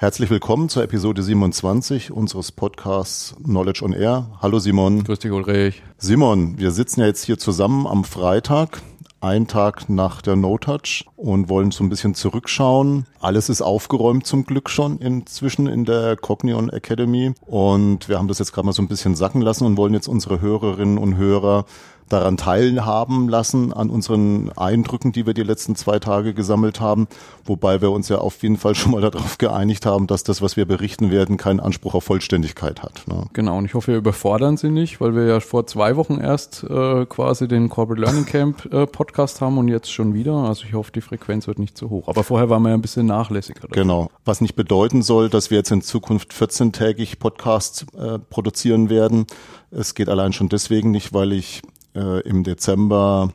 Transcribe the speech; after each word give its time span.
Herzlich 0.00 0.30
willkommen 0.30 0.68
zur 0.68 0.84
Episode 0.84 1.24
27 1.24 2.12
unseres 2.12 2.52
Podcasts 2.52 3.34
Knowledge 3.42 3.84
on 3.84 3.92
Air. 3.92 4.28
Hallo 4.40 4.60
Simon. 4.60 5.02
Grüß 5.02 5.18
dich 5.18 5.32
Ulrich. 5.32 5.82
Simon, 5.96 6.56
wir 6.56 6.70
sitzen 6.70 7.00
ja 7.00 7.06
jetzt 7.06 7.24
hier 7.24 7.36
zusammen 7.36 7.84
am 7.84 8.04
Freitag, 8.04 8.80
ein 9.20 9.48
Tag 9.48 9.88
nach 9.88 10.22
der 10.22 10.36
No-Touch 10.36 11.04
und 11.16 11.48
wollen 11.48 11.72
so 11.72 11.82
ein 11.82 11.88
bisschen 11.88 12.14
zurückschauen. 12.14 13.06
Alles 13.18 13.48
ist 13.48 13.60
aufgeräumt 13.60 14.24
zum 14.24 14.44
Glück 14.44 14.70
schon 14.70 14.98
inzwischen 15.00 15.66
in 15.66 15.84
der 15.84 16.14
Cognion 16.14 16.70
Academy 16.70 17.32
und 17.40 18.08
wir 18.08 18.18
haben 18.18 18.28
das 18.28 18.38
jetzt 18.38 18.52
gerade 18.52 18.66
mal 18.66 18.72
so 18.72 18.82
ein 18.82 18.88
bisschen 18.88 19.16
sacken 19.16 19.42
lassen 19.42 19.64
und 19.64 19.76
wollen 19.76 19.94
jetzt 19.94 20.06
unsere 20.06 20.40
Hörerinnen 20.40 20.98
und 20.98 21.16
Hörer 21.16 21.64
daran 22.08 22.36
teilhaben 22.36 23.28
lassen, 23.28 23.72
an 23.72 23.90
unseren 23.90 24.50
Eindrücken, 24.56 25.12
die 25.12 25.26
wir 25.26 25.34
die 25.34 25.42
letzten 25.42 25.76
zwei 25.76 25.98
Tage 25.98 26.34
gesammelt 26.34 26.80
haben. 26.80 27.08
Wobei 27.44 27.80
wir 27.80 27.90
uns 27.90 28.08
ja 28.08 28.18
auf 28.18 28.42
jeden 28.42 28.56
Fall 28.56 28.74
schon 28.74 28.92
mal 28.92 29.00
darauf 29.00 29.38
geeinigt 29.38 29.86
haben, 29.86 30.06
dass 30.06 30.22
das, 30.22 30.42
was 30.42 30.56
wir 30.56 30.66
berichten 30.66 31.10
werden, 31.10 31.36
keinen 31.36 31.60
Anspruch 31.60 31.94
auf 31.94 32.04
Vollständigkeit 32.04 32.82
hat. 32.82 33.02
Ne? 33.06 33.24
Genau, 33.32 33.58
und 33.58 33.64
ich 33.64 33.74
hoffe, 33.74 33.92
wir 33.92 33.98
überfordern 33.98 34.56
Sie 34.56 34.70
nicht, 34.70 35.00
weil 35.00 35.14
wir 35.14 35.24
ja 35.24 35.40
vor 35.40 35.66
zwei 35.66 35.96
Wochen 35.96 36.18
erst 36.18 36.64
äh, 36.64 37.06
quasi 37.06 37.48
den 37.48 37.68
Corporate 37.68 38.00
Learning 38.00 38.26
Camp 38.26 38.72
äh, 38.72 38.86
Podcast 38.86 39.40
haben 39.40 39.58
und 39.58 39.68
jetzt 39.68 39.92
schon 39.92 40.14
wieder. 40.14 40.34
Also 40.34 40.64
ich 40.66 40.74
hoffe, 40.74 40.92
die 40.92 41.00
Frequenz 41.00 41.46
wird 41.46 41.58
nicht 41.58 41.76
zu 41.76 41.90
hoch. 41.90 42.08
Aber 42.08 42.24
vorher 42.24 42.50
waren 42.50 42.62
wir 42.62 42.70
ja 42.70 42.74
ein 42.74 42.82
bisschen 42.82 43.06
nachlässiger. 43.06 43.68
Genau, 43.70 44.10
was 44.24 44.40
nicht 44.40 44.56
bedeuten 44.56 45.02
soll, 45.02 45.28
dass 45.28 45.50
wir 45.50 45.58
jetzt 45.58 45.70
in 45.70 45.82
Zukunft 45.82 46.32
14-tägig 46.32 47.18
Podcasts 47.18 47.86
äh, 47.96 48.18
produzieren 48.18 48.90
werden. 48.90 49.26
Es 49.70 49.94
geht 49.94 50.08
allein 50.08 50.32
schon 50.32 50.48
deswegen 50.48 50.90
nicht, 50.90 51.12
weil 51.12 51.32
ich 51.32 51.62
äh, 51.98 52.20
im 52.20 52.44
Dezember 52.44 53.32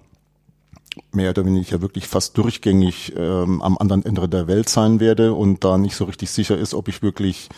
mehr 1.12 1.32
oder 1.32 1.46
weniger 1.46 1.82
wirklich 1.82 2.08
fast 2.08 2.38
durchgängig 2.38 3.14
ähm, 3.18 3.62
am 3.62 3.78
anderen 3.78 4.06
Ende 4.06 4.30
der 4.30 4.48
Welt 4.48 4.70
sein 4.70 5.00
werde 5.00 5.34
und 5.34 5.64
da 5.64 5.78
nicht 5.78 5.96
so 5.96 6.06
richtig 6.06 6.30
sicher 6.30 6.58
ist, 6.58 6.74
ob 6.74 6.88
ich 6.88 7.02
wirklich 7.02 7.50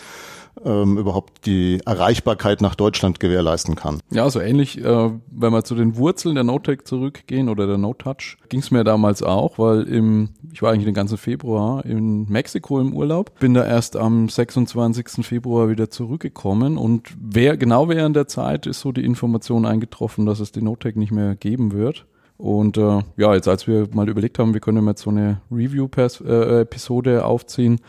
ähm, 0.64 0.98
überhaupt 0.98 1.46
die 1.46 1.80
Erreichbarkeit 1.86 2.62
nach 2.62 2.76
Deutschland 2.76 3.20
gewährleisten 3.20 3.76
kann. 3.76 4.00
Ja, 4.12 4.30
so 4.30 4.40
ähnlich, 4.40 4.84
äh, 4.84 5.10
wenn 5.28 5.54
wir 5.54 5.64
zu 5.64 5.76
den 5.76 5.98
Wurzeln 5.98 6.36
der 6.36 6.44
NoTech 6.44 6.84
zurückgehen 6.86 7.50
oder 7.50 7.68
der 7.68 7.78
No-Touch, 7.78 8.38
ging 8.50 8.60
es 8.60 8.72
mir 8.72 8.84
damals 8.84 9.24
auch, 9.24 9.58
weil 9.58 9.84
im, 9.84 10.30
ich 10.54 10.62
war 10.62 10.72
eigentlich 10.72 10.86
den 10.86 10.94
ganzen 10.94 11.18
Februar 11.18 11.86
in 11.86 12.26
Mexiko 12.30 12.80
im 12.80 12.94
Urlaub, 12.94 13.38
bin 13.40 13.54
da 13.54 13.66
erst 13.66 13.98
am 13.98 14.30
26. 14.30 15.26
Februar 15.26 15.70
wieder 15.70 15.90
zurückgekommen 15.90 16.78
und 16.78 17.10
wer, 17.20 17.58
genau 17.58 17.90
während 17.90 18.16
der 18.16 18.28
Zeit 18.28 18.66
ist 18.66 18.80
so 18.80 18.92
die 18.92 19.04
Information 19.04 19.66
eingetroffen, 19.66 20.26
dass 20.26 20.40
es 20.40 20.52
die 20.52 20.62
NoTech 20.62 20.96
nicht 20.96 21.12
mehr 21.12 21.36
geben 21.36 21.72
wird. 21.72 22.06
Und 22.38 22.78
äh, 22.78 23.02
ja, 23.16 23.34
jetzt 23.34 23.48
als 23.48 23.66
wir 23.66 23.88
mal 23.94 24.10
überlegt 24.10 24.40
haben, 24.40 24.54
wir 24.54 24.60
können 24.60 24.86
jetzt 24.88 25.04
so 25.04 25.10
eine 25.10 25.42
Review-Episode 25.52 27.16
äh, 27.16 27.20
aufziehen, 27.20 27.80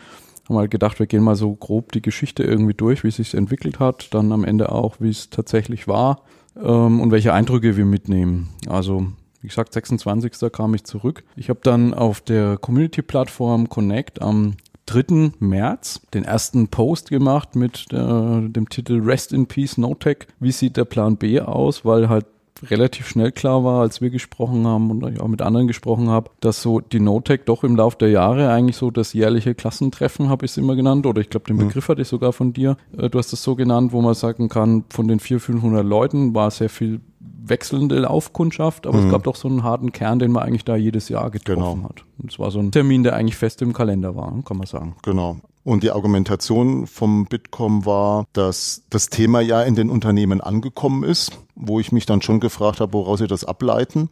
haben 0.49 0.57
halt 0.57 0.71
gedacht, 0.71 0.99
wir 0.99 1.07
gehen 1.07 1.23
mal 1.23 1.35
so 1.35 1.53
grob 1.53 1.91
die 1.91 2.01
Geschichte 2.01 2.43
irgendwie 2.43 2.73
durch, 2.73 3.03
wie 3.03 3.11
sich 3.11 3.33
entwickelt 3.33 3.79
hat, 3.79 4.13
dann 4.13 4.31
am 4.31 4.43
Ende 4.43 4.71
auch, 4.71 4.97
wie 4.99 5.09
es 5.09 5.29
tatsächlich 5.29 5.87
war 5.87 6.21
ähm, 6.61 7.01
und 7.01 7.11
welche 7.11 7.33
Eindrücke 7.33 7.77
wir 7.77 7.85
mitnehmen. 7.85 8.49
Also 8.67 9.07
wie 9.41 9.47
gesagt, 9.47 9.73
26. 9.73 10.51
kam 10.51 10.73
ich 10.73 10.83
zurück. 10.83 11.23
Ich 11.35 11.49
habe 11.49 11.59
dann 11.63 11.93
auf 11.93 12.21
der 12.21 12.57
Community-Plattform 12.57 13.69
Connect 13.69 14.21
am 14.21 14.55
3. 14.87 15.33
März 15.39 16.01
den 16.13 16.23
ersten 16.23 16.69
Post 16.69 17.09
gemacht 17.09 17.55
mit 17.55 17.85
äh, 17.91 17.95
dem 17.95 18.69
Titel 18.69 19.01
Rest 19.03 19.33
in 19.33 19.45
Peace 19.45 19.77
No 19.77 19.93
Tech. 19.95 20.27
Wie 20.39 20.51
sieht 20.51 20.77
der 20.77 20.85
Plan 20.85 21.17
B 21.17 21.39
aus? 21.39 21.85
Weil 21.85 22.09
halt 22.09 22.25
relativ 22.63 23.07
schnell 23.07 23.31
klar 23.31 23.63
war, 23.63 23.81
als 23.81 24.01
wir 24.01 24.09
gesprochen 24.09 24.65
haben 24.65 24.91
und 24.91 25.13
ich 25.13 25.19
auch 25.19 25.27
mit 25.27 25.41
anderen 25.41 25.67
gesprochen 25.67 26.09
habe, 26.09 26.31
dass 26.39 26.61
so 26.61 26.79
die 26.79 26.99
NoTech 26.99 27.41
doch 27.45 27.63
im 27.63 27.75
Laufe 27.75 27.97
der 27.97 28.09
Jahre 28.09 28.49
eigentlich 28.49 28.77
so 28.77 28.91
das 28.91 29.13
jährliche 29.13 29.55
Klassentreffen, 29.55 30.29
habe 30.29 30.45
ich 30.45 30.51
es 30.51 30.57
immer 30.57 30.75
genannt, 30.75 31.05
oder 31.05 31.21
ich 31.21 31.29
glaube, 31.29 31.45
den 31.47 31.57
mhm. 31.57 31.67
Begriff 31.67 31.87
hatte 31.89 32.01
ich 32.01 32.07
sogar 32.07 32.33
von 32.33 32.53
dir. 32.53 32.77
Äh, 32.97 33.09
du 33.09 33.19
hast 33.19 33.33
es 33.33 33.43
so 33.43 33.55
genannt, 33.55 33.91
wo 33.93 34.01
man 34.01 34.13
sagen 34.13 34.49
kann, 34.49 34.85
von 34.89 35.07
den 35.07 35.19
400, 35.19 35.47
500 35.47 35.85
Leuten 35.85 36.35
war 36.35 36.51
sehr 36.51 36.69
viel 36.69 37.01
wechselnde 37.19 37.99
Laufkundschaft, 37.99 38.87
aber 38.87 38.97
mhm. 38.97 39.05
es 39.05 39.11
gab 39.11 39.23
doch 39.23 39.35
so 39.35 39.47
einen 39.47 39.63
harten 39.63 39.91
Kern, 39.91 40.19
den 40.19 40.31
man 40.31 40.43
eigentlich 40.43 40.65
da 40.65 40.75
jedes 40.75 41.09
Jahr 41.09 41.29
getroffen 41.31 41.59
genau. 41.59 41.89
hat. 41.89 42.03
Und 42.17 42.31
es 42.31 42.39
war 42.39 42.51
so 42.51 42.59
ein 42.59 42.71
Termin, 42.71 43.03
der 43.03 43.15
eigentlich 43.15 43.37
fest 43.37 43.61
im 43.61 43.73
Kalender 43.73 44.15
war, 44.15 44.33
kann 44.43 44.57
man 44.57 44.67
sagen. 44.67 44.95
Genau. 45.03 45.37
Und 45.67 45.83
die 45.83 45.91
Argumentation 45.91 46.87
vom 46.87 47.25
Bitkom 47.25 47.85
war, 47.85 48.25
dass 48.31 48.83
das 48.89 49.09
Thema 49.09 49.41
ja 49.41 49.63
in 49.63 49.75
den 49.75 49.89
Unternehmen 49.89 50.39
angekommen 50.39 51.03
ist, 51.03 51.39
wo 51.55 51.81
ich 51.81 51.91
mich 51.91 52.05
dann 52.05 52.21
schon 52.21 52.39
gefragt 52.39 52.79
habe, 52.79 52.93
woraus 52.93 53.19
sie 53.19 53.27
das 53.27 53.43
ableiten. 53.43 54.07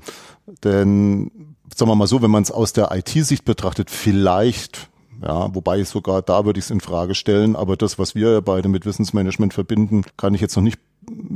Denn 0.66 1.31
sagen 1.73 1.89
wir 1.89 1.95
mal 1.95 2.07
so, 2.07 2.21
wenn 2.21 2.29
man 2.29 2.43
es 2.43 2.51
aus 2.51 2.73
der 2.73 2.91
IT-Sicht 2.91 3.45
betrachtet, 3.45 3.89
vielleicht 3.89 4.89
ja, 5.23 5.55
wobei 5.55 5.81
sogar 5.85 6.21
da 6.21 6.43
würde 6.43 6.59
ich 6.59 6.66
es 6.66 6.71
in 6.71 6.81
Frage 6.81 7.16
stellen, 7.16 7.55
aber 7.55 7.77
das, 7.77 7.97
was 7.97 8.16
wir 8.16 8.41
beide 8.41 8.67
mit 8.67 8.85
Wissensmanagement 8.85 9.53
verbinden, 9.53 10.03
kann 10.17 10.33
ich 10.33 10.41
jetzt 10.41 10.57
noch 10.57 10.63
nicht 10.63 10.79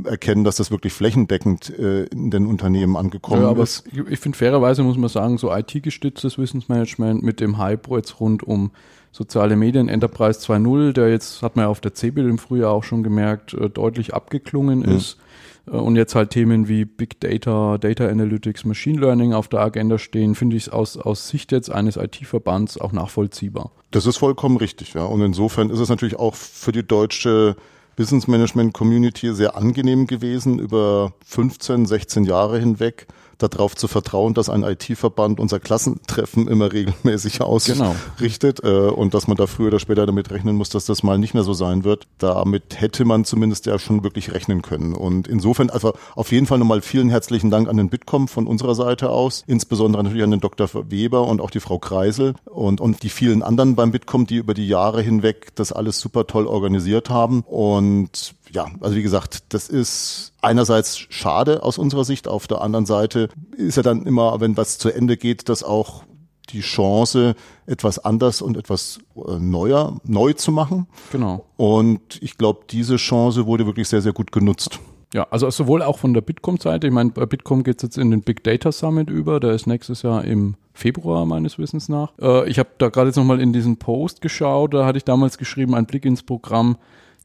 erkennen, 0.04 0.44
dass 0.44 0.56
das 0.56 0.70
wirklich 0.70 0.92
flächendeckend 0.92 1.70
äh, 1.78 2.04
in 2.04 2.30
den 2.30 2.46
Unternehmen 2.46 2.96
angekommen 2.96 3.40
ja, 3.40 3.48
aber 3.48 3.62
ist. 3.62 3.84
Ich, 3.90 3.98
ich 3.98 4.18
finde 4.18 4.36
fairerweise 4.36 4.82
muss 4.82 4.98
man 4.98 5.08
sagen, 5.08 5.38
so 5.38 5.50
IT-gestütztes 5.50 6.36
Wissensmanagement 6.36 7.22
mit 7.22 7.40
dem 7.40 7.56
Hype 7.56 7.88
jetzt 7.90 8.20
rund 8.20 8.42
um 8.42 8.72
soziale 9.12 9.56
Medien 9.56 9.88
Enterprise 9.88 10.40
2.0, 10.40 10.92
der 10.92 11.10
jetzt, 11.10 11.42
hat 11.42 11.56
man 11.56 11.64
ja 11.64 11.68
auf 11.68 11.80
der 11.80 11.94
CeBIT 11.94 12.26
im 12.26 12.38
Frühjahr 12.38 12.72
auch 12.72 12.84
schon 12.84 13.02
gemerkt, 13.02 13.54
äh, 13.54 13.68
deutlich 13.68 14.14
abgeklungen 14.14 14.80
mhm. 14.80 14.96
ist. 14.96 15.18
Äh, 15.66 15.72
und 15.72 15.96
jetzt 15.96 16.14
halt 16.14 16.30
Themen 16.30 16.68
wie 16.68 16.84
Big 16.84 17.20
Data, 17.20 17.78
Data 17.78 18.06
Analytics, 18.06 18.64
Machine 18.64 19.00
Learning 19.00 19.32
auf 19.32 19.48
der 19.48 19.60
Agenda 19.60 19.98
stehen, 19.98 20.34
finde 20.34 20.56
ich 20.56 20.64
es 20.64 20.68
aus, 20.68 20.96
aus 20.96 21.28
Sicht 21.28 21.52
jetzt 21.52 21.70
eines 21.70 21.96
IT-Verbands 21.96 22.80
auch 22.80 22.92
nachvollziehbar. 22.92 23.72
Das 23.90 24.06
ist 24.06 24.18
vollkommen 24.18 24.56
richtig, 24.56 24.94
ja. 24.94 25.04
Und 25.04 25.22
insofern 25.22 25.70
ist 25.70 25.80
es 25.80 25.88
natürlich 25.88 26.18
auch 26.18 26.34
für 26.34 26.72
die 26.72 26.86
deutsche 26.86 27.56
Business 27.96 28.28
Management 28.28 28.72
Community 28.72 29.34
sehr 29.34 29.56
angenehm 29.56 30.06
gewesen, 30.06 30.58
über 30.58 31.12
15, 31.26 31.86
16 31.86 32.24
Jahre 32.24 32.58
hinweg 32.58 33.08
darauf 33.42 33.76
zu 33.76 33.88
vertrauen, 33.88 34.34
dass 34.34 34.48
ein 34.48 34.62
IT-Verband 34.62 35.40
unser 35.40 35.60
Klassentreffen 35.60 36.48
immer 36.48 36.72
regelmäßig 36.72 37.38
genau. 37.38 37.50
ausrichtet 37.50 38.62
genau. 38.62 38.88
äh, 38.88 38.90
und 38.90 39.14
dass 39.14 39.26
man 39.28 39.36
da 39.36 39.46
früher 39.46 39.68
oder 39.68 39.80
später 39.80 40.06
damit 40.06 40.30
rechnen 40.30 40.56
muss, 40.56 40.68
dass 40.70 40.84
das 40.86 41.02
mal 41.02 41.18
nicht 41.18 41.34
mehr 41.34 41.42
so 41.42 41.52
sein 41.52 41.84
wird. 41.84 42.06
Damit 42.18 42.80
hätte 42.80 43.04
man 43.04 43.24
zumindest 43.24 43.66
ja 43.66 43.78
schon 43.78 44.02
wirklich 44.04 44.32
rechnen 44.32 44.62
können. 44.62 44.94
Und 44.94 45.28
insofern, 45.28 45.70
also 45.70 45.92
auf 46.14 46.32
jeden 46.32 46.46
Fall 46.46 46.58
nochmal 46.58 46.82
vielen 46.82 47.10
herzlichen 47.10 47.50
Dank 47.50 47.68
an 47.68 47.76
den 47.76 47.88
Bitkom 47.88 48.28
von 48.28 48.46
unserer 48.46 48.74
Seite 48.74 49.10
aus, 49.10 49.44
insbesondere 49.46 50.02
natürlich 50.02 50.24
an 50.24 50.30
den 50.30 50.40
Dr. 50.40 50.68
Weber 50.90 51.26
und 51.26 51.40
auch 51.40 51.50
die 51.50 51.60
Frau 51.60 51.78
Kreisel 51.78 52.34
und, 52.44 52.80
und 52.80 53.02
die 53.02 53.10
vielen 53.10 53.42
anderen 53.42 53.74
beim 53.74 53.92
Bitkom, 53.92 54.26
die 54.26 54.36
über 54.36 54.54
die 54.54 54.68
Jahre 54.68 55.02
hinweg 55.02 55.54
das 55.54 55.72
alles 55.72 56.00
super 56.00 56.26
toll 56.26 56.46
organisiert 56.46 57.10
haben. 57.10 57.42
Und 57.46 58.34
ja, 58.52 58.66
also 58.80 58.96
wie 58.96 59.02
gesagt, 59.02 59.52
das 59.54 59.68
ist 59.68 60.32
einerseits 60.40 60.98
schade 60.98 61.62
aus 61.62 61.78
unserer 61.78 62.04
Sicht, 62.04 62.28
auf 62.28 62.46
der 62.46 62.60
anderen 62.60 62.86
Seite 62.86 63.28
ist 63.56 63.76
ja 63.76 63.82
dann 63.82 64.06
immer, 64.06 64.40
wenn 64.40 64.56
was 64.56 64.78
zu 64.78 64.90
Ende 64.90 65.16
geht, 65.16 65.48
das 65.48 65.62
auch 65.62 66.04
die 66.50 66.60
Chance, 66.60 67.34
etwas 67.66 67.98
anders 68.00 68.42
und 68.42 68.56
etwas 68.56 68.98
äh, 69.14 69.38
neuer, 69.38 70.00
neu 70.04 70.32
zu 70.32 70.50
machen. 70.50 70.88
Genau. 71.12 71.44
Und 71.56 72.20
ich 72.22 72.38
glaube, 72.38 72.60
diese 72.68 72.96
Chance 72.96 73.46
wurde 73.46 73.66
wirklich 73.66 73.88
sehr, 73.88 74.02
sehr 74.02 74.12
gut 74.12 74.32
genutzt. 74.32 74.80
Ja, 75.14 75.26
also 75.30 75.50
sowohl 75.50 75.82
auch 75.82 75.98
von 75.98 76.14
der 76.14 76.20
Bitkom-Seite, 76.20 76.86
ich 76.86 76.92
meine, 76.92 77.10
bei 77.10 77.26
Bitkom 77.26 77.64
geht 77.64 77.78
es 77.78 77.82
jetzt 77.82 77.98
in 77.98 78.10
den 78.10 78.22
Big 78.22 78.44
Data 78.44 78.70
Summit 78.70 79.10
über, 79.10 79.40
der 79.40 79.52
ist 79.52 79.66
nächstes 79.66 80.02
Jahr 80.02 80.24
im 80.24 80.54
Februar 80.72 81.26
meines 81.26 81.58
Wissens 81.58 81.88
nach. 81.88 82.12
Äh, 82.20 82.48
ich 82.48 82.58
habe 82.58 82.70
da 82.78 82.88
gerade 82.88 83.08
jetzt 83.08 83.16
nochmal 83.16 83.40
in 83.40 83.52
diesen 83.52 83.76
Post 83.76 84.20
geschaut, 84.20 84.74
da 84.74 84.86
hatte 84.86 84.98
ich 84.98 85.04
damals 85.04 85.36
geschrieben, 85.36 85.74
ein 85.74 85.86
Blick 85.86 86.04
ins 86.04 86.22
Programm 86.22 86.76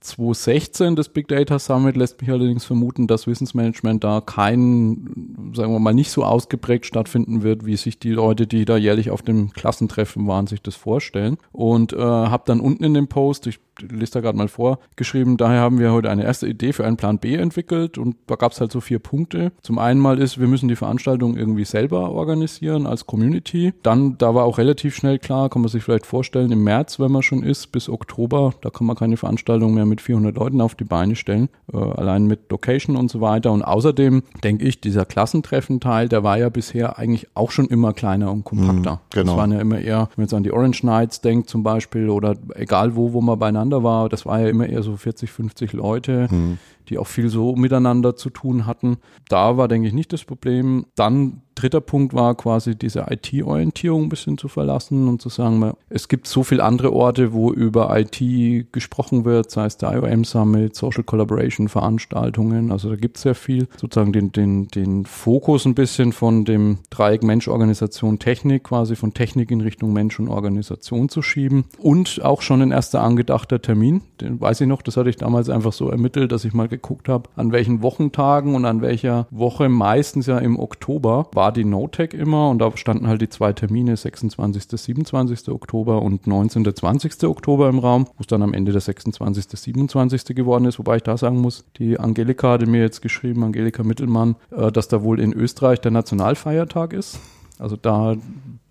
2016 0.05 0.95
das 0.95 1.09
Big 1.09 1.27
Data 1.27 1.59
Summit 1.59 1.97
lässt 1.97 2.21
mich 2.21 2.29
allerdings 2.29 2.65
vermuten, 2.65 3.07
dass 3.07 3.27
Wissensmanagement 3.27 4.03
da 4.03 4.21
kein, 4.21 5.51
sagen 5.53 5.73
wir 5.73 5.79
mal, 5.79 5.93
nicht 5.93 6.11
so 6.11 6.23
ausgeprägt 6.23 6.85
stattfinden 6.85 7.43
wird, 7.43 7.65
wie 7.65 7.77
sich 7.77 7.99
die 7.99 8.11
Leute, 8.11 8.47
die 8.47 8.65
da 8.65 8.77
jährlich 8.77 9.11
auf 9.11 9.21
dem 9.21 9.51
Klassentreffen 9.51 10.27
waren, 10.27 10.47
sich 10.47 10.61
das 10.61 10.75
vorstellen. 10.75 11.37
Und 11.51 11.93
äh, 11.93 11.97
habe 11.97 12.43
dann 12.45 12.59
unten 12.59 12.83
in 12.83 12.93
dem 12.93 13.07
Post, 13.07 13.47
ich 13.47 13.59
lese 13.79 14.13
da 14.13 14.21
gerade 14.21 14.37
mal 14.37 14.47
vor, 14.47 14.79
geschrieben, 14.95 15.37
daher 15.37 15.61
haben 15.61 15.79
wir 15.79 15.91
heute 15.91 16.09
eine 16.09 16.23
erste 16.23 16.47
Idee 16.47 16.73
für 16.73 16.85
einen 16.85 16.97
Plan 16.97 17.19
B 17.19 17.35
entwickelt 17.35 17.97
und 17.97 18.15
da 18.27 18.35
gab 18.35 18.51
es 18.51 18.61
halt 18.61 18.71
so 18.71 18.81
vier 18.81 18.99
Punkte. 18.99 19.51
Zum 19.61 19.79
einen 19.79 19.99
mal 19.99 20.19
ist, 20.19 20.39
wir 20.39 20.47
müssen 20.47 20.67
die 20.67 20.75
Veranstaltung 20.75 21.37
irgendwie 21.37 21.65
selber 21.65 22.11
organisieren 22.11 22.87
als 22.87 23.05
Community. 23.05 23.73
Dann, 23.83 24.17
da 24.17 24.35
war 24.35 24.45
auch 24.45 24.57
relativ 24.57 24.95
schnell 24.95 25.19
klar, 25.19 25.49
kann 25.49 25.61
man 25.61 25.69
sich 25.69 25.83
vielleicht 25.83 26.05
vorstellen, 26.05 26.51
im 26.51 26.63
März, 26.63 26.99
wenn 26.99 27.11
man 27.11 27.23
schon 27.23 27.43
ist, 27.43 27.71
bis 27.71 27.89
Oktober, 27.89 28.53
da 28.61 28.69
kann 28.69 28.87
man 28.87 28.95
keine 28.95 29.17
Veranstaltung 29.17 29.73
mehr 29.73 29.85
mit 29.85 30.01
400 30.01 30.35
Leuten 30.35 30.61
auf 30.61 30.75
die 30.75 30.83
Beine 30.83 31.15
stellen, 31.15 31.49
äh, 31.73 31.77
allein 31.77 32.25
mit 32.25 32.51
Location 32.51 32.95
und 32.95 33.11
so 33.11 33.21
weiter. 33.21 33.51
Und 33.51 33.63
außerdem 33.63 34.23
denke 34.43 34.65
ich, 34.65 34.81
dieser 34.81 35.05
Klassentreffenteil, 35.05 36.09
der 36.09 36.23
war 36.23 36.37
ja 36.37 36.49
bisher 36.49 36.97
eigentlich 36.97 37.27
auch 37.33 37.51
schon 37.51 37.67
immer 37.67 37.93
kleiner 37.93 38.31
und 38.31 38.43
kompakter. 38.43 38.95
Mhm, 38.95 38.99
genau. 39.09 39.31
Das 39.31 39.37
waren 39.37 39.51
ja 39.51 39.59
immer 39.59 39.79
eher, 39.79 40.09
wenn 40.15 40.21
man 40.21 40.25
jetzt 40.25 40.33
an 40.33 40.43
die 40.43 40.51
Orange 40.51 40.85
Nights 40.85 41.21
denkt 41.21 41.49
zum 41.49 41.63
Beispiel 41.63 42.09
oder 42.09 42.35
egal 42.55 42.95
wo, 42.95 43.13
wo 43.13 43.21
man 43.21 43.39
beieinander 43.39 43.64
beieinander 43.65 43.83
war, 43.83 44.09
das 44.09 44.25
war 44.25 44.39
ja 44.39 44.49
immer 44.49 44.67
eher 44.67 44.83
so 44.83 44.95
40, 44.95 45.31
50 45.31 45.73
Leute, 45.73 46.27
mhm. 46.29 46.57
die 46.89 46.97
auch 46.97 47.07
viel 47.07 47.29
so 47.29 47.55
miteinander 47.55 48.15
zu 48.15 48.29
tun 48.29 48.65
hatten. 48.65 48.97
Da 49.29 49.57
war, 49.57 49.67
denke 49.67 49.87
ich, 49.87 49.93
nicht 49.93 50.13
das 50.13 50.23
Problem. 50.23 50.85
Dann 50.95 51.41
dritter 51.55 51.81
Punkt 51.81 52.13
war 52.13 52.35
quasi 52.35 52.75
diese 52.75 53.05
IT-Orientierung 53.09 54.03
ein 54.03 54.09
bisschen 54.09 54.37
zu 54.37 54.47
verlassen 54.47 55.07
und 55.07 55.21
zu 55.21 55.29
sagen, 55.29 55.73
es 55.89 56.07
gibt 56.07 56.27
so 56.27 56.43
viele 56.43 56.63
andere 56.63 56.93
Orte, 56.93 57.33
wo 57.33 57.51
über 57.51 57.97
IT 57.97 58.71
gesprochen 58.71 59.25
wird, 59.25 59.49
sei 59.49 59.65
es 59.65 59.77
der 59.77 59.93
IOM 59.93 60.25
Summit, 60.25 60.75
Social 60.75 61.03
Collaboration 61.03 61.69
Veranstaltungen, 61.69 62.71
also 62.71 62.89
da 62.89 62.95
gibt 62.95 63.17
es 63.17 63.23
sehr 63.23 63.35
viel, 63.35 63.67
sozusagen 63.77 64.11
den, 64.11 64.31
den, 64.31 64.67
den 64.67 65.05
Fokus 65.05 65.65
ein 65.65 65.75
bisschen 65.75 66.11
von 66.11 66.45
dem 66.45 66.79
Dreieck 66.89 67.23
Mensch, 67.23 67.47
Organisation, 67.47 68.19
Technik, 68.19 68.65
quasi 68.65 68.95
von 68.95 69.13
Technik 69.13 69.49
in 69.51 69.61
Richtung 69.61 69.93
Mensch 69.93 70.19
und 70.19 70.27
Organisation 70.27 71.09
zu 71.09 71.21
schieben. 71.21 71.65
Und 71.77 72.21
auch 72.23 72.41
schon 72.41 72.61
ein 72.61 72.71
erster 72.71 73.01
angedachter 73.01 73.61
Termin, 73.61 74.01
den 74.19 74.41
weiß 74.41 74.61
ich 74.61 74.67
noch, 74.67 74.81
das 74.81 74.97
hatte 74.97 75.09
ich 75.09 75.15
damals 75.15 75.49
einfach 75.49 75.73
so 75.73 75.89
ermittelt, 75.89 76.31
dass 76.31 76.45
ich 76.45 76.53
mal 76.53 76.67
geguckt 76.67 77.07
habe, 77.07 77.29
an 77.35 77.51
welchen 77.51 77.81
Wochentagen 77.81 78.55
und 78.55 78.65
an 78.65 78.81
welcher 78.81 79.27
Woche, 79.31 79.69
meistens 79.69 80.27
ja 80.27 80.37
im 80.37 80.59
Oktober, 80.59 81.27
war 81.33 81.44
die 81.51 81.65
NoTech 81.65 82.13
immer 82.13 82.49
und 82.49 82.59
da 82.59 82.75
standen 82.75 83.07
halt 83.07 83.21
die 83.21 83.29
zwei 83.29 83.53
Termine, 83.53 83.95
26. 83.95 84.63
27. 84.69 85.49
Oktober 85.49 86.01
und 86.01 86.27
19. 86.27 86.75
20. 86.75 87.23
Oktober 87.23 87.69
im 87.69 87.79
Raum, 87.79 88.05
wo 88.17 88.21
es 88.21 88.27
dann 88.27 88.41
am 88.41 88.53
Ende 88.53 88.71
der 88.71 88.81
26. 88.81 89.47
27. 89.47 90.35
geworden 90.35 90.65
ist, 90.65 90.79
wobei 90.79 90.97
ich 90.97 91.03
da 91.03 91.17
sagen 91.17 91.39
muss, 91.39 91.65
die 91.77 91.99
Angelika 91.99 92.51
hatte 92.51 92.65
mir 92.65 92.81
jetzt 92.81 93.01
geschrieben, 93.01 93.43
Angelika 93.43 93.83
Mittelmann, 93.83 94.35
äh, 94.51 94.71
dass 94.71 94.87
da 94.87 95.03
wohl 95.03 95.19
in 95.19 95.33
Österreich 95.33 95.81
der 95.81 95.91
Nationalfeiertag 95.91 96.93
ist. 96.93 97.19
Also 97.59 97.75
da 97.75 98.15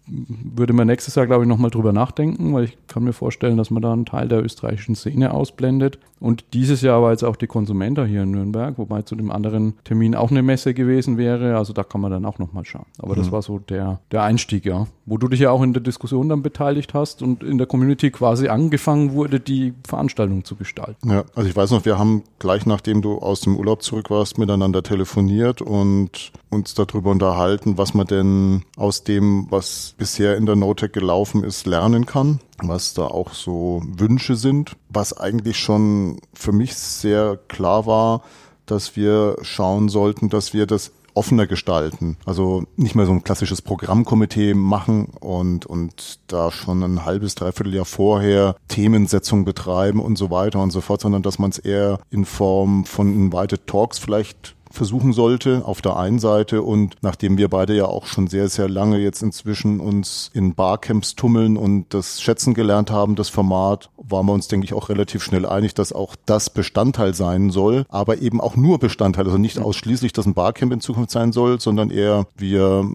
würde 0.06 0.73
man 0.73 0.87
nächstes 0.87 1.15
Jahr, 1.15 1.27
glaube 1.27 1.45
ich, 1.45 1.49
nochmal 1.49 1.71
drüber 1.71 1.93
nachdenken, 1.93 2.53
weil 2.53 2.65
ich 2.65 2.77
kann 2.89 3.05
mir 3.05 3.12
vorstellen, 3.12 3.56
dass 3.56 3.71
man 3.71 3.83
da 3.83 3.93
einen 3.93 4.05
Teil 4.05 4.29
der 4.29 4.45
österreichischen 4.45 4.95
Szene 4.95 5.33
ausblendet. 5.33 5.99
Und 6.21 6.45
dieses 6.53 6.81
Jahr 6.83 7.03
war 7.03 7.11
jetzt 7.11 7.23
auch 7.23 7.37
die 7.37 7.47
Konsumenta 7.47 8.05
hier 8.05 8.23
in 8.23 8.31
Nürnberg, 8.31 8.79
wobei 8.79 9.03
zu 9.03 9.15
dem 9.15 9.31
anderen 9.31 9.75
Termin 9.85 10.15
auch 10.15 10.31
eine 10.31 10.43
Messe 10.43 10.73
gewesen 10.73 11.19
wäre. 11.19 11.56
Also 11.56 11.73
da 11.73 11.85
kann 11.85 12.01
man 12.01 12.11
dann 12.11 12.25
auch 12.25 12.39
nochmal 12.39 12.65
schauen. 12.65 12.87
Aber 12.99 13.15
mhm. 13.15 13.19
das 13.19 13.33
war 13.33 13.43
so 13.43 13.59
der, 13.59 14.01
der 14.11 14.23
Einstieg, 14.23 14.65
ja. 14.65 14.87
Wo 15.06 15.19
du 15.19 15.29
dich 15.29 15.41
ja 15.41 15.51
auch 15.51 15.62
in 15.62 15.73
der 15.73 15.83
Diskussion 15.83 16.29
dann 16.29 16.43
beteiligt 16.43 16.95
hast 16.95 17.23
und 17.23 17.43
in 17.43 17.59
der 17.59 17.67
Community 17.67 18.11
quasi 18.11 18.49
angefangen 18.49 19.12
wurde, 19.12 19.41
die 19.41 19.75
Veranstaltung 19.87 20.45
zu 20.45 20.56
gestalten. 20.56 21.11
Ja, 21.11 21.25
also 21.35 21.49
ich 21.49 21.56
weiß 21.56 21.71
noch, 21.73 21.85
wir 21.85 21.99
haben 21.99 22.23
gleich 22.39 22.65
nachdem 22.65 23.03
du 23.03 23.19
aus 23.19 23.43
dem 23.43 23.56
Urlaub 23.56 23.83
zurück 23.83 24.11
warst, 24.11 24.39
miteinander 24.39 24.83
telefoniert 24.83 25.61
und 25.61 26.33
uns 26.49 26.75
darüber 26.75 27.11
unterhalten, 27.11 27.77
was 27.77 27.93
man 27.93 28.06
denn 28.06 28.62
aus 28.77 29.05
dem, 29.05 29.47
was 29.51 29.94
bisher 29.96 30.37
in 30.37 30.46
der 30.46 30.56
NoTech 30.56 30.93
gelaufen 30.93 31.44
ist, 31.44 31.67
lernen 31.67 32.06
kann, 32.06 32.41
was 32.58 32.94
da 32.94 33.06
auch 33.06 33.32
so 33.32 33.82
Wünsche 33.87 34.37
sind, 34.37 34.76
was 34.88 35.12
eigentlich 35.17 35.58
schon 35.58 36.20
für 36.32 36.52
mich 36.52 36.75
sehr 36.75 37.38
klar 37.49 37.87
war, 37.87 38.23
dass 38.67 38.96
wir 38.96 39.37
schauen 39.43 39.88
sollten, 39.88 40.29
dass 40.29 40.55
wir 40.55 40.67
das 40.67 40.93
offener 41.14 41.46
gestalten. 41.46 42.17
Also 42.26 42.64
nicht 42.76 42.94
mehr 42.94 43.06
so 43.06 43.12
ein 43.12 43.25
klassisches 43.25 43.62
Programmkomitee 43.62 44.55
machen 44.55 45.06
und, 45.20 45.64
und 45.64 46.19
da 46.26 46.50
schon 46.50 46.82
ein 46.82 47.05
halbes, 47.05 47.35
dreiviertel 47.37 47.75
Jahr 47.75 47.85
vorher 47.85 48.56
Themensetzung 48.69 49.44
betreiben 49.44 50.00
und 50.00 50.19
so 50.19 50.31
weiter 50.31 50.61
und 50.61 50.70
so 50.70 50.81
fort, 50.81 51.00
sondern 51.00 51.23
dass 51.23 51.38
man 51.38 51.50
es 51.50 51.58
eher 51.58 52.00
in 52.11 52.25
Form 52.25 52.85
von 52.85 53.12
Invited 53.12 53.67
Talks 53.67 53.99
vielleicht 53.99 54.54
versuchen 54.75 55.12
sollte, 55.12 55.62
auf 55.65 55.81
der 55.81 55.97
einen 55.97 56.19
Seite. 56.19 56.62
Und 56.62 56.97
nachdem 57.03 57.38
wir 57.38 57.49
beide 57.49 57.75
ja 57.75 57.87
auch 57.87 58.06
schon 58.06 58.26
sehr, 58.26 58.49
sehr 58.49 58.69
lange 58.69 58.99
jetzt 58.99 59.23
inzwischen 59.23 59.81
uns 59.81 60.31
in 60.35 60.55
Barcamps 60.55 61.15
tummeln 61.15 61.56
und 61.56 61.93
das 61.94 62.21
schätzen 62.21 62.55
gelernt 62.55 62.91
haben, 62.91 63.15
das 63.15 63.29
Format, 63.29 63.91
waren 63.97 64.26
wir 64.26 64.32
uns, 64.32 64.49
denke 64.49 64.65
ich, 64.65 64.75
auch 64.75 64.88
relativ 64.88 65.23
schnell 65.23 65.47
einig, 65.47 65.75
dass 65.75 65.93
auch 65.93 66.17
das 66.26 66.50
Bestandteil 66.50 67.15
sein 67.15 67.50
soll, 67.50 67.87
aber 67.88 68.19
eben 68.19 68.41
auch 68.41 68.56
nur 68.56 68.79
Bestandteil, 68.79 69.25
also 69.25 69.38
nicht 69.38 69.59
ausschließlich, 69.59 70.12
dass 70.12 70.26
ein 70.26 70.35
Barcamp 70.35 70.73
in 70.73 70.81
Zukunft 70.81 71.11
sein 71.11 71.32
soll, 71.32 71.61
sondern 71.61 71.91
eher 71.91 72.27
wir, 72.37 72.91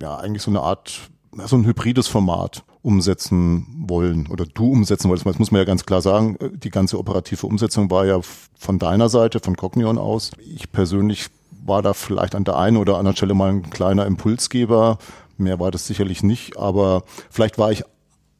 ja, 0.00 0.16
eigentlich 0.16 0.42
so 0.42 0.50
eine 0.50 0.60
Art 0.60 1.10
so 1.46 1.56
ein 1.56 1.64
hybrides 1.64 2.08
Format 2.08 2.62
umsetzen 2.82 3.66
wollen 3.86 4.26
oder 4.26 4.44
du 4.44 4.72
umsetzen 4.72 5.08
wolltest. 5.08 5.26
Das 5.26 5.38
muss 5.38 5.50
man 5.50 5.60
ja 5.60 5.64
ganz 5.64 5.86
klar 5.86 6.02
sagen. 6.02 6.36
Die 6.54 6.70
ganze 6.70 6.98
operative 6.98 7.46
Umsetzung 7.46 7.90
war 7.90 8.06
ja 8.06 8.20
von 8.58 8.78
deiner 8.78 9.08
Seite, 9.08 9.40
von 9.40 9.56
Cognion 9.56 9.98
aus. 9.98 10.32
Ich 10.38 10.70
persönlich 10.72 11.28
war 11.64 11.82
da 11.82 11.94
vielleicht 11.94 12.34
an 12.34 12.44
der 12.44 12.56
einen 12.56 12.76
oder 12.76 12.98
anderen 12.98 13.16
Stelle 13.16 13.34
mal 13.34 13.50
ein 13.50 13.70
kleiner 13.70 14.06
Impulsgeber. 14.06 14.98
Mehr 15.38 15.60
war 15.60 15.70
das 15.70 15.86
sicherlich 15.86 16.22
nicht, 16.22 16.56
aber 16.56 17.04
vielleicht 17.30 17.58
war 17.58 17.70
ich 17.70 17.84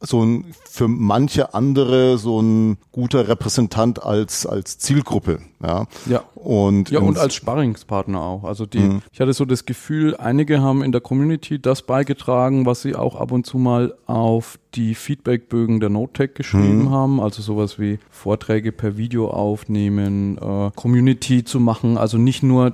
so 0.05 0.21
ein 0.21 0.53
für 0.69 0.89
manche 0.89 1.53
andere 1.53 2.17
so 2.17 2.41
ein 2.41 2.77
guter 2.91 3.29
Repräsentant 3.29 4.03
als 4.03 4.45
als 4.45 4.77
Zielgruppe, 4.77 5.39
ja. 5.63 5.85
Ja. 6.05 6.23
Und 6.43 6.89
ja 6.89 6.99
und 6.99 7.17
als 7.17 7.35
Sparringspartner 7.35 8.21
auch. 8.21 8.43
Also 8.43 8.65
die, 8.65 8.79
mhm. 8.79 9.01
ich 9.11 9.21
hatte 9.21 9.33
so 9.33 9.45
das 9.45 9.65
Gefühl, 9.65 10.15
einige 10.17 10.61
haben 10.61 10.83
in 10.83 10.91
der 10.91 11.01
Community 11.01 11.59
das 11.59 11.83
beigetragen, 11.83 12.65
was 12.65 12.81
sie 12.81 12.95
auch 12.95 13.15
ab 13.15 13.31
und 13.31 13.45
zu 13.45 13.57
mal 13.57 13.93
auf 14.07 14.59
die 14.75 14.95
Feedbackbögen 14.95 15.79
der 15.79 15.89
NoteTech 15.89 16.33
geschrieben 16.33 16.85
mhm. 16.85 16.89
haben, 16.89 17.19
also 17.19 17.41
sowas 17.41 17.79
wie 17.79 17.99
Vorträge 18.09 18.71
per 18.71 18.97
Video 18.97 19.29
aufnehmen, 19.29 20.37
äh, 20.37 20.71
Community 20.75 21.43
zu 21.43 21.59
machen, 21.59 21.97
also 21.97 22.17
nicht 22.17 22.43
nur 22.43 22.67
äh, 22.67 22.71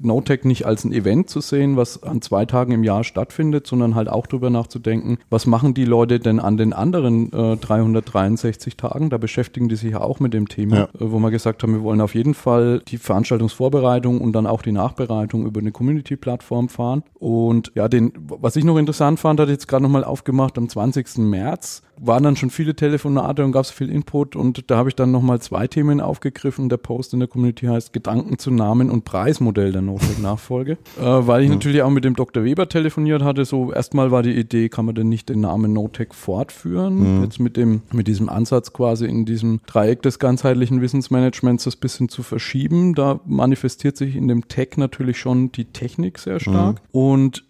NoteTech 0.00 0.44
nicht 0.44 0.66
als 0.66 0.84
ein 0.84 0.92
Event 0.92 1.30
zu 1.30 1.40
sehen, 1.40 1.76
was 1.76 2.02
an 2.02 2.20
zwei 2.20 2.46
Tagen 2.46 2.72
im 2.72 2.84
Jahr 2.84 3.04
stattfindet, 3.04 3.66
sondern 3.66 3.94
halt 3.94 4.08
auch 4.08 4.26
drüber 4.26 4.50
nachzudenken, 4.50 5.18
was 5.30 5.46
machen 5.46 5.74
die 5.74 5.84
Leute 5.84 6.18
denn 6.18 6.40
an 6.40 6.56
den 6.56 6.72
anderen 6.72 7.32
äh, 7.32 7.56
363 7.56 8.76
Tagen? 8.76 9.10
Da 9.10 9.18
beschäftigen 9.18 9.68
die 9.68 9.76
sich 9.76 9.92
ja 9.92 10.00
auch 10.00 10.20
mit 10.20 10.34
dem 10.34 10.48
Thema, 10.48 10.76
ja. 10.76 10.84
äh, 10.84 10.88
wo 11.12 11.18
wir 11.20 11.30
gesagt 11.30 11.62
haben, 11.62 11.74
wir 11.74 11.82
wollen 11.82 12.00
auf 12.00 12.14
jeden 12.14 12.34
Fall 12.34 12.82
die 12.90 12.98
Veranstaltungsvorbereitung 12.98 14.20
und 14.20 14.32
dann 14.32 14.46
auch 14.46 14.62
die 14.62 14.72
Nachbereitung 14.72 15.46
über 15.46 15.60
eine 15.60 15.72
Community-Plattform 15.72 16.68
fahren. 16.68 17.02
Und 17.14 17.72
ja, 17.74 17.88
den, 17.88 18.12
was 18.16 18.56
ich 18.56 18.64
noch 18.64 18.76
interessant 18.76 19.20
fand, 19.20 19.40
hat 19.40 19.48
jetzt 19.48 19.68
gerade 19.68 19.82
nochmal 19.82 20.04
aufgemacht, 20.04 20.58
am 20.58 20.68
20. 20.68 21.18
März 21.18 21.82
waren 22.00 22.22
dann 22.22 22.36
schon 22.36 22.50
viele 22.50 22.74
Telefonate 22.74 23.44
und 23.44 23.52
gab 23.52 23.64
es 23.64 23.70
viel 23.70 23.90
Input 23.90 24.34
und 24.34 24.70
da 24.70 24.78
habe 24.78 24.88
ich 24.88 24.96
dann 24.96 25.10
nochmal 25.10 25.40
zwei 25.40 25.66
Themen 25.66 26.00
aufgegriffen. 26.00 26.68
Der 26.68 26.78
Post 26.78 27.12
in 27.12 27.20
der 27.20 27.28
Community 27.28 27.66
heißt 27.66 27.92
Gedanken 27.92 28.38
zu 28.38 28.50
Namen 28.50 28.90
und 28.90 29.04
Preismodell 29.04 29.72
der 29.72 29.82
Notebook-Nachfolge, 29.82 30.72
äh, 31.00 31.02
weil 31.02 31.42
ich 31.42 31.48
mhm. 31.48 31.54
natürlich 31.54 31.82
auch 31.82 31.90
mit 31.90 32.04
dem 32.04 32.16
Dr. 32.16 32.42
Weber 32.42 32.68
telefoniert 32.68 33.22
hatte. 33.22 33.44
So 33.44 33.72
erstmal 33.72 34.10
war 34.10 34.22
die 34.22 34.34
Idee, 34.34 34.68
kann 34.70 34.86
man 34.86 34.94
denn 34.94 35.08
nicht 35.08 35.28
den 35.28 35.40
Namen 35.40 35.72
Notec 35.72 36.14
fortführen? 36.14 37.18
Mhm. 37.18 37.24
Jetzt 37.24 37.38
mit 37.38 37.56
dem, 37.56 37.82
mit 37.92 38.08
diesem 38.08 38.28
Ansatz 38.28 38.72
quasi 38.72 39.06
in 39.06 39.26
diesem 39.26 39.60
Dreieck 39.66 40.02
des 40.02 40.18
ganzheitlichen 40.18 40.80
Wissensmanagements 40.80 41.64
das 41.64 41.76
bisschen 41.76 42.08
zu 42.08 42.22
verschieben. 42.22 42.94
Da 42.94 43.20
manifestiert 43.26 43.96
sich 43.96 44.16
in 44.16 44.26
dem 44.26 44.48
Tech 44.48 44.76
natürlich 44.76 45.18
schon 45.18 45.52
die 45.52 45.66
Technik 45.66 46.18
sehr 46.18 46.40
stark 46.40 46.76
mhm. 46.76 47.00
und 47.00 47.44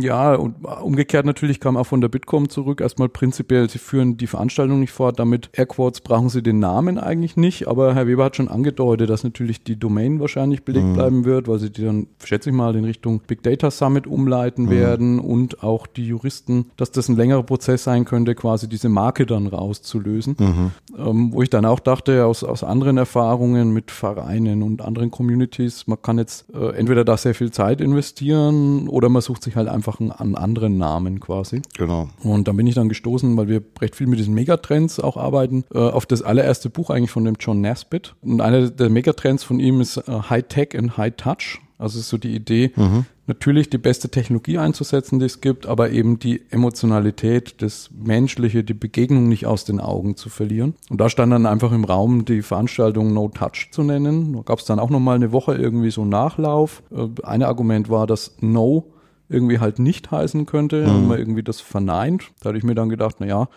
ja, 0.00 0.34
und 0.34 0.56
umgekehrt 0.64 1.24
natürlich 1.24 1.58
kam 1.58 1.78
auch 1.78 1.86
von 1.86 2.02
der 2.02 2.08
Bitkom 2.08 2.50
zurück. 2.50 2.82
Erstmal 2.82 3.08
prinzipiell, 3.08 3.70
sie 3.70 3.78
führen 3.78 4.18
die 4.18 4.26
Veranstaltung 4.26 4.80
nicht 4.80 4.92
fort. 4.92 5.18
Damit 5.18 5.48
Airquotes 5.54 6.02
brauchen 6.02 6.28
sie 6.28 6.42
den 6.42 6.58
Namen 6.58 6.98
eigentlich 6.98 7.36
nicht. 7.36 7.66
Aber 7.66 7.94
Herr 7.94 8.06
Weber 8.06 8.24
hat 8.24 8.36
schon 8.36 8.48
angedeutet, 8.48 9.08
dass 9.08 9.24
natürlich 9.24 9.64
die 9.64 9.78
Domain 9.78 10.20
wahrscheinlich 10.20 10.64
belegt 10.64 10.86
mhm. 10.86 10.94
bleiben 10.94 11.24
wird, 11.24 11.48
weil 11.48 11.58
sie 11.58 11.70
die 11.70 11.82
dann, 11.82 12.08
schätze 12.22 12.50
ich 12.50 12.56
mal, 12.56 12.76
in 12.76 12.84
Richtung 12.84 13.22
Big 13.26 13.42
Data 13.42 13.70
Summit 13.70 14.06
umleiten 14.06 14.66
mhm. 14.66 14.70
werden 14.70 15.18
und 15.18 15.62
auch 15.62 15.86
die 15.86 16.06
Juristen, 16.06 16.66
dass 16.76 16.90
das 16.90 17.08
ein 17.08 17.16
längerer 17.16 17.42
Prozess 17.42 17.84
sein 17.84 18.04
könnte, 18.04 18.34
quasi 18.34 18.68
diese 18.68 18.90
Marke 18.90 19.24
dann 19.24 19.46
rauszulösen. 19.46 20.36
Mhm. 20.38 20.70
Ähm, 20.98 21.32
wo 21.32 21.40
ich 21.40 21.48
dann 21.48 21.64
auch 21.64 21.80
dachte, 21.80 22.26
aus, 22.26 22.44
aus 22.44 22.64
anderen 22.64 22.98
Erfahrungen 22.98 23.72
mit 23.72 23.90
Vereinen 23.90 24.62
und 24.62 24.82
anderen 24.82 25.10
Communities, 25.10 25.86
man 25.86 26.02
kann 26.02 26.18
jetzt 26.18 26.52
äh, 26.54 26.76
entweder 26.76 27.04
da 27.04 27.16
sehr 27.16 27.34
viel 27.34 27.50
Zeit 27.50 27.80
investieren 27.80 28.88
oder 28.88 29.08
man 29.08 29.22
sucht 29.22 29.42
sich 29.42 29.53
sich 29.54 29.56
halt 29.56 29.68
einfach 29.68 30.00
einen, 30.00 30.12
einen 30.12 30.34
anderen 30.34 30.76
Namen 30.76 31.20
quasi. 31.20 31.62
Genau. 31.76 32.08
Und 32.22 32.48
dann 32.48 32.56
bin 32.56 32.66
ich 32.66 32.74
dann 32.74 32.88
gestoßen, 32.88 33.36
weil 33.36 33.48
wir 33.48 33.62
recht 33.80 33.96
viel 33.96 34.06
mit 34.06 34.18
diesen 34.18 34.34
Megatrends 34.34 35.00
auch 35.00 35.16
arbeiten, 35.16 35.64
äh, 35.72 35.78
auf 35.78 36.06
das 36.06 36.22
allererste 36.22 36.70
Buch 36.70 36.90
eigentlich 36.90 37.10
von 37.10 37.24
dem 37.24 37.36
John 37.38 37.60
Nesbitt. 37.60 38.14
Und 38.22 38.40
einer 38.40 38.70
der 38.70 38.90
Megatrends 38.90 39.44
von 39.44 39.60
ihm 39.60 39.80
ist 39.80 39.96
äh, 39.96 40.02
High 40.30 40.44
Tech 40.48 40.76
and 40.76 40.96
High 40.96 41.14
Touch. 41.16 41.60
Also 41.76 41.98
ist 41.98 42.08
so 42.08 42.18
die 42.18 42.34
Idee, 42.34 42.70
mhm. 42.76 43.04
natürlich 43.26 43.68
die 43.68 43.78
beste 43.78 44.08
Technologie 44.08 44.58
einzusetzen, 44.58 45.18
die 45.18 45.26
es 45.26 45.40
gibt, 45.40 45.66
aber 45.66 45.90
eben 45.90 46.20
die 46.20 46.40
Emotionalität, 46.50 47.56
das 47.62 47.90
Menschliche, 47.92 48.62
die 48.62 48.74
Begegnung 48.74 49.28
nicht 49.28 49.46
aus 49.46 49.64
den 49.64 49.80
Augen 49.80 50.16
zu 50.16 50.28
verlieren. 50.28 50.74
Und 50.88 51.00
da 51.00 51.10
stand 51.10 51.32
dann 51.32 51.46
einfach 51.46 51.72
im 51.72 51.84
Raum, 51.84 52.24
die 52.24 52.42
Veranstaltung 52.42 53.12
No 53.12 53.28
Touch 53.28 53.70
zu 53.72 53.82
nennen. 53.82 54.34
Da 54.34 54.42
gab 54.42 54.60
es 54.60 54.66
dann 54.66 54.78
auch 54.78 54.88
nochmal 54.88 55.16
eine 55.16 55.32
Woche 55.32 55.56
irgendwie 55.56 55.90
so 55.90 56.04
Nachlauf. 56.04 56.84
Äh, 56.92 57.08
ein 57.24 57.42
Argument 57.42 57.90
war, 57.90 58.06
dass 58.06 58.36
No 58.40 58.93
irgendwie 59.28 59.58
halt 59.58 59.78
nicht 59.78 60.10
heißen 60.10 60.46
könnte. 60.46 60.82
Mhm. 60.82 60.90
Haben 60.90 61.08
wir 61.10 61.18
irgendwie 61.18 61.42
das 61.42 61.60
verneint. 61.60 62.30
Da 62.40 62.48
hatte 62.50 62.58
ich 62.58 62.64
mir 62.64 62.74
dann 62.74 62.88
gedacht, 62.88 63.16
na 63.18 63.26
ja, 63.26 63.48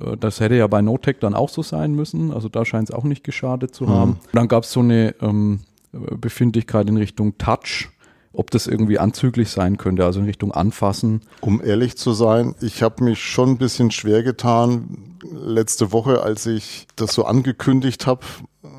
äh, 0.00 0.16
das 0.16 0.40
hätte 0.40 0.54
ja 0.54 0.66
bei 0.66 0.82
NoTech 0.82 1.16
dann 1.20 1.34
auch 1.34 1.48
so 1.48 1.62
sein 1.62 1.94
müssen. 1.94 2.32
Also 2.32 2.48
da 2.48 2.64
scheint 2.64 2.90
es 2.90 2.94
auch 2.94 3.04
nicht 3.04 3.24
geschadet 3.24 3.74
zu 3.74 3.84
mhm. 3.84 3.90
haben. 3.90 4.20
Dann 4.32 4.48
gab 4.48 4.64
es 4.64 4.72
so 4.72 4.80
eine 4.80 5.14
ähm, 5.20 5.60
Befindlichkeit 5.92 6.88
in 6.88 6.96
Richtung 6.96 7.38
Touch, 7.38 7.88
ob 8.32 8.50
das 8.50 8.66
irgendwie 8.66 8.98
anzüglich 8.98 9.50
sein 9.50 9.78
könnte, 9.78 10.04
also 10.04 10.20
in 10.20 10.26
Richtung 10.26 10.52
Anfassen. 10.52 11.22
Um 11.40 11.62
ehrlich 11.64 11.96
zu 11.96 12.12
sein, 12.12 12.54
ich 12.60 12.82
habe 12.82 13.04
mich 13.04 13.18
schon 13.20 13.50
ein 13.50 13.58
bisschen 13.58 13.90
schwer 13.90 14.22
getan 14.22 15.15
letzte 15.32 15.92
Woche, 15.92 16.22
als 16.22 16.46
ich 16.46 16.86
das 16.96 17.14
so 17.14 17.24
angekündigt 17.24 18.06
habe 18.06 18.24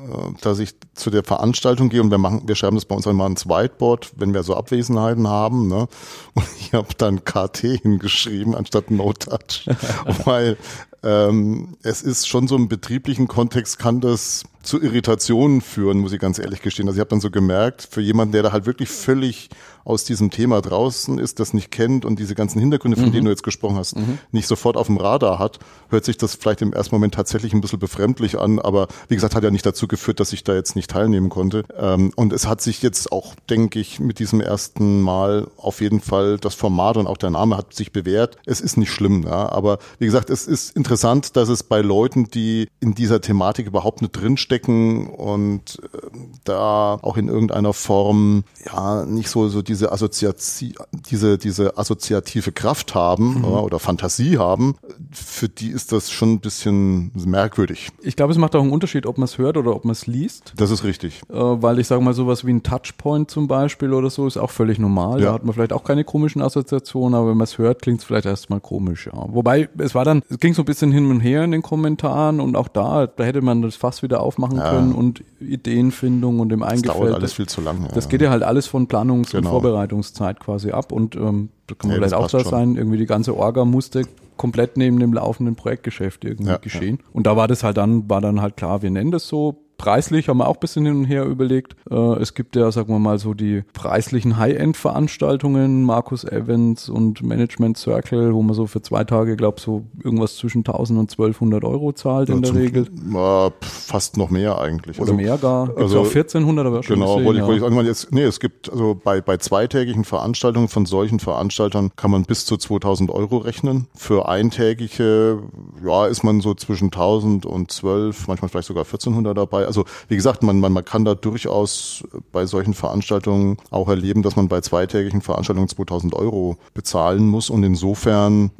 äh, 0.08 0.32
dass 0.40 0.58
ich 0.58 0.74
zu 0.94 1.10
der 1.10 1.24
Veranstaltung 1.24 1.88
gehe 1.88 2.02
und 2.02 2.10
wir 2.10 2.18
machen, 2.18 2.42
wir 2.46 2.54
schreiben 2.56 2.76
das 2.76 2.84
bei 2.84 2.94
uns 2.94 3.06
einmal 3.06 3.30
ins 3.30 3.46
Whiteboard, 3.46 4.12
wenn 4.16 4.34
wir 4.34 4.42
so 4.42 4.54
Abwesenheiten 4.54 5.28
haben, 5.28 5.68
ne? 5.68 5.88
Und 6.34 6.46
ich 6.58 6.72
habe 6.72 6.88
dann 6.96 7.24
KT 7.24 7.58
hingeschrieben 7.82 8.54
anstatt 8.54 8.90
No 8.90 9.12
Touch, 9.12 9.68
weil 10.24 10.56
ähm, 11.02 11.76
es 11.82 12.02
ist 12.02 12.28
schon 12.28 12.48
so 12.48 12.56
im 12.56 12.68
betrieblichen 12.68 13.28
Kontext 13.28 13.78
kann 13.78 14.00
das 14.00 14.44
zu 14.68 14.80
Irritationen 14.80 15.62
führen, 15.62 15.98
muss 15.98 16.12
ich 16.12 16.20
ganz 16.20 16.38
ehrlich 16.38 16.62
gestehen. 16.62 16.86
Also 16.88 16.98
ich 16.98 17.00
habe 17.00 17.10
dann 17.10 17.20
so 17.20 17.30
gemerkt, 17.30 17.88
für 17.90 18.00
jemanden, 18.00 18.32
der 18.32 18.42
da 18.42 18.52
halt 18.52 18.66
wirklich 18.66 18.90
völlig 18.90 19.48
aus 19.88 20.04
diesem 20.04 20.30
Thema 20.30 20.60
draußen 20.60 21.18
ist, 21.18 21.40
das 21.40 21.54
nicht 21.54 21.70
kennt 21.70 22.04
und 22.04 22.18
diese 22.18 22.34
ganzen 22.34 22.60
Hintergründe, 22.60 22.98
von 22.98 23.08
mhm. 23.08 23.12
denen 23.12 23.24
du 23.24 23.30
jetzt 23.30 23.42
gesprochen 23.42 23.76
hast, 23.76 23.96
mhm. 23.96 24.18
nicht 24.32 24.46
sofort 24.46 24.76
auf 24.76 24.88
dem 24.88 24.98
Radar 24.98 25.38
hat, 25.38 25.58
hört 25.88 26.04
sich 26.04 26.18
das 26.18 26.34
vielleicht 26.34 26.60
im 26.60 26.74
ersten 26.74 26.94
Moment 26.94 27.14
tatsächlich 27.14 27.54
ein 27.54 27.62
bisschen 27.62 27.78
befremdlich 27.78 28.38
an, 28.38 28.58
aber 28.58 28.88
wie 29.08 29.14
gesagt, 29.14 29.34
hat 29.34 29.44
ja 29.44 29.50
nicht 29.50 29.64
dazu 29.64 29.88
geführt, 29.88 30.20
dass 30.20 30.34
ich 30.34 30.44
da 30.44 30.54
jetzt 30.54 30.76
nicht 30.76 30.90
teilnehmen 30.90 31.30
konnte. 31.30 31.64
Ähm, 31.74 32.12
und 32.16 32.34
es 32.34 32.46
hat 32.46 32.60
sich 32.60 32.82
jetzt 32.82 33.10
auch, 33.12 33.34
denke 33.48 33.80
ich, 33.80 33.98
mit 33.98 34.18
diesem 34.18 34.42
ersten 34.42 35.00
Mal 35.00 35.48
auf 35.56 35.80
jeden 35.80 36.00
Fall 36.00 36.36
das 36.36 36.54
Format 36.54 36.98
und 36.98 37.06
auch 37.06 37.16
der 37.16 37.30
Name 37.30 37.56
hat 37.56 37.72
sich 37.72 37.90
bewährt. 37.90 38.36
Es 38.44 38.60
ist 38.60 38.76
nicht 38.76 38.92
schlimm, 38.92 39.22
ja, 39.22 39.50
aber 39.50 39.78
wie 39.98 40.04
gesagt, 40.04 40.28
es 40.28 40.46
ist 40.46 40.76
interessant, 40.76 41.34
dass 41.36 41.48
es 41.48 41.62
bei 41.62 41.80
Leuten, 41.80 42.24
die 42.24 42.68
in 42.80 42.94
dieser 42.94 43.22
Thematik 43.22 43.66
überhaupt 43.66 44.02
nicht 44.02 44.12
drinstecken 44.12 44.57
und 44.66 45.80
äh, 45.82 45.98
da 46.44 46.98
auch 47.00 47.16
in 47.16 47.28
irgendeiner 47.28 47.72
Form 47.72 48.44
ja 48.66 49.04
nicht 49.04 49.28
so 49.28 49.48
so 49.48 49.62
diese 49.62 49.92
Assoziatie, 49.92 50.74
diese 51.10 51.38
diese 51.38 51.78
assoziative 51.78 52.52
Kraft 52.52 52.94
haben 52.94 53.38
mhm. 53.38 53.44
oder 53.44 53.78
Fantasie 53.78 54.38
haben, 54.38 54.76
für 55.10 55.48
die 55.48 55.68
ist 55.68 55.92
das 55.92 56.10
schon 56.10 56.34
ein 56.34 56.40
bisschen 56.40 57.12
merkwürdig. 57.14 57.90
Ich 58.02 58.16
glaube, 58.16 58.32
es 58.32 58.38
macht 58.38 58.54
auch 58.56 58.62
einen 58.62 58.72
Unterschied, 58.72 59.06
ob 59.06 59.18
man 59.18 59.24
es 59.24 59.38
hört 59.38 59.56
oder 59.56 59.74
ob 59.74 59.84
man 59.84 59.92
es 59.92 60.06
liest. 60.06 60.52
Das 60.56 60.70
ist 60.70 60.84
richtig. 60.84 61.22
Äh, 61.30 61.34
weil 61.34 61.78
ich 61.78 61.86
sage 61.86 62.02
mal 62.02 62.14
sowas 62.14 62.44
wie 62.44 62.52
ein 62.52 62.62
Touchpoint 62.62 63.30
zum 63.30 63.48
Beispiel 63.48 63.92
oder 63.92 64.10
so 64.10 64.26
ist 64.26 64.36
auch 64.36 64.50
völlig 64.50 64.78
normal. 64.78 65.20
Ja. 65.20 65.26
Da 65.26 65.32
hat 65.34 65.44
man 65.44 65.54
vielleicht 65.54 65.72
auch 65.72 65.84
keine 65.84 66.04
komischen 66.04 66.42
Assoziationen, 66.42 67.14
aber 67.14 67.30
wenn 67.30 67.36
man 67.36 67.44
es 67.44 67.58
hört, 67.58 67.82
klingt 67.82 68.00
es 68.00 68.04
vielleicht 68.04 68.26
erstmal 68.26 68.60
komisch. 68.60 69.06
Ja. 69.06 69.26
Wobei 69.28 69.68
es 69.78 69.94
war 69.94 70.04
dann, 70.04 70.22
es 70.28 70.38
ging 70.38 70.54
so 70.54 70.62
ein 70.62 70.66
bisschen 70.66 70.92
hin 70.92 71.10
und 71.10 71.20
her 71.20 71.44
in 71.44 71.52
den 71.52 71.62
Kommentaren 71.62 72.40
und 72.40 72.56
auch 72.56 72.68
da, 72.68 73.06
da 73.06 73.24
hätte 73.24 73.42
man 73.42 73.62
das 73.62 73.76
fast 73.76 74.02
wieder 74.02 74.20
aufmachen 74.38 74.58
ja. 74.58 74.70
können 74.70 74.94
und 74.94 75.22
Ideenfindung 75.40 76.40
und 76.40 76.52
im 76.52 76.62
Eingefeld. 76.62 76.88
Das 76.88 76.96
dauert 76.96 77.14
alles 77.14 77.32
viel 77.32 77.46
zu 77.46 77.60
lange. 77.60 77.88
Das 77.94 78.08
geht 78.08 78.22
ja 78.22 78.30
halt 78.30 78.42
alles 78.42 78.66
von 78.66 78.86
Planungs- 78.86 79.32
genau. 79.32 79.48
und 79.48 79.52
Vorbereitungszeit 79.52 80.40
quasi 80.40 80.70
ab 80.70 80.92
und 80.92 81.16
ähm, 81.16 81.50
da 81.66 81.74
kann 81.74 81.88
man 81.88 82.00
ja, 82.00 82.08
vielleicht 82.08 82.14
auch 82.14 82.30
da 82.30 82.44
sein, 82.44 82.76
irgendwie 82.76 82.98
die 82.98 83.06
ganze 83.06 83.36
Orga 83.36 83.64
musste 83.64 84.04
komplett 84.36 84.76
neben 84.76 85.00
dem 85.00 85.12
laufenden 85.12 85.56
Projektgeschäft 85.56 86.24
irgendwie 86.24 86.52
ja, 86.52 86.58
geschehen. 86.58 86.98
Ja. 87.00 87.04
Und 87.12 87.26
da 87.26 87.36
war 87.36 87.48
das 87.48 87.64
halt 87.64 87.76
dann, 87.76 88.08
war 88.08 88.20
dann 88.20 88.40
halt 88.40 88.56
klar, 88.56 88.82
wir 88.82 88.90
nennen 88.90 89.10
das 89.10 89.26
so, 89.26 89.56
Preislich 89.78 90.28
haben 90.28 90.38
wir 90.38 90.48
auch 90.48 90.56
ein 90.56 90.60
bisschen 90.60 90.84
hin 90.84 90.96
und 90.96 91.04
her 91.04 91.24
überlegt. 91.24 91.76
Äh, 91.88 91.94
es 92.20 92.34
gibt 92.34 92.56
ja, 92.56 92.72
sagen 92.72 92.92
wir 92.92 92.98
mal, 92.98 93.18
so 93.20 93.32
die 93.32 93.62
preislichen 93.72 94.36
High-End-Veranstaltungen, 94.36 95.84
Markus 95.84 96.24
Evans 96.24 96.88
und 96.88 97.22
Management 97.22 97.78
Circle, 97.78 98.34
wo 98.34 98.42
man 98.42 98.54
so 98.54 98.66
für 98.66 98.82
zwei 98.82 99.04
Tage, 99.04 99.36
glaube 99.36 99.60
so 99.60 99.84
irgendwas 100.02 100.36
zwischen 100.36 100.58
1000 100.58 100.98
und 100.98 101.10
1200 101.12 101.62
Euro 101.62 101.92
zahlt 101.92 102.28
ja, 102.28 102.34
in 102.34 102.42
der 102.42 102.54
Regel. 102.54 102.86
Äh, 102.86 103.50
fast 103.60 104.16
noch 104.16 104.30
mehr 104.30 104.58
eigentlich. 104.58 104.98
Oder 104.98 105.12
also, 105.12 105.14
mehr 105.14 105.38
gar. 105.38 105.66
Gibt's 105.66 105.80
also 105.80 106.00
auch 106.00 106.06
1400, 106.06 106.66
aber 106.66 106.82
schon 106.82 106.96
Genau, 106.96 107.14
gesehen, 107.14 107.26
wollte, 107.26 107.40
ich, 107.40 107.46
wollte 107.46 107.64
ich 107.64 107.74
sagen, 107.74 107.86
jetzt, 107.86 108.12
nee, 108.12 108.24
es 108.24 108.40
gibt, 108.40 108.72
also 108.72 109.00
bei, 109.02 109.20
bei 109.20 109.36
zweitägigen 109.36 110.02
Veranstaltungen 110.02 110.66
von 110.66 110.86
solchen 110.86 111.20
Veranstaltern 111.20 111.92
kann 111.94 112.10
man 112.10 112.24
bis 112.24 112.46
zu 112.46 112.56
2000 112.56 113.12
Euro 113.12 113.36
rechnen. 113.38 113.86
Für 113.94 114.28
eintägige, 114.28 115.38
ja, 115.84 116.06
ist 116.06 116.24
man 116.24 116.40
so 116.40 116.54
zwischen 116.54 116.86
1000 116.86 117.46
und 117.46 117.70
12, 117.70 118.26
manchmal 118.26 118.48
vielleicht 118.48 118.66
sogar 118.66 118.84
1400 118.84 119.38
dabei. 119.38 119.67
Also 119.68 119.84
wie 120.08 120.16
gesagt, 120.16 120.42
man, 120.42 120.58
man, 120.58 120.72
man 120.72 120.84
kann 120.84 121.04
da 121.04 121.14
durchaus 121.14 122.02
bei 122.32 122.46
solchen 122.46 122.74
Veranstaltungen 122.74 123.58
auch 123.70 123.88
erleben, 123.88 124.22
dass 124.22 124.34
man 124.34 124.48
bei 124.48 124.60
zweitägigen 124.60 125.22
Veranstaltungen 125.22 125.68
2000 125.68 126.14
Euro 126.14 126.56
bezahlen 126.74 127.28
muss. 127.28 127.50
Und 127.50 127.62
insofern 127.62 128.50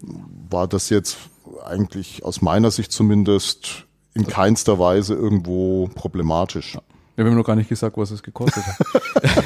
war 0.48 0.68
das 0.68 0.90
jetzt 0.90 1.18
eigentlich 1.66 2.24
aus 2.24 2.40
meiner 2.40 2.70
Sicht 2.70 2.92
zumindest 2.92 3.86
in 4.14 4.26
keinster 4.26 4.78
Weise 4.78 5.14
irgendwo 5.14 5.88
problematisch. 5.94 6.74
Ja. 6.74 6.82
Wir 7.18 7.24
haben 7.24 7.34
noch 7.34 7.44
gar 7.44 7.56
nicht 7.56 7.68
gesagt, 7.68 7.96
was 7.96 8.12
es 8.12 8.22
gekostet 8.22 8.62
hat. 8.64 8.78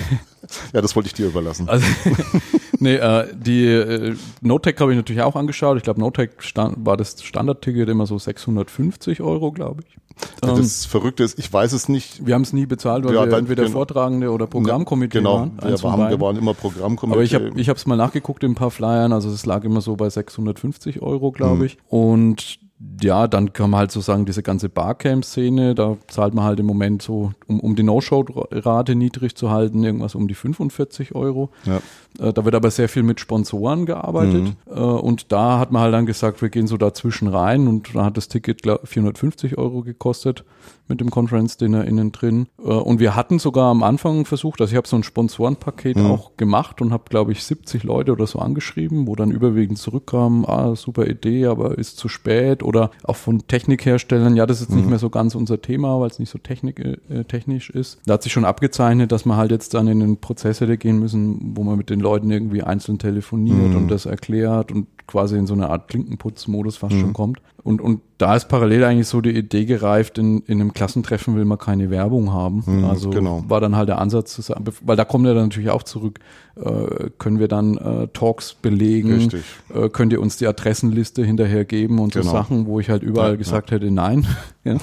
ja, 0.75 0.83
das 0.83 0.95
wollte 0.95 1.07
ich 1.07 1.15
dir 1.15 1.29
überlassen. 1.29 1.71
Also, 1.71 1.87
nee, 2.79 2.97
äh, 2.97 3.35
die 3.35 3.65
äh, 3.65 4.15
Notec 4.43 4.79
habe 4.79 4.93
ich 4.93 4.97
natürlich 4.97 5.23
auch 5.23 5.37
angeschaut. 5.37 5.79
Ich 5.79 5.83
glaube, 5.83 5.99
Notec 5.99 6.33
war 6.77 6.99
das 6.99 7.23
Standardticket 7.23 7.89
immer 7.89 8.05
so 8.05 8.19
650 8.19 9.23
Euro, 9.23 9.53
glaube 9.53 9.85
ich. 9.89 9.97
Das 10.41 10.85
ähm, 10.85 10.91
Verrückte 10.91 11.23
ist, 11.23 11.39
ich 11.39 11.53
weiß 11.53 11.73
es 11.73 11.89
nicht. 11.89 12.27
Wir 12.27 12.35
haben 12.35 12.43
es 12.43 12.53
nie 12.53 12.67
bezahlt, 12.67 13.05
weil 13.05 13.15
ja, 13.15 13.27
wir 13.27 13.37
entweder 13.37 13.65
genau, 13.65 13.75
Vortragende 13.75 14.31
oder 14.31 14.47
Programmkomitee 14.47 15.19
genau, 15.19 15.41
waren. 15.41 15.57
Genau, 15.57 15.71
wir, 15.71 15.83
waren, 15.83 16.11
wir 16.11 16.21
waren 16.21 16.37
immer 16.37 16.55
Programmkomitee. 16.55 17.15
Aber 17.15 17.23
ich 17.23 17.35
habe 17.35 17.53
ich 17.55 17.69
es 17.69 17.87
mal 17.87 17.97
nachgeguckt 17.97 18.43
in 18.43 18.53
ein 18.53 18.55
paar 18.55 18.71
Flyern, 18.71 19.13
also 19.13 19.31
es 19.31 19.47
lag 19.47 19.65
immer 19.65 19.81
so 19.81 19.97
bei 19.97 20.11
650 20.11 21.01
Euro, 21.03 21.33
glaube 21.33 21.57
mhm. 21.57 21.65
ich. 21.65 21.79
Und 21.89 22.59
ja, 23.01 23.29
dann 23.29 23.53
kann 23.53 23.71
man 23.71 23.81
halt 23.81 23.93
so 23.93 24.01
sagen, 24.01 24.25
diese 24.25 24.43
ganze 24.43 24.69
Barcamp-Szene, 24.69 25.75
da 25.75 25.97
zahlt 26.09 26.35
man 26.35 26.45
halt 26.45 26.61
im 26.61 26.67
Moment 26.67 27.03
so, 27.03 27.33
um, 27.47 27.61
um 27.61 27.77
die 27.77 27.83
No-Show-Rate 27.83 28.95
niedrig 28.95 29.37
zu 29.37 29.51
halten, 29.51 29.85
irgendwas 29.85 30.15
um 30.15 30.29
die 30.29 30.35
45 30.35 31.15
Euro. 31.15 31.51
Ja. 31.65 31.81
Äh, 32.19 32.33
da 32.33 32.45
wird 32.45 32.55
aber 32.55 32.71
sehr 32.71 32.89
viel 32.89 33.03
mit 33.03 33.21
Sponsoren 33.21 33.87
gearbeitet. 33.87 34.45
Mhm. 34.45 34.57
Äh, 34.67 34.81
und 34.81 35.33
da 35.33 35.59
hat 35.59 35.73
man 35.73 35.83
halt 35.83 35.95
dann 35.95 36.07
gesagt, 36.07 36.43
wir 36.43 36.49
gehen 36.49 36.67
so 36.67 36.77
dazwischen 36.77 37.29
rein 37.29 37.69
und 37.69 37.95
da 37.95 38.05
hat 38.05 38.17
das 38.17 38.29
Ticket 38.29 38.63
glaub, 38.63 38.87
450 38.87 39.59
Euro 39.59 39.83
gekostet 39.83 40.45
mit 40.89 41.01
dem 41.01 41.11
Conference 41.11 41.57
Dinner 41.57 41.85
innen 41.85 42.13
drin. 42.13 42.47
Äh, 42.59 42.69
und 42.69 43.01
wir 43.01 43.17
hatten 43.17 43.39
sogar 43.39 43.71
am 43.71 43.83
Anfang 43.83 44.25
versucht, 44.25 44.61
also 44.61 44.73
ich 44.73 44.77
habe 44.77 44.87
so 44.87 44.97
ein 44.97 45.03
Sponsorenpaket 45.03 45.97
mhm. 45.97 46.07
auch 46.07 46.37
gemacht 46.37 46.81
und 46.81 46.93
habe, 46.93 47.05
glaube 47.09 47.33
ich, 47.33 47.45
70 47.45 47.83
Leute 47.85 48.13
oder 48.13 48.27
so 48.27 48.39
angeschrieben, 48.39 49.07
wo 49.07 49.17
dann 49.17 49.31
überwiegend 49.31 49.79
zurückkamen, 49.79 50.45
ah, 50.47 50.77
super 50.77 51.07
Idee, 51.07 51.47
aber 51.47 51.79
ist 51.79 51.97
zu 51.97 52.09
spät. 52.09 52.63
Oder 52.63 52.91
auch 53.05 53.17
von 53.17 53.47
Technikherstellern, 53.47 54.37
ja, 54.37 54.47
das 54.47 54.61
ist 54.61 54.71
mhm. 54.71 54.77
nicht 54.77 54.89
mehr 54.89 54.99
so 54.99 55.11
ganz 55.11 55.35
unser 55.35 55.63
Thema, 55.63 56.01
weil 56.01 56.11
es 56.11 56.19
nicht 56.19 56.31
so 56.31 56.39
technik, 56.39 56.79
äh, 56.81 57.25
technisch 57.25 57.71
ist. 57.71 57.99
Da 58.07 58.15
hat 58.15 58.23
sich 58.23 58.33
schon 58.33 58.45
abgezeichnet, 58.45 59.13
dass 59.13 59.25
wir 59.25 59.37
halt 59.37 59.51
jetzt 59.51 59.75
dann 59.75 59.89
in 59.89 60.01
den 60.01 60.19
Prozess 60.19 60.61
hätte 60.61 60.77
gehen 60.77 60.99
müssen, 60.99 61.57
wo 61.57 61.63
man 61.63 61.79
mit 61.79 61.91
den 61.91 62.01
Leuten 62.03 62.31
irgendwie 62.31 62.63
einzeln 62.63 62.99
telefoniert 62.99 63.71
mhm. 63.71 63.77
und 63.77 63.89
das 63.89 64.07
erklärt 64.07 64.73
und 64.73 64.87
quasi 65.07 65.37
in 65.37 65.47
so 65.47 65.55
eine 65.55 65.71
Art 65.71 65.89
Klinkenputzmodus 65.89 66.77
fast 66.77 66.95
mhm. 66.95 67.01
schon 67.01 67.13
kommt. 67.13 67.43
Und, 67.65 67.81
und 67.81 68.01
da 68.19 68.35
ist 68.35 68.49
parallel 68.49 68.83
eigentlich 68.85 69.07
so 69.07 69.21
die 69.21 69.31
Idee 69.31 69.67
gereift, 69.67 70.19
in, 70.19 70.41
in 70.47 70.61
einem 70.61 70.73
Klassentreffen 70.73 71.37
will 71.37 71.45
man 71.45 71.59
keine 71.59 71.91
Werbung 71.91 72.33
haben. 72.33 72.65
Mhm, 72.67 72.85
also 72.85 73.11
genau. 73.11 73.45
war 73.47 73.61
dann 73.61 73.77
halt 73.77 73.89
der 73.89 73.99
Ansatz 73.99 74.33
zu 74.33 74.43
sagen, 74.43 74.65
weil 74.81 74.97
da 74.97 75.05
kommt 75.05 75.27
er 75.27 75.35
dann 75.35 75.45
natürlich 75.45 75.71
auch 75.71 75.85
zurück, 75.85 76.19
äh, 76.57 77.11
können 77.19 77.39
wir 77.39 77.49
dann 77.49 77.77
äh, 77.77 78.09
Talks 78.09 78.55
belegen, 78.55 79.31
äh, 79.73 79.89
könnt 79.91 80.13
ihr 80.13 80.21
uns 80.21 80.39
die 80.39 80.47
Adressenliste 80.47 81.25
hinterher 81.25 81.65
geben 81.65 82.01
und 82.01 82.15
genau. 82.15 82.25
so 82.25 82.31
Sachen, 82.33 82.67
wo 82.67 82.81
ich 82.81 82.91
halt 82.91 83.03
überall 83.03 83.33
ja, 83.33 83.37
gesagt 83.37 83.71
ja. 83.71 83.77
hätte, 83.77 83.91
nein. 83.91 84.27
ja. 84.65 84.77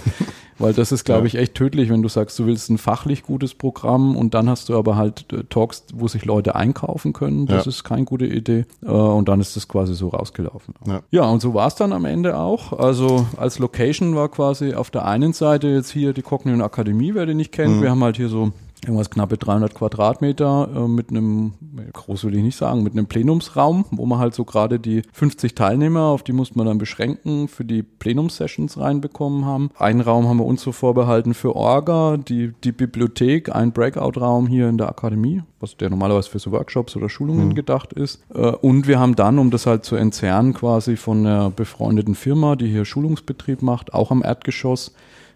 Weil 0.60 0.74
das 0.74 0.92
ist, 0.92 1.06
glaube 1.06 1.28
ich, 1.28 1.36
echt 1.36 1.56
tödlich, 1.56 1.90
wenn 1.90 2.02
du 2.02 2.10
sagst, 2.10 2.38
du 2.38 2.46
willst 2.46 2.70
ein 2.70 2.78
fachlich 2.78 3.24
gutes 3.24 3.54
Programm 3.54 4.16
und 4.16 4.34
dann 4.34 4.50
hast 4.50 4.70
du 4.70 4.78
aber 4.78 4.98
halt 4.98 5.26
äh, 5.32 5.44
Talks, 5.50 5.86
wo 5.94 6.08
sich 6.08 6.26
Leute 6.26 6.56
einkaufen 6.56 7.14
können. 7.14 7.46
Das 7.46 7.66
ja. 7.66 7.70
ist 7.70 7.84
keine 7.84 8.04
gute 8.04 8.26
Idee. 8.26 8.66
Äh, 8.84 8.90
und 8.90 9.30
dann 9.30 9.40
ist 9.40 9.56
das 9.56 9.68
quasi 9.68 9.96
so 9.96 10.10
rausgelaufen. 10.10 10.74
Ja, 10.86 11.02
ja 11.12 11.24
und 11.24 11.42
so 11.42 11.54
war 11.54 11.68
es 11.68 11.76
dann 11.76 11.94
am 11.94 12.06
Ende 12.06 12.38
auch. 12.38 12.74
Also 12.74 13.26
als 13.38 13.58
Location 13.60 14.16
war 14.16 14.30
quasi 14.30 14.74
auf 14.74 14.92
der 14.92 15.06
einen 15.06 15.34
Seite 15.34 15.70
jetzt 15.70 15.92
hier 15.92 16.14
die 16.14 16.22
Cognition 16.22 16.62
Akademie, 16.62 17.16
wer 17.16 17.26
den 17.26 17.38
nicht 17.38 17.52
kennt. 17.52 17.78
Mhm. 17.78 17.82
Wir 17.82 17.90
haben 17.92 18.04
halt 18.04 18.18
hier 18.18 18.30
so 18.30 18.52
irgendwas 18.84 19.10
knappe 19.10 19.38
300 19.38 19.74
Quadratmeter 19.74 20.70
äh, 20.76 20.88
mit 20.88 21.10
einem, 21.10 21.54
groß 21.92 22.24
will 22.26 22.36
ich 22.36 22.44
nicht 22.44 22.58
sagen, 22.58 22.84
mit 22.84 22.94
einem 22.94 23.08
Plenumsraum, 23.08 23.86
wo 23.92 24.06
man 24.06 24.20
halt 24.20 24.34
so 24.34 24.46
gerade 24.46 24.80
die 24.80 25.02
50 25.12 25.56
Teilnehmer, 25.56 26.04
auf 26.04 26.24
die 26.24 26.32
musste 26.32 26.58
man 26.58 26.68
dann 26.68 26.78
beschränken, 26.78 27.48
für 27.48 27.66
die 27.66 27.84
Plenumssessions 27.84 28.80
reinbekommen 28.80 29.46
haben. 29.46 29.70
Einen 29.78 30.02
Raum 30.02 30.28
haben 30.28 30.38
wir 30.38 30.46
uns 30.46 30.62
so 30.62 30.72
vorbehalten 30.72 31.34
für 31.34 31.56
Orga, 31.56 32.18
die, 32.18 32.54
die 32.64 32.72
Bibliothek, 32.72 33.54
ein 33.54 33.74
Breakout-Raum 33.74 34.48
hier 34.48 34.70
in 34.70 34.78
der 34.78 34.90
Akademie, 34.90 35.44
was 35.60 35.76
der 35.76 35.90
normalerweise 35.90 36.30
für 36.30 36.40
so 36.40 36.52
Workshops 36.52 36.96
oder 36.96 37.10
Schulungen 37.10 37.50
mhm. 37.50 37.56
gedacht 37.56 37.94
ist. 37.94 38.22
Äh, 38.34 38.48
und 38.48 38.88
wir 38.88 39.00
haben 39.00 39.16
dann, 39.16 39.40
um 39.40 39.52
das 39.52 39.66
halt 39.66 39.84
zu 39.84 39.96
entzerren, 39.96 40.54
quasi 40.54 40.96
von 40.96 41.26
einer 41.26 41.50
befreundeten 41.50 42.16
Firma, 42.16 42.56
die 42.56 42.68
hier 42.68 42.86
Schulungsbetrieb 42.86 43.62
macht, 43.62 43.94
auch 43.94 44.12
am 44.12 44.24
Erdgeschoss, 44.24 44.94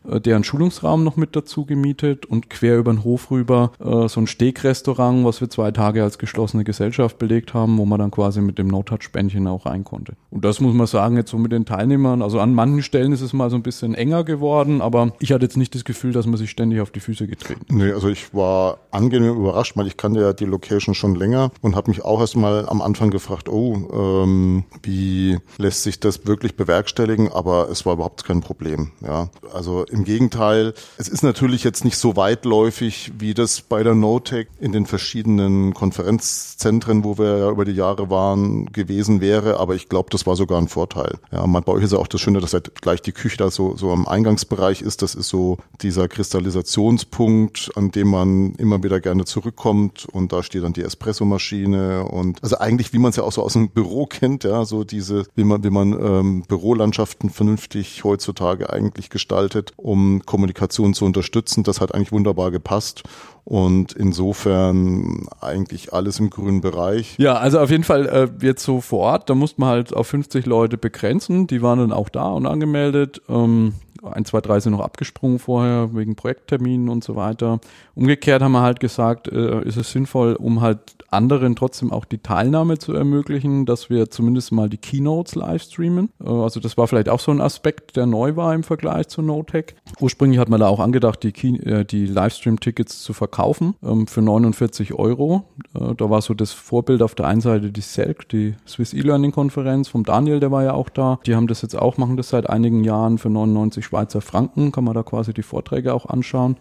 äh, 0.09 0.19
deren 0.19 0.43
Schulungsraum 0.43 1.03
noch 1.03 1.17
mit 1.17 1.35
dazu 1.35 1.65
gemietet 1.65 2.25
und 2.25 2.49
quer 2.49 2.77
über 2.77 2.91
den 2.91 3.03
Hof 3.03 3.31
rüber 3.31 3.71
äh, 3.79 4.07
so 4.07 4.19
ein 4.19 4.27
Steakrestaurant, 4.27 5.25
was 5.25 5.41
wir 5.41 5.49
zwei 5.49 5.71
Tage 5.71 6.03
als 6.03 6.17
geschlossene 6.17 6.63
Gesellschaft 6.63 7.17
belegt 7.17 7.53
haben, 7.53 7.77
wo 7.77 7.85
man 7.85 7.99
dann 7.99 8.11
quasi 8.11 8.41
mit 8.41 8.57
dem 8.57 8.67
No-Touch-Bändchen 8.67 9.47
auch 9.47 9.65
rein 9.65 9.83
konnte. 9.83 10.13
Und 10.29 10.45
das 10.45 10.59
muss 10.59 10.73
man 10.73 10.87
sagen, 10.87 11.17
jetzt 11.17 11.31
so 11.31 11.37
mit 11.37 11.51
den 11.51 11.65
Teilnehmern, 11.65 12.21
also 12.21 12.39
an 12.39 12.53
manchen 12.53 12.83
Stellen 12.83 13.11
ist 13.11 13.21
es 13.21 13.33
mal 13.33 13.49
so 13.49 13.55
ein 13.55 13.63
bisschen 13.63 13.95
enger 13.95 14.23
geworden, 14.23 14.81
aber 14.81 15.13
ich 15.19 15.31
hatte 15.31 15.45
jetzt 15.45 15.57
nicht 15.57 15.75
das 15.75 15.85
Gefühl, 15.85 16.11
dass 16.11 16.25
man 16.25 16.37
sich 16.37 16.49
ständig 16.49 16.81
auf 16.81 16.91
die 16.91 16.99
Füße 16.99 17.27
getreten 17.27 17.63
Nee, 17.69 17.91
also 17.91 18.09
ich 18.09 18.33
war 18.33 18.77
angenehm 18.91 19.35
überrascht, 19.35 19.75
weil 19.75 19.87
ich 19.87 19.97
kannte 19.97 20.21
ja 20.21 20.33
die 20.33 20.45
Location 20.45 20.93
schon 20.93 21.15
länger 21.15 21.51
und 21.61 21.75
habe 21.75 21.89
mich 21.89 22.03
auch 22.03 22.19
erstmal 22.19 22.67
am 22.67 22.81
Anfang 22.81 23.09
gefragt, 23.09 23.49
oh, 23.49 24.23
ähm, 24.23 24.63
wie 24.81 25.39
lässt 25.57 25.83
sich 25.83 25.99
das 25.99 26.25
wirklich 26.25 26.55
bewerkstelligen, 26.55 27.31
aber 27.31 27.69
es 27.69 27.85
war 27.85 27.93
überhaupt 27.93 28.25
kein 28.25 28.41
Problem. 28.41 28.91
Ja, 29.01 29.29
also 29.53 29.85
Im 29.93 30.05
Gegenteil, 30.05 30.73
es 30.97 31.07
ist 31.07 31.21
natürlich 31.21 31.63
jetzt 31.63 31.85
nicht 31.85 31.97
so 31.97 32.15
weitläufig, 32.15 33.11
wie 33.19 33.35
das 33.35 33.61
bei 33.61 33.83
der 33.83 33.93
NoTech 33.93 34.47
in 34.59 34.71
den 34.71 34.87
verschiedenen 34.87 35.75
Konferenzzentren, 35.75 37.03
wo 37.03 37.19
wir 37.19 37.37
ja 37.37 37.51
über 37.51 37.63
die 37.63 37.73
Jahre 37.73 38.09
waren, 38.09 38.65
gewesen 38.73 39.21
wäre, 39.21 39.59
aber 39.59 39.75
ich 39.75 39.89
glaube, 39.89 40.09
das 40.09 40.25
war 40.25 40.35
sogar 40.35 40.59
ein 40.59 40.67
Vorteil. 40.67 41.19
Ja, 41.31 41.45
man, 41.45 41.63
bei 41.63 41.73
euch 41.73 41.83
ist 41.83 41.93
ja 41.93 41.99
auch 41.99 42.07
das 42.07 42.21
Schöne, 42.21 42.39
dass 42.39 42.53
halt 42.53 42.81
gleich 42.81 43.03
die 43.03 43.11
Küche 43.11 43.37
da 43.37 43.51
so, 43.51 43.77
so 43.77 43.91
am 43.91 44.07
Eingangsbereich 44.07 44.81
ist. 44.81 45.03
Das 45.03 45.13
ist 45.13 45.29
so 45.29 45.59
dieser 45.83 46.07
Kristallisationspunkt, 46.07 47.69
an 47.75 47.91
dem 47.91 48.07
man 48.07 48.55
immer 48.55 48.81
wieder 48.81 48.99
gerne 48.99 49.25
zurückkommt 49.25 50.07
und 50.11 50.33
da 50.33 50.41
steht 50.41 50.63
dann 50.63 50.73
die 50.73 50.81
Espressomaschine 50.81 52.05
und 52.05 52.41
also 52.41 52.57
eigentlich, 52.57 52.93
wie 52.93 52.97
man 52.97 53.11
es 53.11 53.17
ja 53.17 53.23
auch 53.23 53.31
so 53.31 53.43
aus 53.43 53.53
dem 53.53 53.69
Büro 53.69 54.07
kennt, 54.07 54.43
ja, 54.43 54.65
so 54.65 54.83
diese, 54.83 55.25
wie 55.35 55.43
man, 55.43 55.63
wie 55.63 55.69
man 55.69 55.93
ähm, 55.93 56.43
Bürolandschaften 56.47 57.29
vernünftig 57.29 58.03
heutzutage 58.03 58.73
eigentlich 58.73 59.11
gestaltet, 59.11 59.71
um 59.83 60.21
Kommunikation 60.25 60.93
zu 60.93 61.05
unterstützen. 61.05 61.63
Das 61.63 61.81
hat 61.81 61.93
eigentlich 61.93 62.11
wunderbar 62.11 62.51
gepasst. 62.51 63.03
Und 63.45 63.91
insofern 63.91 65.27
eigentlich 65.41 65.91
alles 65.91 66.19
im 66.19 66.29
grünen 66.29 66.61
Bereich. 66.61 67.15
Ja, 67.17 67.35
also 67.35 67.59
auf 67.59 67.69
jeden 67.69 67.83
Fall 67.83 68.05
äh, 68.07 68.45
jetzt 68.45 68.63
so 68.63 68.79
vor 68.79 68.99
Ort, 68.99 69.29
da 69.29 69.35
musste 69.35 69.59
man 69.59 69.69
halt 69.69 69.93
auf 69.93 70.07
50 70.07 70.45
Leute 70.45 70.77
begrenzen. 70.77 71.47
Die 71.47 71.61
waren 71.61 71.79
dann 71.79 71.91
auch 71.91 72.07
da 72.07 72.29
und 72.29 72.45
angemeldet. 72.45 73.21
Ähm, 73.27 73.73
ein, 74.01 74.23
zwei, 74.23 74.39
drei 74.39 74.61
sind 74.61 74.71
noch 74.71 74.79
abgesprungen 74.79 75.39
vorher 75.39 75.93
wegen 75.93 76.15
Projektterminen 76.15 76.87
und 76.87 77.03
so 77.03 77.17
weiter. 77.17 77.59
Umgekehrt 77.95 78.41
haben 78.41 78.53
wir 78.53 78.61
halt 78.61 78.79
gesagt, 78.79 79.27
äh, 79.27 79.61
ist 79.63 79.77
es 79.77 79.91
sinnvoll, 79.91 80.35
um 80.35 80.61
halt 80.61 80.79
anderen 81.13 81.55
trotzdem 81.55 81.91
auch 81.91 82.05
die 82.05 82.17
Teilnahme 82.17 82.77
zu 82.77 82.93
ermöglichen, 82.93 83.65
dass 83.65 83.89
wir 83.89 84.09
zumindest 84.09 84.51
mal 84.51 84.69
die 84.69 84.77
Keynotes 84.77 85.35
live 85.35 85.63
streamen. 85.63 86.09
Äh, 86.23 86.29
also 86.29 86.59
das 86.59 86.77
war 86.77 86.87
vielleicht 86.87 87.09
auch 87.09 87.19
so 87.19 87.31
ein 87.31 87.41
Aspekt, 87.41 87.95
der 87.95 88.05
neu 88.05 88.35
war 88.35 88.53
im 88.53 88.63
Vergleich 88.63 89.07
zu 89.07 89.21
NoTech. 89.21 89.75
Ursprünglich 89.99 90.39
hat 90.39 90.49
man 90.49 90.59
da 90.59 90.67
auch 90.67 90.79
angedacht, 90.79 91.23
die, 91.23 91.33
äh, 91.59 91.85
die 91.85 92.05
Livestream-Tickets 92.05 93.03
zu 93.03 93.13
verkaufen 93.13 93.75
ähm, 93.83 94.07
für 94.07 94.21
49 94.21 94.93
Euro. 94.93 95.45
Äh, 95.73 95.95
da 95.95 96.09
war 96.09 96.21
so 96.21 96.33
das 96.33 96.51
Vorbild 96.51 97.01
auf 97.01 97.15
der 97.15 97.27
einen 97.27 97.41
Seite 97.41 97.71
die 97.71 97.81
SELC, 97.81 98.27
die 98.29 98.55
Swiss 98.67 98.93
E-Learning-Konferenz 98.93 99.87
vom 99.87 100.03
Daniel, 100.03 100.39
der 100.39 100.51
war 100.51 100.63
ja 100.63 100.73
auch 100.73 100.89
da. 100.89 101.19
Die 101.25 101.35
haben 101.35 101.47
das 101.47 101.61
jetzt 101.61 101.75
auch, 101.75 101.97
machen 101.97 102.17
das 102.17 102.29
seit 102.29 102.49
einigen 102.49 102.83
Jahren 102.83 103.17
für 103.17 103.29
99 103.29 103.85
Schweizer 103.85 104.21
Franken, 104.21 104.71
kann 104.71 104.83
man 104.83 104.93
da 104.93 105.03
quasi 105.03 105.33
die 105.33 105.43
Vorträge 105.43 105.93
auch 105.93 106.05
anschauen. 106.05 106.57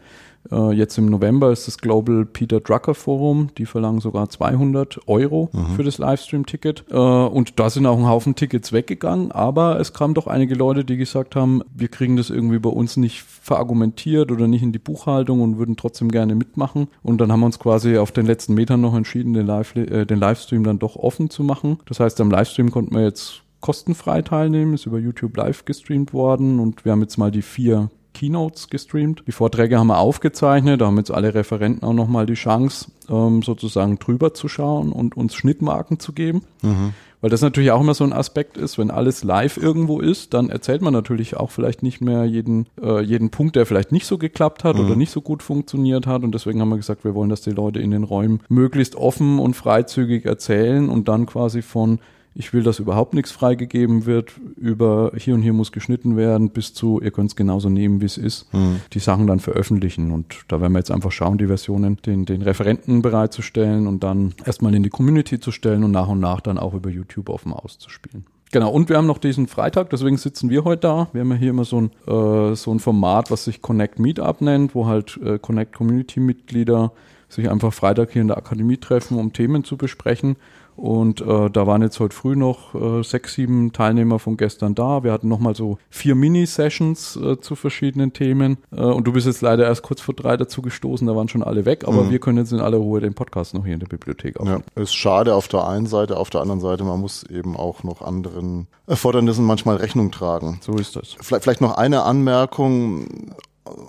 Äh, 0.51 0.73
jetzt 0.73 0.99
im 0.99 1.07
November 1.07 1.53
ist 1.53 1.67
das 1.67 1.79
Global 1.79 2.25
Peter 2.25 2.61
Drucker 2.61 2.95
Forum. 2.95 3.51
Die 3.59 3.67
verlangen 3.67 4.01
sogar 4.01 4.29
200 4.29 5.01
Euro 5.07 5.51
mhm. 5.53 5.77
für 5.77 5.85
das 5.85 5.99
Livestream-Ticket. 5.99 6.85
Äh, 6.91 6.97
und 6.97 7.59
da 7.59 7.71
sind 7.71 7.87
auch 7.87 7.99
ein 7.99 8.07
Haufen 8.07 8.35
Tickets 8.35 8.73
weggegangen. 8.73 9.33
Aber 9.33 9.79
es 9.81 9.93
kamen 9.93 10.15
doch 10.15 10.27
einige 10.27 10.55
Leute, 10.55 10.85
die 10.85 10.97
gesagt 10.97 11.37
haben, 11.37 11.63
wir 11.75 11.89
kriegen 11.89 12.17
das 12.17 12.31
irgendwie 12.31 12.59
bei 12.59 12.71
uns 12.71 12.97
nicht 12.97 13.23
verargumentiert 13.23 14.31
oder 14.31 14.49
nicht 14.49 14.63
in 14.63 14.73
die 14.73 14.79
Buchhaltung 14.79 15.41
und 15.41 15.59
würden 15.59 15.77
trotzdem 15.77 16.11
gerne 16.11 16.35
mitmachen. 16.35 16.89
Und 17.03 17.21
dann 17.21 17.31
haben 17.31 17.41
wir 17.41 17.47
uns 17.47 17.59
quasi 17.59 17.97
auf 17.99 18.13
den 18.13 18.27
letzten 18.27 18.55
Metern 18.55 18.81
noch 18.81 18.95
entschieden, 18.95 19.35
den, 19.35 19.47
Live 19.47 19.77
äh, 19.77 20.05
den 20.05 20.19
Livestream 20.19 20.65
dann 20.65 20.79
doch 20.79 20.97
offen 20.97 21.31
zu 21.31 21.45
machen. 21.45 21.79
Das 21.87 22.01
heißt, 22.01 22.21
am 22.21 22.31
Livestream 22.31 22.71
konnten 22.71 22.95
wir 22.95 23.03
jetzt 23.03 23.43
kostenfrei 23.61 24.23
teilnehmen, 24.23 24.75
ist 24.75 24.87
über 24.87 24.99
YouTube 24.99 25.37
live 25.37 25.65
gestreamt 25.65 26.13
worden 26.13 26.59
und 26.59 26.85
wir 26.85 26.93
haben 26.93 27.01
jetzt 27.01 27.17
mal 27.17 27.31
die 27.31 27.43
vier 27.43 27.91
Keynotes 28.13 28.69
gestreamt. 28.69 29.25
Die 29.27 29.33
Vorträge 29.33 29.79
haben 29.79 29.89
wir 29.89 29.99
aufgezeichnet, 29.99 30.81
da 30.81 30.87
haben 30.87 30.99
jetzt 30.99 31.11
alle 31.11 31.35
Referenten 31.35 31.85
auch 31.85 31.93
nochmal 31.93 32.27
die 32.27 32.35
Chance, 32.35 32.91
ähm, 33.09 33.43
sozusagen 33.43 33.99
drüber 33.99 34.35
zu 34.35 34.49
schauen 34.49 34.93
und 34.93 35.17
uns 35.17 35.35
Schnittmarken 35.35 35.99
zu 35.99 36.13
geben. 36.13 36.43
Mhm. 36.63 36.95
Weil 37.23 37.31
das 37.31 37.41
natürlich 37.41 37.71
auch 37.71 37.81
immer 37.81 37.95
so 37.95 38.03
ein 38.03 38.13
Aspekt 38.13 38.57
ist, 38.57 38.79
wenn 38.79 38.91
alles 38.91 39.23
live 39.23 39.57
irgendwo 39.57 40.01
ist, 40.01 40.35
dann 40.35 40.51
erzählt 40.51 40.83
man 40.83 40.93
natürlich 40.93 41.37
auch 41.37 41.53
vielleicht 41.53 41.85
nicht 41.85 42.01
mehr 42.01 42.25
jeden, 42.25 42.67
äh, 42.83 43.01
jeden 43.01 43.31
Punkt, 43.31 43.55
der 43.55 43.65
vielleicht 43.65 43.93
nicht 43.93 44.07
so 44.07 44.19
geklappt 44.19 44.65
hat 44.65 44.75
mhm. 44.77 44.87
oder 44.87 44.97
nicht 44.97 45.13
so 45.13 45.21
gut 45.21 45.41
funktioniert 45.41 46.09
hat. 46.09 46.25
Und 46.25 46.35
deswegen 46.35 46.61
haben 46.61 46.71
wir 46.71 46.79
gesagt, 46.79 47.05
wir 47.05 47.15
wollen, 47.15 47.31
dass 47.31 47.41
die 47.41 47.53
Leute 47.53 47.79
in 47.79 47.93
den 47.93 48.03
Räumen 48.03 48.41
möglichst 48.49 48.97
offen 48.97 49.39
und 49.39 49.55
freizügig 49.55 50.27
erzählen 50.27 50.89
und 50.89 51.07
dann 51.07 51.27
quasi 51.27 51.63
von 51.63 52.01
ich 52.35 52.53
will, 52.53 52.63
dass 52.63 52.79
überhaupt 52.79 53.15
nichts 53.15 53.31
freigegeben 53.31 54.07
wird, 54.07 54.33
über 54.57 55.13
hier 55.17 55.35
und 55.35 55.43
hier 55.43 55.53
muss 55.53 55.73
geschnitten 55.73 56.17
werden, 56.17 56.51
bis 56.51 56.73
zu, 56.73 57.01
ihr 57.01 57.11
könnt 57.11 57.31
es 57.31 57.37
genauso 57.37 57.69
nehmen, 57.69 58.01
wie 58.01 58.07
es 58.07 58.17
ist, 58.17 58.53
mhm. 58.55 58.81
die 58.93 59.01
Sachen 59.01 59.27
dann 59.27 59.41
veröffentlichen. 59.41 60.11
Und 60.11 60.45
da 60.49 60.61
werden 60.61 60.73
wir 60.73 60.79
jetzt 60.79 60.91
einfach 60.91 61.13
schauen, 61.13 61.39
die 61.39 61.47
Versionen 61.47 61.99
den, 62.07 62.25
den 62.25 62.43
Referenten 62.43 63.03
bereitzustellen 63.03 63.87
und 63.87 64.03
dann 64.03 64.35
erstmal 64.45 64.75
in 64.75 64.83
die 64.83 64.91
Community 64.91 65.41
zu 65.41 65.53
stellen 65.53 65.85
und 65.85 65.91
nach 65.91 66.09
und 66.09 66.21
nach 66.21 66.41
dann 66.41 66.59
auch 66.59 66.75
über 66.75 66.91
YouTube 66.91 67.29
offen 67.29 67.53
auszuspielen. 67.53 68.25
Genau, 68.51 68.71
und 68.71 68.91
wir 68.91 68.99
haben 68.99 69.07
noch 69.07 69.19
diesen 69.19 69.47
Freitag, 69.47 69.89
deswegen 69.89 70.19
sitzen 70.19 70.51
wir 70.51 70.65
heute 70.65 70.83
da. 70.83 71.09
Wir 71.13 71.23
haben 71.23 71.31
ja 71.31 71.37
hier 71.37 71.51
immer 71.51 71.65
so 71.65 71.81
ein, 71.81 71.91
äh, 72.07 72.55
so 72.55 72.71
ein 72.71 72.81
Format, 72.81 73.31
was 73.31 73.45
sich 73.45 73.63
Connect 73.63 73.99
Meetup 73.99 74.43
nennt, 74.43 74.75
wo 74.75 74.87
halt 74.87 75.19
äh, 75.25 75.39
Connect 75.39 75.75
Community 75.75 76.21
Mitglieder 76.21 76.93
sich 77.31 77.51
einfach 77.51 77.73
Freitag 77.73 78.13
hier 78.13 78.21
in 78.21 78.29
der 78.29 78.37
Akademie 78.37 78.77
treffen, 78.77 79.19
um 79.19 79.33
Themen 79.33 79.65
zu 79.65 79.79
besprechen. 79.79 80.37
Und 80.77 81.21
äh, 81.21 81.51
da 81.51 81.67
waren 81.67 81.83
jetzt 81.83 82.01
heute 82.01 82.15
früh 82.15 82.37
noch 82.37 82.75
äh, 82.75 83.03
sechs, 83.03 83.35
sieben 83.35 83.73
Teilnehmer 83.73 84.19
von 84.19 84.37
gestern 84.37 84.75
da. 84.75 85.05
Wir 85.05 85.13
hatten 85.13 85.29
nochmal 85.29 85.55
so 85.55 85.79
vier 85.91 86.15
Mini-Sessions 86.15 87.17
äh, 87.17 87.41
zu 87.41 87.55
verschiedenen 87.55 88.13
Themen. 88.13 88.59
Äh, 88.73 88.81
und 88.81 89.07
du 89.07 89.13
bist 89.13 89.27
jetzt 89.27 89.43
leider 89.43 89.65
erst 89.65 89.83
kurz 89.83 90.01
vor 90.01 90.15
drei 90.15 90.37
dazu 90.37 90.63
gestoßen, 90.63 91.07
da 91.07 91.15
waren 91.15 91.29
schon 91.29 91.43
alle 91.43 91.65
weg. 91.65 91.85
Aber 91.87 92.05
mhm. 92.05 92.11
wir 92.11 92.19
können 92.19 92.39
jetzt 92.39 92.53
in 92.53 92.61
aller 92.61 92.79
Ruhe 92.79 93.01
den 93.01 93.15
Podcast 93.15 93.55
noch 93.55 93.65
hier 93.65 93.75
in 93.75 93.81
der 93.81 93.87
Bibliothek 93.87 94.41
aufnehmen. 94.41 94.65
Ja, 94.77 94.83
ist 94.83 94.95
schade 94.95 95.35
auf 95.35 95.49
der 95.49 95.67
einen 95.67 95.87
Seite, 95.87 96.17
auf 96.17 96.31
der 96.31 96.41
anderen 96.41 96.61
Seite, 96.61 96.85
man 96.85 97.01
muss 97.01 97.25
eben 97.25 97.57
auch 97.57 97.83
noch 97.83 98.03
anderen 98.03 98.67
Erfordernissen 98.87 99.45
manchmal 99.45 99.77
Rechnung 99.77 100.11
tragen. 100.11 100.59
So 100.63 100.75
ist 100.75 100.97
das. 100.97 101.17
Vielleicht, 101.21 101.45
vielleicht 101.45 101.61
noch 101.61 101.77
eine 101.77 102.03
Anmerkung 102.03 103.07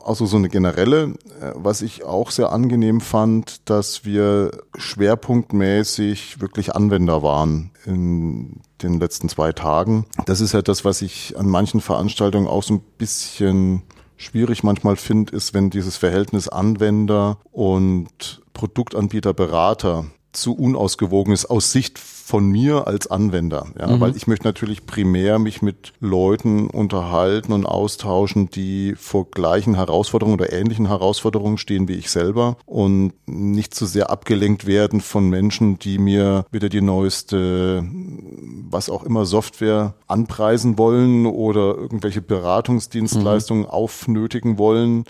also 0.06 0.26
so 0.26 0.38
eine 0.38 0.50
generelle, 0.50 1.16
äh, 1.42 1.52
was 1.56 1.82
ich 1.82 2.04
auch 2.04 2.32
sehr 2.32 2.52
angenehm 2.52 3.02
fand, 3.02 3.70
dass 3.70 4.06
wir 4.06 4.52
schwerpunktmäßig 4.78 6.42
wirklich 6.42 6.76
Anwender 6.76 7.24
waren 7.24 7.72
in 7.86 8.62
den 8.82 9.00
letzten 9.00 9.30
zwei 9.30 9.52
Tagen. 9.52 10.06
Das 10.26 10.42
ist 10.42 10.54
ja 10.54 10.62
das, 10.62 10.86
was 10.86 11.02
ich 11.02 11.38
an 11.38 11.48
manchen 11.48 11.82
Veranstaltungen 11.82 12.48
auch 12.48 12.64
so 12.64 12.76
ein 12.76 12.82
bisschen 12.98 13.84
schwierig 14.18 14.64
manchmal 14.64 14.96
finde, 14.96 15.36
ist, 15.36 15.54
wenn 15.54 15.70
dieses 15.70 15.98
Verhältnis 15.98 16.48
Anwender 16.48 17.40
und 17.52 18.42
Produktanbieter, 18.54 19.34
Berater 19.34 20.06
zu 20.34 20.54
unausgewogen 20.54 21.34
ist 21.34 21.46
aus 21.46 21.72
Sicht 21.72 22.00
von 22.00 22.50
mir 22.50 22.88
als 22.88 23.08
Anwender, 23.08 23.68
ja, 23.78 23.88
mhm. 23.88 24.00
weil 24.00 24.16
ich 24.16 24.28
möchte 24.28 24.48
natürlich 24.48 24.86
primär 24.86 25.40
mich 25.40 25.62
mit 25.62 25.92
Leuten 26.00 26.68
unterhalten 26.68 27.52
und 27.52 27.66
austauschen, 27.66 28.50
die 28.50 28.96
vor 28.98 29.30
gleichen 29.30 29.76
Herausforderungen 29.76 30.40
oder 30.40 30.54
ähnlichen 30.54 30.88
Herausforderungen 30.88 31.58
stehen 31.58 31.90
wie 31.90 31.96
ich 31.96 32.10
selber 32.10 32.58
und 32.66 33.14
nicht 33.26 33.76
zu 33.76 33.86
so 33.86 33.92
sehr 33.92 34.10
abgelenkt 34.10 34.66
werden 34.66 35.02
von 35.02 35.30
Menschen, 35.30 35.80
die 35.80 35.98
mir 35.98 36.46
wieder 36.50 36.70
die 36.70 36.82
neueste, 36.82 37.86
was 38.70 38.90
auch 38.90 39.04
immer 39.04 39.26
Software 39.26 39.94
anpreisen 40.08 40.78
wollen 40.78 41.26
oder 41.26 41.76
irgendwelche 41.76 42.22
Beratungsdienstleistungen 42.22 43.64
mhm. 43.64 43.70
aufnötigen 43.70 44.58
wollen 44.58 45.04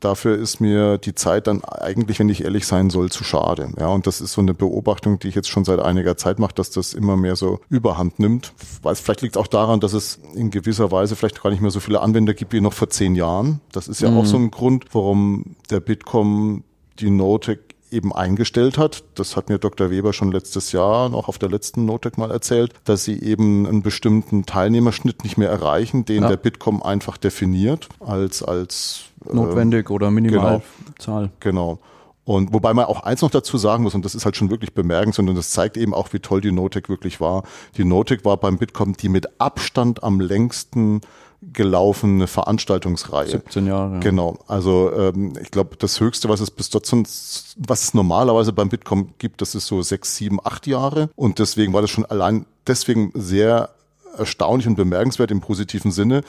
dafür 0.00 0.36
ist 0.36 0.60
mir 0.60 0.98
die 0.98 1.14
Zeit 1.14 1.46
dann 1.46 1.64
eigentlich, 1.64 2.18
wenn 2.18 2.28
ich 2.28 2.44
ehrlich 2.44 2.66
sein 2.66 2.90
soll, 2.90 3.10
zu 3.10 3.24
schade. 3.24 3.68
Ja, 3.78 3.88
und 3.88 4.06
das 4.06 4.20
ist 4.20 4.32
so 4.32 4.40
eine 4.40 4.54
Beobachtung, 4.54 5.18
die 5.18 5.28
ich 5.28 5.34
jetzt 5.34 5.48
schon 5.48 5.64
seit 5.64 5.80
einiger 5.80 6.16
Zeit 6.16 6.38
mache, 6.38 6.54
dass 6.54 6.70
das 6.70 6.94
immer 6.94 7.16
mehr 7.16 7.36
so 7.36 7.60
Überhand 7.68 8.18
nimmt. 8.18 8.52
Weiß, 8.82 9.00
vielleicht 9.00 9.22
liegt 9.22 9.36
es 9.36 9.42
auch 9.42 9.46
daran, 9.46 9.80
dass 9.80 9.92
es 9.92 10.18
in 10.34 10.50
gewisser 10.50 10.90
Weise 10.92 11.16
vielleicht 11.16 11.42
gar 11.42 11.50
nicht 11.50 11.62
mehr 11.62 11.70
so 11.70 11.80
viele 11.80 12.00
Anwender 12.00 12.34
gibt 12.34 12.52
wie 12.52 12.60
noch 12.60 12.72
vor 12.72 12.88
zehn 12.90 13.14
Jahren. 13.14 13.60
Das 13.72 13.88
ist 13.88 14.00
ja 14.00 14.10
mhm. 14.10 14.18
auch 14.18 14.26
so 14.26 14.36
ein 14.36 14.50
Grund, 14.50 14.86
warum 14.92 15.56
der 15.70 15.80
Bitkom 15.80 16.64
die 16.98 17.10
Notec 17.10 17.65
eben 17.90 18.12
eingestellt 18.12 18.78
hat. 18.78 19.04
Das 19.14 19.36
hat 19.36 19.48
mir 19.48 19.58
Dr. 19.58 19.90
Weber 19.90 20.12
schon 20.12 20.32
letztes 20.32 20.72
Jahr 20.72 21.08
noch 21.08 21.28
auf 21.28 21.38
der 21.38 21.48
letzten 21.48 21.84
Notec 21.84 22.18
mal 22.18 22.30
erzählt, 22.30 22.72
dass 22.84 23.04
sie 23.04 23.20
eben 23.20 23.66
einen 23.66 23.82
bestimmten 23.82 24.46
Teilnehmerschnitt 24.46 25.24
nicht 25.24 25.38
mehr 25.38 25.50
erreichen, 25.50 26.04
den 26.04 26.22
ja. 26.22 26.28
der 26.28 26.36
Bitkom 26.36 26.82
einfach 26.82 27.16
definiert 27.16 27.88
als 28.00 28.42
als 28.42 29.04
notwendig 29.24 29.90
äh, 29.90 29.92
oder 29.92 30.10
Minimalzahl. 30.10 31.30
Genau, 31.40 31.78
genau. 31.78 31.78
Und 32.26 32.52
wobei 32.52 32.74
man 32.74 32.86
auch 32.86 33.04
eins 33.04 33.22
noch 33.22 33.30
dazu 33.30 33.56
sagen 33.56 33.84
muss, 33.84 33.94
und 33.94 34.04
das 34.04 34.16
ist 34.16 34.24
halt 34.24 34.36
schon 34.36 34.50
wirklich 34.50 34.74
bemerkenswert, 34.74 35.28
und 35.28 35.36
das 35.36 35.50
zeigt 35.50 35.76
eben 35.76 35.94
auch, 35.94 36.12
wie 36.12 36.18
toll 36.18 36.40
die 36.40 36.50
Notec 36.50 36.88
wirklich 36.88 37.20
war. 37.20 37.44
Die 37.76 37.84
Notec 37.84 38.24
war 38.24 38.36
beim 38.36 38.58
Bitkom 38.58 38.96
die 38.96 39.08
mit 39.08 39.40
Abstand 39.40 40.02
am 40.02 40.18
längsten 40.18 41.02
gelaufene 41.52 42.26
Veranstaltungsreihe. 42.26 43.30
17 43.30 43.66
Jahre. 43.66 43.94
Ja. 43.94 44.00
Genau. 44.00 44.38
Also 44.46 44.92
ähm, 44.92 45.34
ich 45.40 45.50
glaube, 45.50 45.76
das 45.76 46.00
Höchste, 46.00 46.28
was 46.28 46.40
es 46.40 46.50
bis 46.50 46.70
dort 46.70 46.86
was 46.90 47.82
es 47.82 47.94
normalerweise 47.94 48.52
beim 48.52 48.68
Bitkom 48.68 49.14
gibt, 49.18 49.40
das 49.40 49.54
ist 49.54 49.66
so 49.66 49.82
sechs, 49.82 50.16
sieben, 50.16 50.38
acht 50.42 50.66
Jahre. 50.66 51.10
Und 51.16 51.38
deswegen 51.38 51.72
war 51.72 51.82
das 51.82 51.90
schon 51.90 52.04
allein 52.06 52.46
deswegen 52.66 53.12
sehr 53.14 53.70
erstaunlich 54.18 54.66
und 54.66 54.76
bemerkenswert 54.76 55.30
im 55.30 55.40
positiven 55.40 55.90
Sinne, 55.90 56.22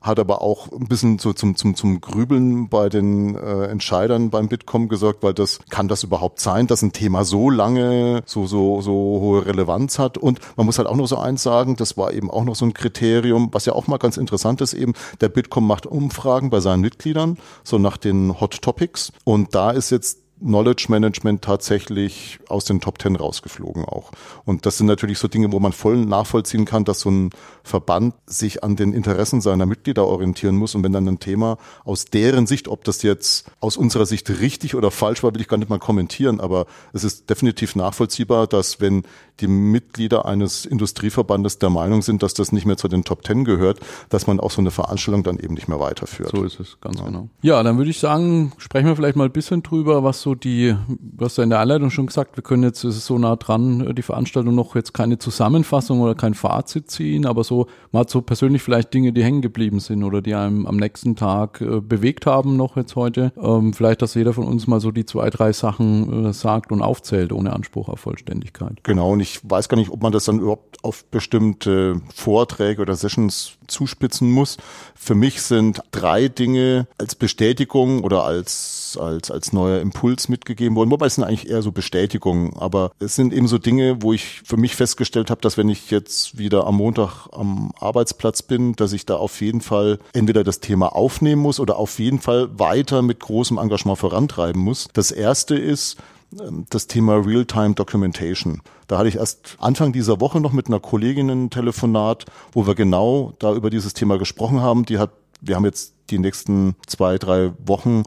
hat 0.00 0.18
aber 0.18 0.42
auch 0.42 0.72
ein 0.72 0.86
bisschen 0.88 1.18
so 1.18 1.32
zum, 1.32 1.56
zum, 1.56 1.74
zum 1.74 2.00
Grübeln 2.00 2.68
bei 2.68 2.88
den 2.88 3.34
äh, 3.34 3.66
Entscheidern 3.66 4.30
beim 4.30 4.48
Bitkom 4.48 4.88
gesorgt, 4.88 5.22
weil 5.22 5.34
das 5.34 5.60
kann 5.70 5.88
das 5.88 6.02
überhaupt 6.02 6.40
sein, 6.40 6.66
dass 6.66 6.82
ein 6.82 6.92
Thema 6.92 7.24
so 7.24 7.50
lange 7.50 8.22
so, 8.26 8.46
so, 8.46 8.80
so 8.80 8.92
hohe 8.92 9.46
Relevanz 9.46 9.98
hat. 9.98 10.18
Und 10.18 10.40
man 10.56 10.66
muss 10.66 10.78
halt 10.78 10.88
auch 10.88 10.96
noch 10.96 11.06
so 11.06 11.18
eins 11.18 11.42
sagen, 11.42 11.76
das 11.76 11.96
war 11.96 12.12
eben 12.12 12.30
auch 12.30 12.44
noch 12.44 12.56
so 12.56 12.64
ein 12.64 12.74
Kriterium, 12.74 13.48
was 13.52 13.66
ja 13.66 13.74
auch 13.74 13.86
mal 13.86 13.98
ganz 13.98 14.16
interessant 14.16 14.60
ist 14.60 14.74
eben, 14.74 14.94
der 15.20 15.28
Bitkom 15.28 15.66
macht 15.66 15.86
Umfragen 15.86 16.50
bei 16.50 16.60
seinen 16.60 16.80
Mitgliedern, 16.80 17.38
so 17.62 17.78
nach 17.78 17.96
den 17.96 18.40
Hot 18.40 18.62
Topics. 18.62 19.12
Und 19.24 19.54
da 19.54 19.70
ist 19.70 19.90
jetzt 19.90 20.23
Knowledge 20.40 20.86
Management 20.88 21.42
tatsächlich 21.42 22.38
aus 22.48 22.64
den 22.64 22.80
Top 22.80 22.98
Ten 22.98 23.16
rausgeflogen 23.16 23.84
auch. 23.84 24.10
Und 24.44 24.66
das 24.66 24.78
sind 24.78 24.86
natürlich 24.86 25.18
so 25.18 25.28
Dinge, 25.28 25.52
wo 25.52 25.60
man 25.60 25.72
voll 25.72 25.96
nachvollziehen 25.96 26.64
kann, 26.64 26.84
dass 26.84 27.00
so 27.00 27.10
ein 27.10 27.30
Verband 27.62 28.14
sich 28.26 28.64
an 28.64 28.76
den 28.76 28.92
Interessen 28.92 29.40
seiner 29.40 29.64
Mitglieder 29.64 30.06
orientieren 30.06 30.56
muss. 30.56 30.74
Und 30.74 30.82
wenn 30.82 30.92
dann 30.92 31.08
ein 31.08 31.20
Thema 31.20 31.56
aus 31.84 32.06
deren 32.06 32.46
Sicht, 32.46 32.68
ob 32.68 32.84
das 32.84 33.02
jetzt 33.02 33.50
aus 33.60 33.76
unserer 33.76 34.06
Sicht 34.06 34.28
richtig 34.28 34.74
oder 34.74 34.90
falsch 34.90 35.22
war, 35.22 35.32
will 35.34 35.40
ich 35.40 35.48
gar 35.48 35.56
nicht 35.56 35.70
mal 35.70 35.78
kommentieren, 35.78 36.40
aber 36.40 36.66
es 36.92 37.04
ist 37.04 37.30
definitiv 37.30 37.76
nachvollziehbar, 37.76 38.46
dass 38.46 38.80
wenn 38.80 39.04
die 39.40 39.48
Mitglieder 39.48 40.26
eines 40.26 40.64
Industrieverbandes 40.64 41.58
der 41.58 41.70
Meinung 41.70 42.02
sind, 42.02 42.22
dass 42.22 42.34
das 42.34 42.52
nicht 42.52 42.66
mehr 42.66 42.76
zu 42.76 42.88
den 42.88 43.04
Top 43.04 43.22
Ten 43.22 43.44
gehört, 43.44 43.80
dass 44.08 44.26
man 44.26 44.38
auch 44.38 44.50
so 44.50 44.60
eine 44.60 44.70
Veranstaltung 44.70 45.24
dann 45.24 45.38
eben 45.38 45.54
nicht 45.54 45.68
mehr 45.68 45.80
weiterführt. 45.80 46.30
So 46.30 46.44
ist 46.44 46.60
es, 46.60 46.78
ganz 46.80 46.98
ja. 46.98 47.06
genau. 47.06 47.28
Ja, 47.42 47.62
dann 47.62 47.76
würde 47.78 47.90
ich 47.90 47.98
sagen, 47.98 48.52
sprechen 48.58 48.86
wir 48.86 48.96
vielleicht 48.96 49.16
mal 49.16 49.24
ein 49.24 49.32
bisschen 49.32 49.62
drüber, 49.62 50.04
was 50.04 50.23
so 50.24 50.34
die, 50.34 50.74
du 50.88 51.24
hast 51.24 51.38
ja 51.38 51.44
in 51.44 51.50
der 51.50 51.60
Einleitung 51.60 51.90
schon 51.90 52.06
gesagt, 52.06 52.36
wir 52.36 52.42
können 52.42 52.64
jetzt, 52.64 52.82
es 52.82 52.96
ist 52.96 53.06
so 53.06 53.18
nah 53.18 53.36
dran, 53.36 53.94
die 53.94 54.02
Veranstaltung 54.02 54.54
noch 54.54 54.74
jetzt 54.74 54.94
keine 54.94 55.18
Zusammenfassung 55.18 56.00
oder 56.00 56.14
kein 56.14 56.34
Fazit 56.34 56.90
ziehen, 56.90 57.26
aber 57.26 57.44
so, 57.44 57.66
man 57.92 58.00
hat 58.00 58.10
so 58.10 58.22
persönlich 58.22 58.62
vielleicht 58.62 58.92
Dinge, 58.92 59.12
die 59.12 59.22
hängen 59.22 59.42
geblieben 59.42 59.78
sind 59.80 60.02
oder 60.02 60.22
die 60.22 60.34
einem 60.34 60.66
am 60.66 60.76
nächsten 60.76 61.14
Tag 61.14 61.60
äh, 61.60 61.80
bewegt 61.80 62.26
haben 62.26 62.56
noch 62.56 62.76
jetzt 62.76 62.96
heute. 62.96 63.32
Ähm, 63.40 63.74
vielleicht, 63.74 64.02
dass 64.02 64.14
jeder 64.14 64.32
von 64.32 64.46
uns 64.46 64.66
mal 64.66 64.80
so 64.80 64.90
die 64.90 65.04
zwei, 65.04 65.28
drei 65.30 65.52
Sachen 65.52 66.26
äh, 66.26 66.32
sagt 66.32 66.72
und 66.72 66.82
aufzählt, 66.82 67.32
ohne 67.32 67.52
Anspruch 67.52 67.88
auf 67.88 68.00
Vollständigkeit. 68.00 68.82
Genau, 68.82 69.12
und 69.12 69.20
ich 69.20 69.38
weiß 69.42 69.68
gar 69.68 69.76
nicht, 69.76 69.90
ob 69.90 70.02
man 70.02 70.12
das 70.12 70.24
dann 70.24 70.40
überhaupt 70.40 70.82
auf 70.82 71.04
bestimmte 71.04 72.00
Vorträge 72.14 72.80
oder 72.82 72.96
Sessions 72.96 73.58
zuspitzen 73.66 74.30
muss. 74.30 74.56
Für 74.94 75.14
mich 75.14 75.42
sind 75.42 75.80
drei 75.90 76.28
Dinge 76.28 76.86
als 76.98 77.14
Bestätigung 77.14 78.02
oder 78.02 78.24
als, 78.24 78.83
als, 78.96 79.30
als 79.30 79.52
neuer 79.52 79.80
Impuls 79.80 80.28
mitgegeben 80.28 80.76
worden. 80.76 80.90
Wobei 80.90 81.06
es 81.06 81.16
sind 81.16 81.24
eigentlich 81.24 81.48
eher 81.48 81.62
so 81.62 81.72
Bestätigungen. 81.72 82.54
Aber 82.56 82.90
es 82.98 83.14
sind 83.14 83.32
eben 83.32 83.48
so 83.48 83.58
Dinge, 83.58 84.02
wo 84.02 84.12
ich 84.12 84.42
für 84.44 84.56
mich 84.56 84.76
festgestellt 84.76 85.30
habe, 85.30 85.40
dass 85.40 85.56
wenn 85.56 85.68
ich 85.68 85.90
jetzt 85.90 86.38
wieder 86.38 86.66
am 86.66 86.76
Montag 86.76 87.28
am 87.32 87.72
Arbeitsplatz 87.78 88.42
bin, 88.42 88.74
dass 88.74 88.92
ich 88.92 89.06
da 89.06 89.16
auf 89.16 89.40
jeden 89.40 89.60
Fall 89.60 89.98
entweder 90.12 90.44
das 90.44 90.60
Thema 90.60 90.94
aufnehmen 90.94 91.42
muss 91.42 91.60
oder 91.60 91.76
auf 91.76 91.98
jeden 91.98 92.20
Fall 92.20 92.58
weiter 92.58 93.02
mit 93.02 93.20
großem 93.20 93.58
Engagement 93.58 93.98
vorantreiben 93.98 94.60
muss. 94.60 94.88
Das 94.92 95.10
erste 95.10 95.56
ist, 95.56 95.96
ähm, 96.40 96.66
das 96.70 96.86
Thema 96.86 97.16
Real-Time 97.16 97.74
Documentation. 97.74 98.62
Da 98.86 98.98
hatte 98.98 99.08
ich 99.08 99.16
erst 99.16 99.56
Anfang 99.60 99.92
dieser 99.92 100.20
Woche 100.20 100.40
noch 100.40 100.52
mit 100.52 100.66
einer 100.66 100.80
Kollegin 100.80 101.30
ein 101.30 101.50
Telefonat, 101.50 102.26
wo 102.52 102.66
wir 102.66 102.74
genau 102.74 103.32
da 103.38 103.54
über 103.54 103.70
dieses 103.70 103.94
Thema 103.94 104.18
gesprochen 104.18 104.60
haben. 104.60 104.84
Die 104.84 104.98
hat, 104.98 105.10
wir 105.40 105.56
haben 105.56 105.64
jetzt 105.64 105.94
die 106.10 106.18
nächsten 106.18 106.76
zwei, 106.86 107.18
drei 107.18 107.52
Wochen 107.64 108.02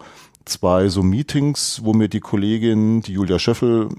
zwei 0.47 0.89
so 0.89 1.03
Meetings, 1.03 1.81
wo 1.83 1.93
mir 1.93 2.07
die 2.07 2.19
Kollegin, 2.19 3.01
die 3.01 3.13
Julia 3.13 3.39
Schöffel, 3.39 3.89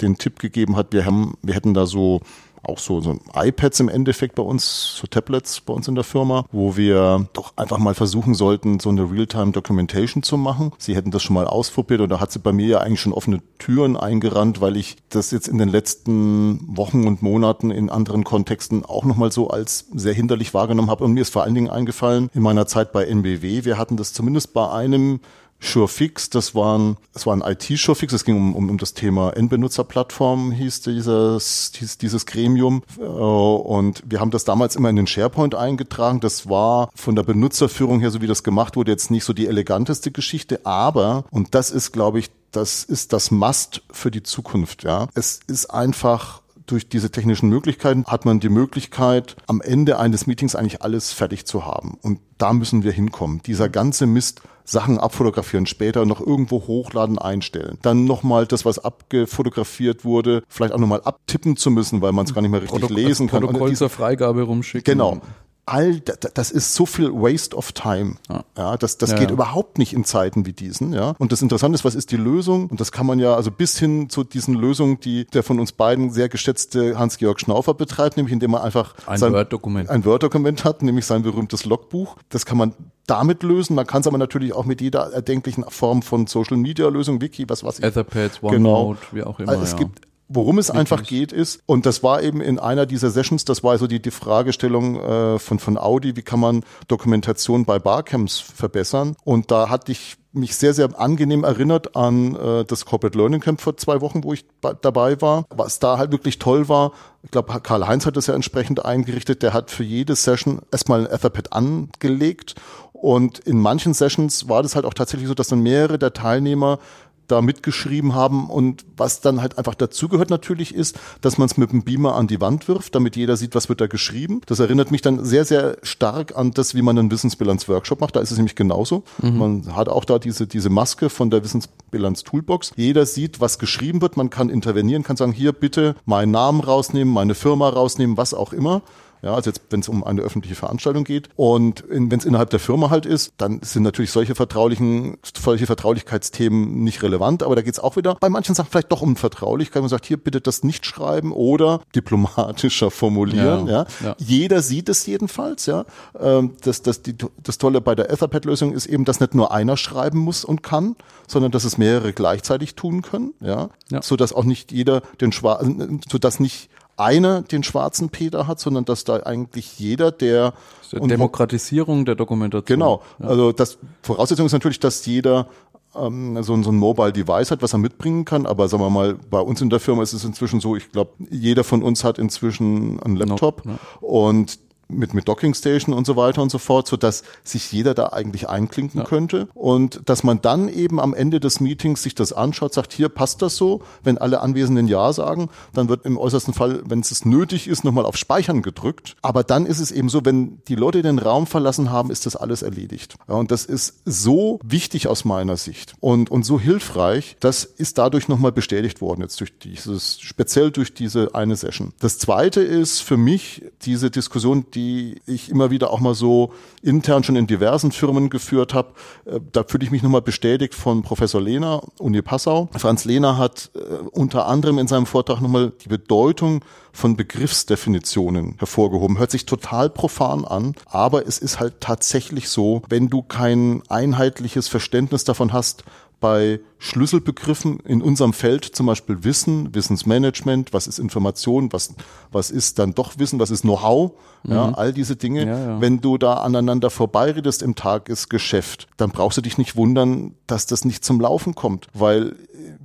den 0.00 0.16
Tipp 0.16 0.38
gegeben 0.38 0.76
hat, 0.76 0.92
wir 0.92 1.04
haben, 1.04 1.34
wir 1.42 1.54
hätten 1.54 1.74
da 1.74 1.86
so 1.86 2.20
auch 2.62 2.78
so, 2.78 3.00
so 3.00 3.18
iPads 3.34 3.80
im 3.80 3.88
Endeffekt 3.88 4.34
bei 4.34 4.42
uns, 4.42 4.96
so 4.96 5.06
Tablets 5.06 5.60
bei 5.60 5.72
uns 5.72 5.88
in 5.88 5.94
der 5.94 6.04
Firma, 6.04 6.44
wo 6.52 6.76
wir 6.76 7.28
doch 7.32 7.52
einfach 7.56 7.78
mal 7.78 7.94
versuchen 7.94 8.34
sollten, 8.34 8.80
so 8.80 8.88
eine 8.90 9.10
Real-Time 9.10 9.52
Documentation 9.52 10.22
zu 10.22 10.36
machen. 10.36 10.72
Sie 10.78 10.94
hätten 10.94 11.10
das 11.10 11.22
schon 11.22 11.34
mal 11.34 11.46
ausprobiert 11.46 12.00
und 12.00 12.10
da 12.10 12.20
hat 12.20 12.32
sie 12.32 12.38
bei 12.38 12.52
mir 12.52 12.66
ja 12.66 12.78
eigentlich 12.78 13.00
schon 13.00 13.12
offene 13.12 13.40
Türen 13.58 13.96
eingerannt, 13.96 14.60
weil 14.60 14.76
ich 14.76 14.96
das 15.08 15.30
jetzt 15.30 15.48
in 15.48 15.58
den 15.58 15.68
letzten 15.68 16.76
Wochen 16.76 17.06
und 17.06 17.22
Monaten 17.22 17.70
in 17.70 17.90
anderen 17.90 18.24
Kontexten 18.24 18.84
auch 18.84 19.04
nochmal 19.04 19.32
so 19.32 19.48
als 19.48 19.86
sehr 19.94 20.14
hinderlich 20.14 20.54
wahrgenommen 20.54 20.90
habe. 20.90 21.04
Und 21.04 21.12
mir 21.12 21.22
ist 21.22 21.32
vor 21.32 21.44
allen 21.44 21.54
Dingen 21.54 21.70
eingefallen, 21.70 22.30
in 22.34 22.42
meiner 22.42 22.66
Zeit 22.66 22.92
bei 22.92 23.04
NBW, 23.04 23.64
wir 23.64 23.78
hatten 23.78 23.96
das 23.96 24.12
zumindest 24.12 24.52
bei 24.52 24.68
einem 24.70 25.20
SureFix, 25.60 26.30
das 26.30 26.54
waren, 26.54 26.96
es 27.14 27.26
war 27.26 27.34
ein 27.34 27.42
IT-SureFix, 27.42 28.12
es 28.12 28.24
ging 28.24 28.36
um, 28.36 28.54
um, 28.54 28.70
um 28.70 28.78
das 28.78 28.94
Thema 28.94 29.30
Endbenutzerplattform, 29.30 30.52
hieß 30.52 30.82
dieses, 30.82 31.72
hieß 31.74 31.98
dieses 31.98 32.26
Gremium. 32.26 32.82
Äh, 32.98 33.02
und 33.02 34.02
wir 34.06 34.20
haben 34.20 34.30
das 34.30 34.44
damals 34.44 34.76
immer 34.76 34.90
in 34.90 34.96
den 34.96 35.06
SharePoint 35.06 35.54
eingetragen. 35.54 36.20
Das 36.20 36.48
war 36.48 36.90
von 36.94 37.16
der 37.16 37.24
Benutzerführung 37.24 38.00
her, 38.00 38.10
so 38.10 38.20
wie 38.20 38.26
das 38.26 38.42
gemacht 38.42 38.76
wurde, 38.76 38.92
jetzt 38.92 39.10
nicht 39.10 39.24
so 39.24 39.32
die 39.32 39.46
eleganteste 39.46 40.10
Geschichte, 40.10 40.64
aber, 40.64 41.24
und 41.30 41.54
das 41.54 41.70
ist, 41.70 41.92
glaube 41.92 42.18
ich, 42.20 42.30
das 42.52 42.84
ist 42.84 43.12
das 43.12 43.30
Must 43.30 43.82
für 43.90 44.10
die 44.10 44.22
Zukunft, 44.22 44.82
ja. 44.82 45.08
Es 45.14 45.40
ist 45.46 45.66
einfach 45.66 46.42
durch 46.68 46.88
diese 46.88 47.10
technischen 47.10 47.48
Möglichkeiten 47.48 48.04
hat 48.06 48.24
man 48.24 48.40
die 48.40 48.48
Möglichkeit, 48.48 49.36
am 49.46 49.60
Ende 49.60 49.98
eines 49.98 50.26
Meetings 50.26 50.54
eigentlich 50.54 50.82
alles 50.82 51.12
fertig 51.12 51.46
zu 51.46 51.64
haben. 51.64 51.98
Und 52.02 52.20
da 52.36 52.52
müssen 52.52 52.82
wir 52.82 52.92
hinkommen. 52.92 53.40
Dieser 53.44 53.68
ganze 53.68 54.06
Mist 54.06 54.42
Sachen 54.68 54.98
abfotografieren, 54.98 55.66
später 55.66 56.04
noch 56.04 56.20
irgendwo 56.20 56.66
hochladen, 56.66 57.18
einstellen. 57.18 57.78
Dann 57.82 58.04
nochmal 58.04 58.46
das, 58.46 58.64
was 58.64 58.78
abgefotografiert 58.78 60.04
wurde, 60.04 60.42
vielleicht 60.48 60.74
auch 60.74 60.78
nochmal 60.78 61.00
abtippen 61.02 61.56
zu 61.56 61.70
müssen, 61.70 62.02
weil 62.02 62.12
man 62.12 62.26
es 62.26 62.34
gar 62.34 62.42
nicht 62.42 62.50
mehr 62.50 62.60
richtig 62.60 62.80
Protok 62.80 62.96
lesen 62.96 63.28
kann. 63.28 63.42
Protokoll 63.42 63.74
zur 63.74 63.88
Freigabe 63.88 64.42
rumschicken. 64.42 64.92
Genau 64.92 65.20
all 65.68 66.00
das 66.00 66.50
ist 66.50 66.74
so 66.74 66.86
viel 66.86 67.12
Waste 67.12 67.56
of 67.56 67.72
Time. 67.72 68.16
Ja, 68.28 68.44
ja 68.56 68.76
das, 68.76 68.98
das 68.98 69.10
ja, 69.10 69.18
geht 69.18 69.28
ja. 69.28 69.34
überhaupt 69.34 69.78
nicht 69.78 69.92
in 69.92 70.04
Zeiten 70.04 70.46
wie 70.46 70.52
diesen. 70.52 70.92
Ja, 70.92 71.14
und 71.18 71.32
das 71.32 71.42
Interessante 71.42 71.76
ist, 71.76 71.84
was 71.84 71.94
ist 71.94 72.10
die 72.10 72.16
Lösung? 72.16 72.68
Und 72.68 72.80
das 72.80 72.92
kann 72.92 73.06
man 73.06 73.18
ja 73.18 73.34
also 73.34 73.50
bis 73.50 73.78
hin 73.78 74.08
zu 74.08 74.24
diesen 74.24 74.54
Lösungen, 74.54 75.00
die 75.00 75.26
der 75.26 75.42
von 75.42 75.60
uns 75.60 75.72
beiden 75.72 76.10
sehr 76.10 76.28
geschätzte 76.28 76.98
Hans-Georg 76.98 77.40
Schnaufer 77.40 77.74
betreibt, 77.74 78.16
nämlich 78.16 78.32
indem 78.32 78.52
man 78.52 78.62
einfach 78.62 78.94
ein 79.06 79.20
Word-Dokument 79.20 79.88
ein 79.90 80.04
Word-Dokument 80.04 80.64
hat, 80.64 80.82
nämlich 80.82 81.06
sein 81.06 81.22
berühmtes 81.22 81.64
Logbuch. 81.64 82.16
Das 82.28 82.46
kann 82.46 82.58
man 82.58 82.74
damit 83.06 83.42
lösen. 83.42 83.74
Man 83.74 83.86
kann 83.86 84.02
es 84.02 84.06
aber 84.06 84.18
natürlich 84.18 84.52
auch 84.52 84.64
mit 84.64 84.80
jeder 84.80 85.12
erdenklichen 85.12 85.64
Form 85.68 86.02
von 86.02 86.26
Social 86.26 86.56
Media 86.56 86.88
Lösung, 86.88 87.20
Wiki, 87.20 87.48
was 87.48 87.64
was 87.64 87.78
ich. 87.78 87.84
Etherpads, 87.84 88.42
OneNote, 88.42 89.00
genau. 89.00 89.12
wie 89.12 89.22
auch 89.22 89.40
immer. 89.40 89.52
Also 89.52 89.64
es 89.64 89.72
ja. 89.72 89.78
gibt 89.78 90.07
Worum 90.28 90.58
es 90.58 90.70
einfach 90.70 91.02
geht 91.02 91.32
ist, 91.32 91.60
und 91.64 91.86
das 91.86 92.02
war 92.02 92.22
eben 92.22 92.42
in 92.42 92.58
einer 92.58 92.84
dieser 92.84 93.10
Sessions, 93.10 93.46
das 93.46 93.64
war 93.64 93.78
so 93.78 93.86
die, 93.86 94.00
die 94.00 94.10
Fragestellung 94.10 95.00
äh, 95.00 95.38
von, 95.38 95.58
von 95.58 95.78
Audi, 95.78 96.16
wie 96.16 96.22
kann 96.22 96.38
man 96.38 96.64
Dokumentation 96.86 97.64
bei 97.64 97.78
Barcamps 97.78 98.38
verbessern? 98.38 99.16
Und 99.24 99.50
da 99.50 99.70
hatte 99.70 99.92
ich 99.92 100.16
mich 100.32 100.56
sehr, 100.56 100.74
sehr 100.74 101.00
angenehm 101.00 101.44
erinnert 101.44 101.96
an 101.96 102.36
äh, 102.36 102.64
das 102.64 102.84
Corporate 102.84 103.16
Learning 103.16 103.40
Camp 103.40 103.60
vor 103.62 103.78
zwei 103.78 104.02
Wochen, 104.02 104.22
wo 104.22 104.34
ich 104.34 104.44
dabei 104.82 105.20
war. 105.22 105.46
Was 105.48 105.78
da 105.78 105.96
halt 105.96 106.12
wirklich 106.12 106.38
toll 106.38 106.68
war, 106.68 106.92
ich 107.22 107.30
glaube, 107.30 107.60
Karl-Heinz 107.60 108.06
hat 108.06 108.16
das 108.16 108.26
ja 108.26 108.34
entsprechend 108.34 108.84
eingerichtet, 108.84 109.42
der 109.42 109.54
hat 109.54 109.70
für 109.70 109.82
jede 109.82 110.14
Session 110.14 110.60
erstmal 110.70 111.00
ein 111.00 111.12
Etherpad 111.12 111.52
angelegt 111.52 112.54
und 112.92 113.38
in 113.38 113.60
manchen 113.60 113.94
Sessions 113.94 114.48
war 114.48 114.62
das 114.62 114.74
halt 114.74 114.84
auch 114.84 114.94
tatsächlich 114.94 115.28
so, 115.28 115.34
dass 115.34 115.48
dann 115.48 115.60
mehrere 115.60 115.98
der 115.98 116.12
Teilnehmer 116.12 116.80
da 117.28 117.42
mitgeschrieben 117.42 118.14
haben. 118.14 118.50
Und 118.50 118.84
was 118.96 119.20
dann 119.20 119.40
halt 119.40 119.58
einfach 119.58 119.74
dazugehört 119.74 120.30
natürlich 120.30 120.74
ist, 120.74 120.98
dass 121.20 121.38
man 121.38 121.46
es 121.46 121.56
mit 121.56 121.70
dem 121.72 121.84
Beamer 121.84 122.14
an 122.14 122.26
die 122.26 122.40
Wand 122.40 122.68
wirft, 122.68 122.94
damit 122.94 123.16
jeder 123.16 123.36
sieht, 123.36 123.54
was 123.54 123.68
wird 123.68 123.80
da 123.80 123.86
geschrieben. 123.86 124.40
Das 124.46 124.58
erinnert 124.58 124.90
mich 124.90 125.02
dann 125.02 125.24
sehr, 125.24 125.44
sehr 125.44 125.78
stark 125.82 126.36
an 126.36 126.52
das, 126.52 126.74
wie 126.74 126.82
man 126.82 126.98
einen 126.98 127.10
Wissensbilanz-Workshop 127.10 128.00
macht. 128.00 128.16
Da 128.16 128.20
ist 128.20 128.30
es 128.30 128.36
nämlich 128.36 128.56
genauso. 128.56 129.04
Mhm. 129.22 129.38
Man 129.38 129.76
hat 129.76 129.88
auch 129.88 130.04
da 130.04 130.18
diese, 130.18 130.46
diese 130.46 130.70
Maske 130.70 131.10
von 131.10 131.30
der 131.30 131.44
Wissensbilanz-Toolbox. 131.44 132.72
Jeder 132.76 133.06
sieht, 133.06 133.40
was 133.40 133.58
geschrieben 133.58 134.00
wird. 134.00 134.16
Man 134.16 134.30
kann 134.30 134.50
intervenieren, 134.50 135.02
kann 135.02 135.16
sagen, 135.16 135.32
hier 135.32 135.52
bitte 135.52 135.94
meinen 136.04 136.32
Namen 136.32 136.60
rausnehmen, 136.60 137.12
meine 137.12 137.34
Firma 137.34 137.68
rausnehmen, 137.68 138.16
was 138.16 138.34
auch 138.34 138.52
immer. 138.52 138.82
Ja, 139.22 139.34
also 139.34 139.50
jetzt, 139.50 139.62
wenn 139.70 139.80
es 139.80 139.88
um 139.88 140.04
eine 140.04 140.22
öffentliche 140.22 140.54
Veranstaltung 140.54 141.04
geht. 141.04 141.28
Und 141.36 141.84
wenn 141.88 142.12
es 142.12 142.24
innerhalb 142.24 142.50
der 142.50 142.60
Firma 142.60 142.90
halt 142.90 143.06
ist, 143.06 143.32
dann 143.36 143.60
sind 143.62 143.82
natürlich 143.82 144.10
solche 144.10 144.34
vertraulichen, 144.34 145.18
solche 145.36 145.66
Vertraulichkeitsthemen 145.66 146.82
nicht 146.84 147.02
relevant. 147.02 147.42
Aber 147.42 147.56
da 147.56 147.62
geht 147.62 147.74
es 147.74 147.80
auch 147.80 147.96
wieder 147.96 148.16
bei 148.20 148.28
manchen 148.28 148.54
Sachen 148.54 148.68
vielleicht 148.70 148.92
doch 148.92 149.02
um 149.02 149.16
Vertraulichkeit. 149.16 149.82
Man 149.82 149.88
sagt, 149.88 150.06
hier 150.06 150.16
bitte 150.16 150.40
das 150.40 150.62
nicht 150.62 150.86
schreiben 150.86 151.32
oder 151.32 151.80
diplomatischer 151.94 152.90
formulieren. 152.90 153.66
Ja, 153.66 153.86
ja. 154.00 154.08
ja. 154.08 154.16
Jeder 154.18 154.62
sieht 154.62 154.88
es 154.88 155.06
jedenfalls. 155.06 155.66
Ja, 155.66 155.84
ähm, 156.18 156.52
das, 156.62 156.82
das, 156.82 157.02
die, 157.02 157.14
das 157.42 157.58
Tolle 157.58 157.80
bei 157.80 157.94
der 157.94 158.10
Etherpad-Lösung 158.10 158.72
ist 158.72 158.86
eben, 158.86 159.04
dass 159.04 159.20
nicht 159.20 159.34
nur 159.34 159.52
einer 159.52 159.76
schreiben 159.76 160.18
muss 160.18 160.44
und 160.44 160.62
kann, 160.62 160.96
sondern 161.26 161.50
dass 161.50 161.64
es 161.64 161.78
mehrere 161.78 162.12
gleichzeitig 162.12 162.74
tun 162.74 163.02
können. 163.02 163.34
Ja, 163.40 163.70
ja. 163.90 164.02
so 164.02 164.16
dass 164.16 164.32
auch 164.32 164.44
nicht 164.44 164.72
jeder 164.72 165.02
den 165.20 165.32
schwarzen, 165.32 166.00
so 166.10 166.18
dass 166.18 166.40
nicht 166.40 166.70
einer 166.98 167.42
den 167.42 167.62
schwarzen 167.62 168.10
Peter 168.10 168.46
hat, 168.46 168.60
sondern 168.60 168.84
dass 168.84 169.04
da 169.04 169.22
eigentlich 169.24 169.78
jeder, 169.78 170.10
der 170.10 170.52
Demokratisierung 170.92 172.04
der 172.04 172.14
Dokumentation. 172.14 172.78
Genau. 172.78 173.02
Ja. 173.18 173.28
Also 173.28 173.52
das 173.52 173.78
Voraussetzung 174.02 174.46
ist 174.46 174.52
natürlich, 174.52 174.80
dass 174.80 175.04
jeder 175.06 175.48
ähm, 175.96 176.42
so, 176.42 176.60
so 176.62 176.70
ein 176.70 176.76
Mobile 176.76 177.12
Device 177.12 177.50
hat, 177.50 177.62
was 177.62 177.72
er 177.72 177.78
mitbringen 177.78 178.24
kann. 178.24 178.46
Aber 178.46 178.68
sagen 178.68 178.82
wir 178.82 178.90
mal, 178.90 179.14
bei 179.30 179.40
uns 179.40 179.60
in 179.60 179.70
der 179.70 179.80
Firma 179.80 180.02
ist 180.02 180.12
es 180.12 180.24
inzwischen 180.24 180.60
so, 180.60 180.76
ich 180.76 180.90
glaube, 180.90 181.12
jeder 181.30 181.64
von 181.64 181.82
uns 181.82 182.04
hat 182.04 182.18
inzwischen 182.18 183.00
einen 183.00 183.16
Laptop. 183.16 183.64
No, 183.64 183.72
no. 183.72 184.06
Und 184.06 184.58
mit, 184.88 185.14
mit 185.14 185.28
Docking 185.28 185.54
Station 185.54 185.94
und 185.94 186.06
so 186.06 186.16
weiter 186.16 186.42
und 186.42 186.50
so 186.50 186.58
fort, 186.58 186.88
so 186.88 186.96
dass 186.96 187.22
sich 187.44 187.70
jeder 187.72 187.94
da 187.94 188.08
eigentlich 188.08 188.48
einklinken 188.48 189.00
ja. 189.00 189.06
könnte 189.06 189.48
und 189.54 190.00
dass 190.06 190.24
man 190.24 190.40
dann 190.40 190.68
eben 190.68 191.00
am 191.00 191.14
Ende 191.14 191.40
des 191.40 191.60
Meetings 191.60 192.02
sich 192.02 192.14
das 192.14 192.32
anschaut, 192.32 192.72
sagt, 192.74 192.92
hier 192.92 193.08
passt 193.08 193.42
das 193.42 193.56
so, 193.56 193.82
wenn 194.02 194.18
alle 194.18 194.40
Anwesenden 194.40 194.88
Ja 194.88 195.12
sagen, 195.12 195.50
dann 195.74 195.88
wird 195.88 196.04
im 196.04 196.16
äußersten 196.16 196.54
Fall, 196.54 196.82
wenn 196.86 197.00
es 197.00 197.24
nötig 197.24 197.68
ist, 197.68 197.84
nochmal 197.84 198.06
auf 198.06 198.16
Speichern 198.16 198.62
gedrückt. 198.62 199.16
Aber 199.22 199.44
dann 199.44 199.66
ist 199.66 199.80
es 199.80 199.90
eben 199.90 200.08
so, 200.08 200.24
wenn 200.24 200.62
die 200.68 200.74
Leute 200.74 201.02
den 201.02 201.18
Raum 201.18 201.46
verlassen 201.46 201.90
haben, 201.90 202.10
ist 202.10 202.26
das 202.26 202.36
alles 202.36 202.62
erledigt. 202.62 203.16
Ja, 203.28 203.34
und 203.34 203.50
das 203.50 203.64
ist 203.64 204.02
so 204.04 204.58
wichtig 204.64 205.08
aus 205.08 205.24
meiner 205.24 205.56
Sicht 205.56 205.94
und, 206.00 206.30
und 206.30 206.44
so 206.44 206.58
hilfreich, 206.58 207.36
das 207.40 207.64
ist 207.64 207.98
dadurch 207.98 208.28
nochmal 208.28 208.52
bestätigt 208.52 209.00
worden, 209.00 209.22
jetzt 209.22 209.40
durch 209.40 209.58
dieses, 209.58 210.20
speziell 210.20 210.70
durch 210.70 210.94
diese 210.94 211.34
eine 211.34 211.56
Session. 211.56 211.92
Das 212.00 212.18
zweite 212.18 212.60
ist 212.60 213.00
für 213.00 213.16
mich 213.16 213.62
diese 213.82 214.10
Diskussion, 214.10 214.66
die 214.74 214.77
ich 215.26 215.50
immer 215.50 215.70
wieder 215.70 215.90
auch 215.90 216.00
mal 216.00 216.14
so 216.14 216.52
intern 216.82 217.24
schon 217.24 217.36
in 217.36 217.46
diversen 217.46 217.92
Firmen 217.92 218.30
geführt 218.30 218.74
habe. 218.74 218.88
Äh, 219.24 219.40
da 219.52 219.64
fühle 219.64 219.84
ich 219.84 219.90
mich 219.90 220.02
nochmal 220.02 220.22
bestätigt 220.22 220.74
von 220.74 221.02
Professor 221.02 221.40
Lehner, 221.40 221.82
Uni 221.98 222.22
Passau. 222.22 222.68
Franz 222.76 223.04
Lehner 223.04 223.38
hat 223.38 223.70
äh, 223.74 223.78
unter 224.12 224.46
anderem 224.46 224.78
in 224.78 224.88
seinem 224.88 225.06
Vortrag 225.06 225.40
nochmal 225.40 225.72
die 225.84 225.88
Bedeutung 225.88 226.64
von 226.92 227.16
Begriffsdefinitionen 227.16 228.56
hervorgehoben. 228.58 229.18
Hört 229.18 229.30
sich 229.30 229.46
total 229.46 229.88
profan 229.90 230.44
an, 230.44 230.74
aber 230.86 231.26
es 231.26 231.38
ist 231.38 231.60
halt 231.60 231.80
tatsächlich 231.80 232.48
so, 232.48 232.82
wenn 232.88 233.08
du 233.08 233.22
kein 233.22 233.82
einheitliches 233.88 234.68
Verständnis 234.68 235.24
davon 235.24 235.52
hast, 235.52 235.84
bei 236.20 236.60
Schlüsselbegriffen 236.78 237.80
in 237.80 238.02
unserem 238.02 238.32
Feld, 238.32 238.64
zum 238.64 238.86
Beispiel 238.86 239.24
Wissen, 239.24 239.74
Wissensmanagement, 239.74 240.72
was 240.72 240.86
ist 240.86 240.98
Information, 240.98 241.72
was, 241.72 241.94
was 242.32 242.50
ist 242.50 242.78
dann 242.78 242.94
doch 242.94 243.18
Wissen, 243.18 243.38
was 243.38 243.50
ist 243.50 243.62
Know-how, 243.62 244.12
mhm. 244.42 244.52
ja, 244.52 244.72
all 244.72 244.92
diese 244.92 245.16
Dinge. 245.16 245.46
Ja, 245.46 245.58
ja. 245.58 245.80
Wenn 245.80 246.00
du 246.00 246.18
da 246.18 246.34
aneinander 246.34 246.90
vorbeiredest 246.90 247.62
im 247.62 247.74
Tagesgeschäft, 247.74 248.88
dann 248.96 249.10
brauchst 249.10 249.38
du 249.38 249.42
dich 249.42 249.58
nicht 249.58 249.76
wundern, 249.76 250.34
dass 250.46 250.66
das 250.66 250.84
nicht 250.84 251.04
zum 251.04 251.20
Laufen 251.20 251.54
kommt, 251.54 251.86
weil 251.94 252.34